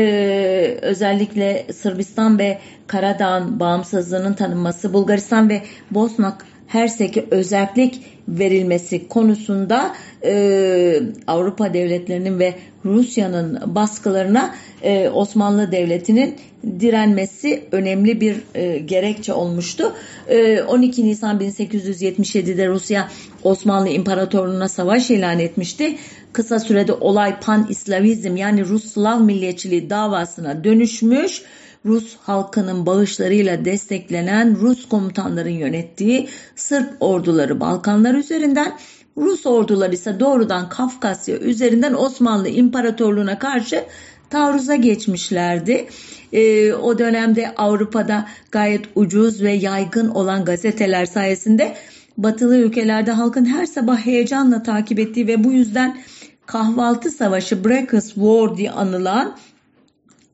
özellikle 0.82 1.66
Sırbistan 1.72 2.38
ve 2.38 2.58
Karadağ'ın 2.86 3.60
bağımsızlığının 3.60 4.34
tanınması, 4.34 4.92
Bulgaristan 4.92 5.48
ve 5.48 5.62
Bosna 5.90 6.38
Hersek'e 6.66 7.24
özellik 7.30 8.02
verilmesi 8.28 9.08
konusunda 9.08 9.94
e, 10.24 11.02
Avrupa 11.26 11.74
devletlerinin 11.74 12.38
ve 12.38 12.54
Rusya'nın 12.84 13.74
baskılarına 13.74 14.54
e, 14.82 15.08
Osmanlı 15.08 15.72
Devleti'nin 15.72 16.36
direnmesi 16.80 17.64
önemli 17.72 18.20
bir 18.20 18.36
e, 18.54 18.78
gerekçe 18.78 19.32
olmuştu. 19.32 19.92
E, 20.28 20.62
12 20.62 21.04
Nisan 21.04 21.40
1877'de 21.40 22.68
Rusya 22.68 23.08
Osmanlı 23.42 23.88
İmparatorluğu'na 23.88 24.68
savaş 24.68 25.10
ilan 25.10 25.38
etmişti. 25.38 25.96
Kısa 26.32 26.60
sürede 26.60 26.92
olay 26.92 27.40
pan-İslavizm 27.40 28.36
yani 28.36 28.60
Rus-Slav 28.64 29.24
milliyetçiliği 29.24 29.90
davasına 29.90 30.64
dönüşmüş. 30.64 31.42
Rus 31.86 32.16
halkının 32.16 32.86
bağışlarıyla 32.86 33.64
desteklenen 33.64 34.60
Rus 34.60 34.88
komutanların 34.88 35.50
yönettiği 35.50 36.28
Sırp 36.56 36.88
orduları 37.00 37.60
Balkanlar 37.60 38.14
üzerinden 38.14 38.72
Rus 39.16 39.46
orduları 39.46 39.94
ise 39.94 40.20
doğrudan 40.20 40.68
Kafkasya 40.68 41.38
üzerinden 41.38 41.94
Osmanlı 41.94 42.48
İmparatorluğu'na 42.48 43.38
karşı 43.38 43.84
taarruza 44.30 44.74
geçmişlerdi. 44.74 45.86
E, 46.32 46.72
o 46.72 46.98
dönemde 46.98 47.54
Avrupa'da 47.56 48.28
gayet 48.50 48.84
ucuz 48.94 49.42
ve 49.42 49.52
yaygın 49.52 50.08
olan 50.08 50.44
gazeteler 50.44 51.06
sayesinde 51.06 51.74
batılı 52.18 52.58
ülkelerde 52.58 53.10
halkın 53.10 53.44
her 53.44 53.66
sabah 53.66 53.98
heyecanla 53.98 54.62
takip 54.62 54.98
ettiği 54.98 55.26
ve 55.26 55.44
bu 55.44 55.52
yüzden 55.52 55.98
kahvaltı 56.46 57.10
savaşı 57.10 57.64
Breakfast 57.64 58.14
War 58.14 58.56
diye 58.56 58.70
anılan 58.70 59.36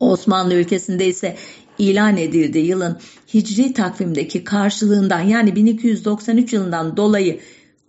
Osmanlı 0.02 0.54
ülkesinde 0.54 1.06
ise 1.06 1.36
ilan 1.78 2.16
edildi. 2.16 2.58
Yılın 2.58 2.98
hicri 3.34 3.72
takvimdeki 3.72 4.44
karşılığından 4.44 5.20
yani 5.20 5.56
1293 5.56 6.52
yılından 6.52 6.96
dolayı 6.96 7.40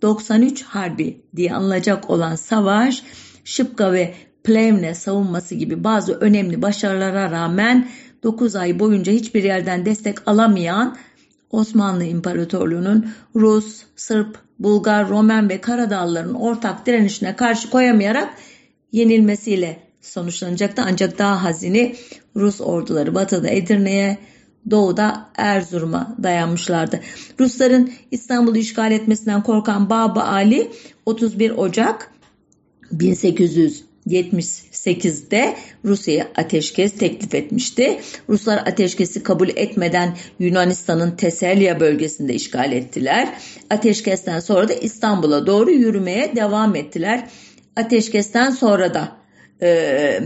93 0.02 0.62
Harbi 0.62 1.20
diye 1.36 1.54
anılacak 1.54 2.10
olan 2.10 2.34
savaş 2.34 3.02
Şıpka 3.44 3.92
ve 3.92 4.14
Plevne 4.44 4.94
savunması 4.94 5.54
gibi 5.54 5.84
bazı 5.84 6.14
önemli 6.14 6.62
başarılara 6.62 7.30
rağmen 7.30 7.88
9 8.22 8.56
ay 8.56 8.78
boyunca 8.78 9.12
hiçbir 9.12 9.44
yerden 9.44 9.86
destek 9.86 10.28
alamayan 10.28 10.96
Osmanlı 11.50 12.04
İmparatorluğu'nun 12.04 13.06
Rus, 13.36 13.82
Sırp, 13.96 14.38
Bulgar, 14.58 15.08
Romen 15.08 15.48
ve 15.48 15.60
Karadağlıların 15.60 16.34
ortak 16.34 16.86
direnişine 16.86 17.36
karşı 17.36 17.70
koyamayarak 17.70 18.34
yenilmesiyle 18.92 19.84
sonuçlanacaktı. 20.04 20.82
Ancak 20.86 21.18
daha 21.18 21.42
hazini 21.42 21.96
Rus 22.36 22.60
orduları 22.60 23.14
batıda 23.14 23.48
Edirne'ye, 23.48 24.18
doğuda 24.70 25.28
Erzurum'a 25.36 26.16
dayanmışlardı. 26.22 27.00
Rusların 27.40 27.92
İstanbul'u 28.10 28.56
işgal 28.56 28.92
etmesinden 28.92 29.42
korkan 29.42 29.90
Baba 29.90 30.22
Ali 30.22 30.70
31 31.06 31.50
Ocak 31.50 32.10
1878'de 32.92 35.56
Rusya'ya 35.84 36.28
ateşkes 36.36 36.92
teklif 36.92 37.34
etmişti. 37.34 38.00
Ruslar 38.28 38.56
ateşkesi 38.56 39.22
kabul 39.22 39.48
etmeden 39.48 40.16
Yunanistan'ın 40.38 41.10
Teselya 41.10 41.80
bölgesinde 41.80 42.34
işgal 42.34 42.72
ettiler. 42.72 43.28
Ateşkesten 43.70 44.40
sonra 44.40 44.68
da 44.68 44.72
İstanbul'a 44.72 45.46
doğru 45.46 45.70
yürümeye 45.70 46.36
devam 46.36 46.76
ettiler. 46.76 47.28
Ateşkesten 47.76 48.50
sonra 48.50 48.94
da 48.94 49.23
e, 49.64 50.20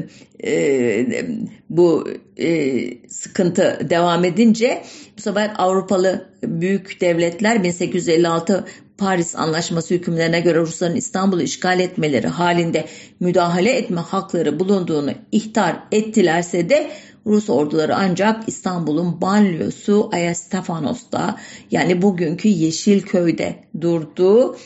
e, 0.44 1.26
bu 1.70 2.08
e, 2.38 3.08
sıkıntı 3.08 3.86
devam 3.90 4.24
edince 4.24 4.82
bu 5.18 5.22
sefer 5.22 5.52
Avrupalı 5.56 6.28
büyük 6.42 7.00
devletler 7.00 7.62
1856 7.62 8.64
Paris 8.98 9.36
Anlaşması 9.36 9.94
hükümlerine 9.94 10.40
göre 10.40 10.58
Rusların 10.58 10.96
İstanbul'u 10.96 11.42
işgal 11.42 11.80
etmeleri 11.80 12.28
halinde 12.28 12.84
müdahale 13.20 13.72
etme 13.72 14.00
hakları 14.00 14.60
bulunduğunu 14.60 15.10
ihtar 15.32 15.76
ettilerse 15.92 16.68
de 16.68 16.90
Rus 17.26 17.50
orduları 17.50 17.96
ancak 17.96 18.48
İstanbul'un 18.48 19.20
banliyösü 19.20 20.02
Ayastefanos'ta 20.12 21.36
yani 21.70 22.02
bugünkü 22.02 22.48
Yeşilköy'de 22.48 23.56
durdu. 23.80 24.56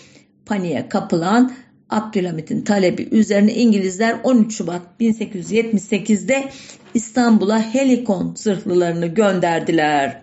Paniğe 0.46 0.88
kapılan 0.88 1.52
Abdülhamit'in 1.92 2.62
talebi 2.62 3.08
üzerine 3.10 3.54
İngilizler 3.54 4.16
13 4.24 4.56
Şubat 4.56 4.82
1878'de 5.00 6.44
İstanbul'a 6.94 7.74
helikon 7.74 8.34
zırhlılarını 8.36 9.06
gönderdiler. 9.06 10.22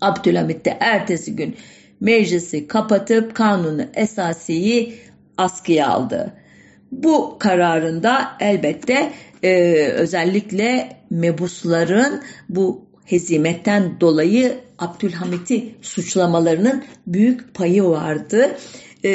Abdülhamit 0.00 0.64
de 0.64 0.76
ertesi 0.80 1.36
gün 1.36 1.56
meclisi 2.00 2.66
kapatıp 2.66 3.34
kanunu 3.34 3.82
esasiyi 3.94 4.94
askıya 5.38 5.88
aldı. 5.88 6.32
Bu 6.92 7.36
kararında 7.38 8.32
elbette 8.40 9.12
e, 9.42 9.72
özellikle 9.86 10.96
mebusların 11.10 12.22
bu 12.48 12.86
hezimetten 13.04 14.00
dolayı 14.00 14.58
Abdülhamit'i 14.78 15.74
suçlamalarının 15.82 16.84
büyük 17.06 17.54
payı 17.54 17.84
vardı 17.84 18.56
e, 19.04 19.12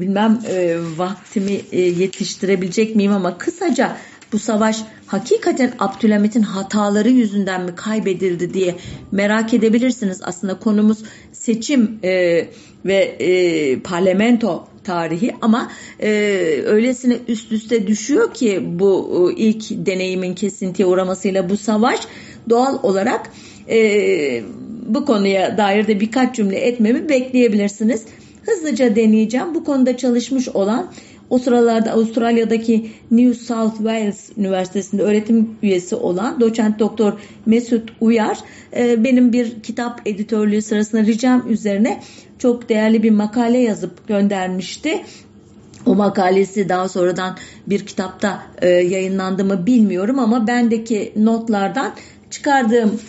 bilmem 0.00 0.40
e, 0.48 0.76
vaktimi 0.96 1.60
e, 1.72 1.80
yetiştirebilecek 1.80 2.96
miyim 2.96 3.12
ama 3.12 3.38
kısaca 3.38 3.96
bu 4.32 4.38
savaş 4.38 4.82
hakikaten 5.06 5.72
Abdülhamit'in 5.78 6.42
hataları 6.42 7.08
yüzünden 7.08 7.64
mi 7.64 7.74
kaybedildi 7.74 8.54
diye 8.54 8.74
merak 9.12 9.54
edebilirsiniz. 9.54 10.20
Aslında 10.22 10.58
konumuz 10.58 10.98
seçim 11.32 11.98
e, 12.04 12.46
ve 12.84 12.96
e, 12.96 13.78
parlamento 13.80 14.68
tarihi 14.84 15.36
ama 15.40 15.72
e, 16.00 16.10
öylesine 16.66 17.16
üst 17.28 17.52
üste 17.52 17.86
düşüyor 17.86 18.34
ki 18.34 18.60
bu 18.64 19.32
e, 19.36 19.40
ilk 19.40 19.86
deneyimin 19.86 20.34
kesintiye 20.34 20.88
uğramasıyla 20.88 21.48
bu 21.48 21.56
savaş 21.56 22.00
doğal 22.50 22.78
olarak 22.82 23.30
e, 23.68 24.42
bu 24.86 25.04
konuya 25.04 25.58
dair 25.58 25.86
de 25.86 26.00
birkaç 26.00 26.36
cümle 26.36 26.58
etmemi 26.58 27.08
bekleyebilirsiniz. 27.08 28.04
Hızlıca 28.50 28.96
deneyeceğim. 28.96 29.54
Bu 29.54 29.64
konuda 29.64 29.96
çalışmış 29.96 30.48
olan 30.48 30.90
o 31.30 31.38
sıralarda 31.38 31.92
Avustralya'daki 31.92 32.90
New 33.10 33.34
South 33.34 33.76
Wales 33.76 34.30
Üniversitesi'nde 34.36 35.02
öğretim 35.02 35.50
üyesi 35.62 35.96
olan 35.96 36.40
doçent 36.40 36.78
doktor 36.78 37.12
Mesut 37.46 37.92
Uyar 38.00 38.38
e, 38.76 39.04
benim 39.04 39.32
bir 39.32 39.60
kitap 39.60 40.00
editörlüğü 40.06 40.62
sırasında 40.62 41.02
ricam 41.02 41.52
üzerine 41.52 42.00
çok 42.38 42.68
değerli 42.68 43.02
bir 43.02 43.10
makale 43.10 43.58
yazıp 43.58 44.08
göndermişti. 44.08 45.00
O 45.86 45.94
makalesi 45.94 46.68
daha 46.68 46.88
sonradan 46.88 47.36
bir 47.66 47.86
kitapta 47.86 48.42
e, 48.62 48.68
yayınlandı 48.68 49.44
mı 49.44 49.66
bilmiyorum 49.66 50.18
ama 50.18 50.46
bendeki 50.46 51.12
notlardan 51.16 51.94
çıkardığım 52.30 53.00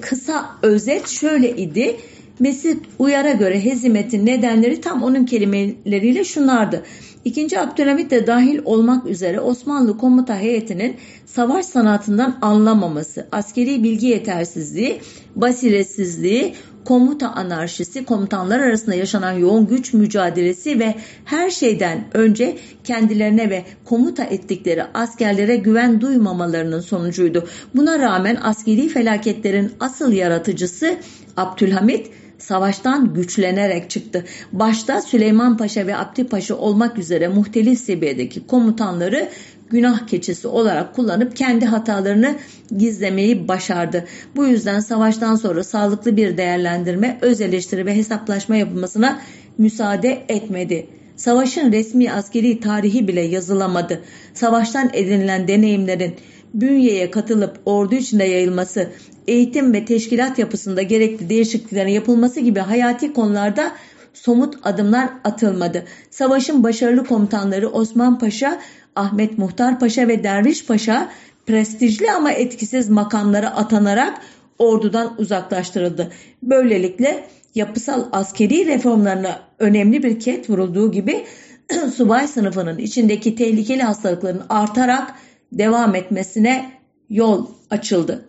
kısa 0.00 0.46
özet 0.62 1.08
şöyle 1.08 1.56
idi. 1.56 1.96
Mesut 2.38 2.84
Uyar'a 2.98 3.32
göre 3.32 3.64
hezimetin 3.64 4.26
nedenleri 4.26 4.80
tam 4.80 5.02
onun 5.02 5.24
kelimeleriyle 5.24 6.24
şunlardı. 6.24 6.82
İkinci 7.24 7.60
Abdülhamit 7.60 8.10
de 8.10 8.26
dahil 8.26 8.60
olmak 8.64 9.06
üzere 9.06 9.40
Osmanlı 9.40 9.98
komuta 9.98 10.38
heyetinin 10.38 10.96
savaş 11.26 11.66
sanatından 11.66 12.38
anlamaması, 12.42 13.26
askeri 13.32 13.82
bilgi 13.82 14.06
yetersizliği, 14.06 15.00
basiretsizliği, 15.36 16.54
komuta 16.84 17.28
anarşisi, 17.28 18.04
komutanlar 18.04 18.60
arasında 18.60 18.94
yaşanan 18.94 19.32
yoğun 19.32 19.66
güç 19.66 19.92
mücadelesi 19.92 20.78
ve 20.78 20.94
her 21.24 21.50
şeyden 21.50 22.04
önce 22.14 22.56
kendilerine 22.84 23.50
ve 23.50 23.64
komuta 23.84 24.24
ettikleri 24.24 24.84
askerlere 24.94 25.56
güven 25.56 26.00
duymamalarının 26.00 26.80
sonucuydu. 26.80 27.48
Buna 27.74 27.98
rağmen 27.98 28.38
askeri 28.42 28.88
felaketlerin 28.88 29.72
asıl 29.80 30.12
yaratıcısı 30.12 30.96
Abdülhamit 31.36 32.10
savaştan 32.38 33.14
güçlenerek 33.14 33.90
çıktı. 33.90 34.24
Başta 34.52 35.00
Süleyman 35.00 35.56
Paşa 35.56 35.86
ve 35.86 35.96
Abdi 35.96 36.26
Paşa 36.26 36.54
olmak 36.54 36.98
üzere 36.98 37.28
muhtelif 37.28 37.80
seviyedeki 37.80 38.46
komutanları 38.46 39.28
günah 39.70 40.06
keçisi 40.06 40.48
olarak 40.48 40.94
kullanıp 40.94 41.36
kendi 41.36 41.66
hatalarını 41.66 42.34
gizlemeyi 42.78 43.48
başardı. 43.48 44.04
Bu 44.36 44.46
yüzden 44.46 44.80
savaştan 44.80 45.34
sonra 45.36 45.64
sağlıklı 45.64 46.16
bir 46.16 46.36
değerlendirme, 46.36 47.18
öz 47.20 47.40
eleştiri 47.40 47.86
ve 47.86 47.96
hesaplaşma 47.96 48.56
yapılmasına 48.56 49.20
müsaade 49.58 50.24
etmedi. 50.28 50.86
Savaşın 51.16 51.72
resmi 51.72 52.12
askeri 52.12 52.60
tarihi 52.60 53.08
bile 53.08 53.20
yazılamadı. 53.20 54.02
Savaştan 54.34 54.90
edinilen 54.92 55.48
deneyimlerin 55.48 56.14
bünyeye 56.60 57.10
katılıp 57.10 57.58
ordu 57.66 57.94
içinde 57.94 58.24
yayılması, 58.24 58.88
eğitim 59.28 59.72
ve 59.72 59.84
teşkilat 59.84 60.38
yapısında 60.38 60.82
gerekli 60.82 61.28
değişikliklerin 61.28 61.90
yapılması 61.90 62.40
gibi 62.40 62.60
hayati 62.60 63.12
konularda 63.12 63.72
somut 64.14 64.54
adımlar 64.62 65.08
atılmadı. 65.24 65.84
Savaşın 66.10 66.64
başarılı 66.64 67.04
komutanları 67.04 67.68
Osman 67.68 68.18
Paşa, 68.18 68.60
Ahmet 68.96 69.38
Muhtar 69.38 69.80
Paşa 69.80 70.08
ve 70.08 70.24
Derviş 70.24 70.66
Paşa 70.66 71.10
prestijli 71.46 72.10
ama 72.10 72.32
etkisiz 72.32 72.90
makamlara 72.90 73.50
atanarak 73.50 74.20
ordudan 74.58 75.14
uzaklaştırıldı. 75.18 76.12
Böylelikle 76.42 77.24
yapısal 77.54 78.04
askeri 78.12 78.66
reformlarına 78.66 79.40
önemli 79.58 80.02
bir 80.02 80.20
ket 80.20 80.50
vurulduğu 80.50 80.92
gibi 80.92 81.24
subay 81.96 82.28
sınıfının 82.28 82.78
içindeki 82.78 83.34
tehlikeli 83.34 83.82
hastalıkların 83.82 84.42
artarak 84.48 85.14
devam 85.52 85.94
etmesine 85.94 86.72
yol 87.10 87.46
açıldı. 87.70 88.28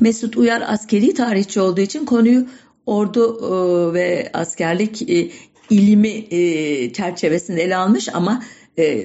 Mesut 0.00 0.36
Uyar 0.36 0.62
askeri 0.66 1.14
tarihçi 1.14 1.60
olduğu 1.60 1.80
için 1.80 2.04
konuyu 2.04 2.46
ordu 2.86 3.38
e, 3.40 3.94
ve 3.94 4.30
askerlik 4.32 5.10
e, 5.10 5.30
ilimi 5.70 6.08
e, 6.30 6.92
çerçevesinde 6.92 7.62
ele 7.62 7.76
almış 7.76 8.08
ama 8.14 8.42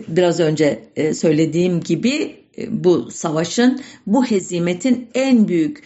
biraz 0.08 0.40
önce 0.40 0.84
söylediğim 1.14 1.80
gibi 1.80 2.36
bu 2.70 3.12
savaşın, 3.12 3.82
bu 4.08 4.26
hezimetin 4.26 5.10
en 5.14 5.48
büyük, 5.48 5.84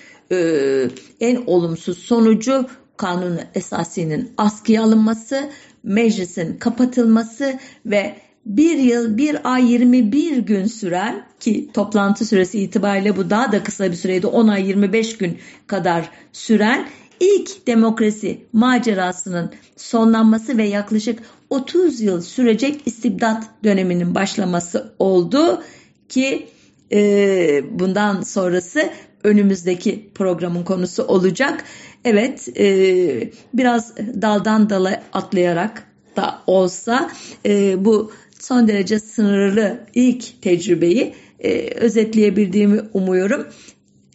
en 1.19 1.43
olumsuz 1.47 1.97
sonucu 1.97 2.67
kanunu 2.97 3.39
esasinin 3.55 4.31
askıya 4.37 4.83
alınması, 4.83 5.49
meclisin 5.83 6.57
kapatılması 6.57 7.59
ve 7.85 8.15
bir 8.45 8.77
yıl 8.77 9.17
bir 9.17 9.53
ay 9.53 9.71
21 9.71 10.37
gün 10.37 10.65
süren 10.65 11.25
ki 11.39 11.69
toplantı 11.73 12.25
süresi 12.25 12.59
itibariyle 12.59 13.17
bu 13.17 13.29
daha 13.29 13.51
da 13.51 13.63
kısa 13.63 13.91
bir 13.91 13.95
süreydi 13.95 14.27
10 14.27 14.47
ay 14.47 14.67
25 14.67 15.17
gün 15.17 15.37
kadar 15.67 16.09
süren 16.33 16.87
ilk 17.19 17.67
demokrasi 17.67 18.45
macerasının 18.53 19.51
sonlanması 19.77 20.57
ve 20.57 20.63
yaklaşık 20.63 21.19
30 21.49 22.01
yıl 22.01 22.21
sürecek 22.21 22.81
istibdat 22.85 23.43
döneminin 23.63 24.15
başlaması 24.15 24.93
oldu 24.99 25.63
ki 26.09 26.47
e, 26.91 27.79
bundan 27.79 28.21
sonrası 28.21 28.89
önümüzdeki 29.23 30.09
programın 30.15 30.63
konusu 30.63 31.03
olacak. 31.03 31.63
Evet 32.05 32.49
e, 32.57 33.31
biraz 33.53 33.97
daldan 33.97 34.69
dala 34.69 35.03
atlayarak 35.13 35.87
da 36.15 36.39
olsa 36.47 37.11
e, 37.45 37.85
bu 37.85 38.11
son 38.43 38.67
derece 38.67 38.99
sınırlı 38.99 39.79
ilk 39.95 40.41
tecrübeyi 40.41 41.13
e, 41.39 41.69
özetleyebildiğimi 41.75 42.81
umuyorum. 42.93 43.47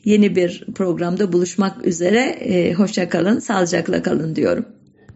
Yeni 0.05 0.37
bir 0.37 0.67
programda 0.75 1.33
buluşmak 1.33 1.87
üzere. 1.87 2.21
E, 2.21 2.73
hoşça 2.73 3.09
kalın, 3.09 3.39
sağlıcakla 3.39 4.03
kalın 4.03 4.37
diyorum. 4.37 4.67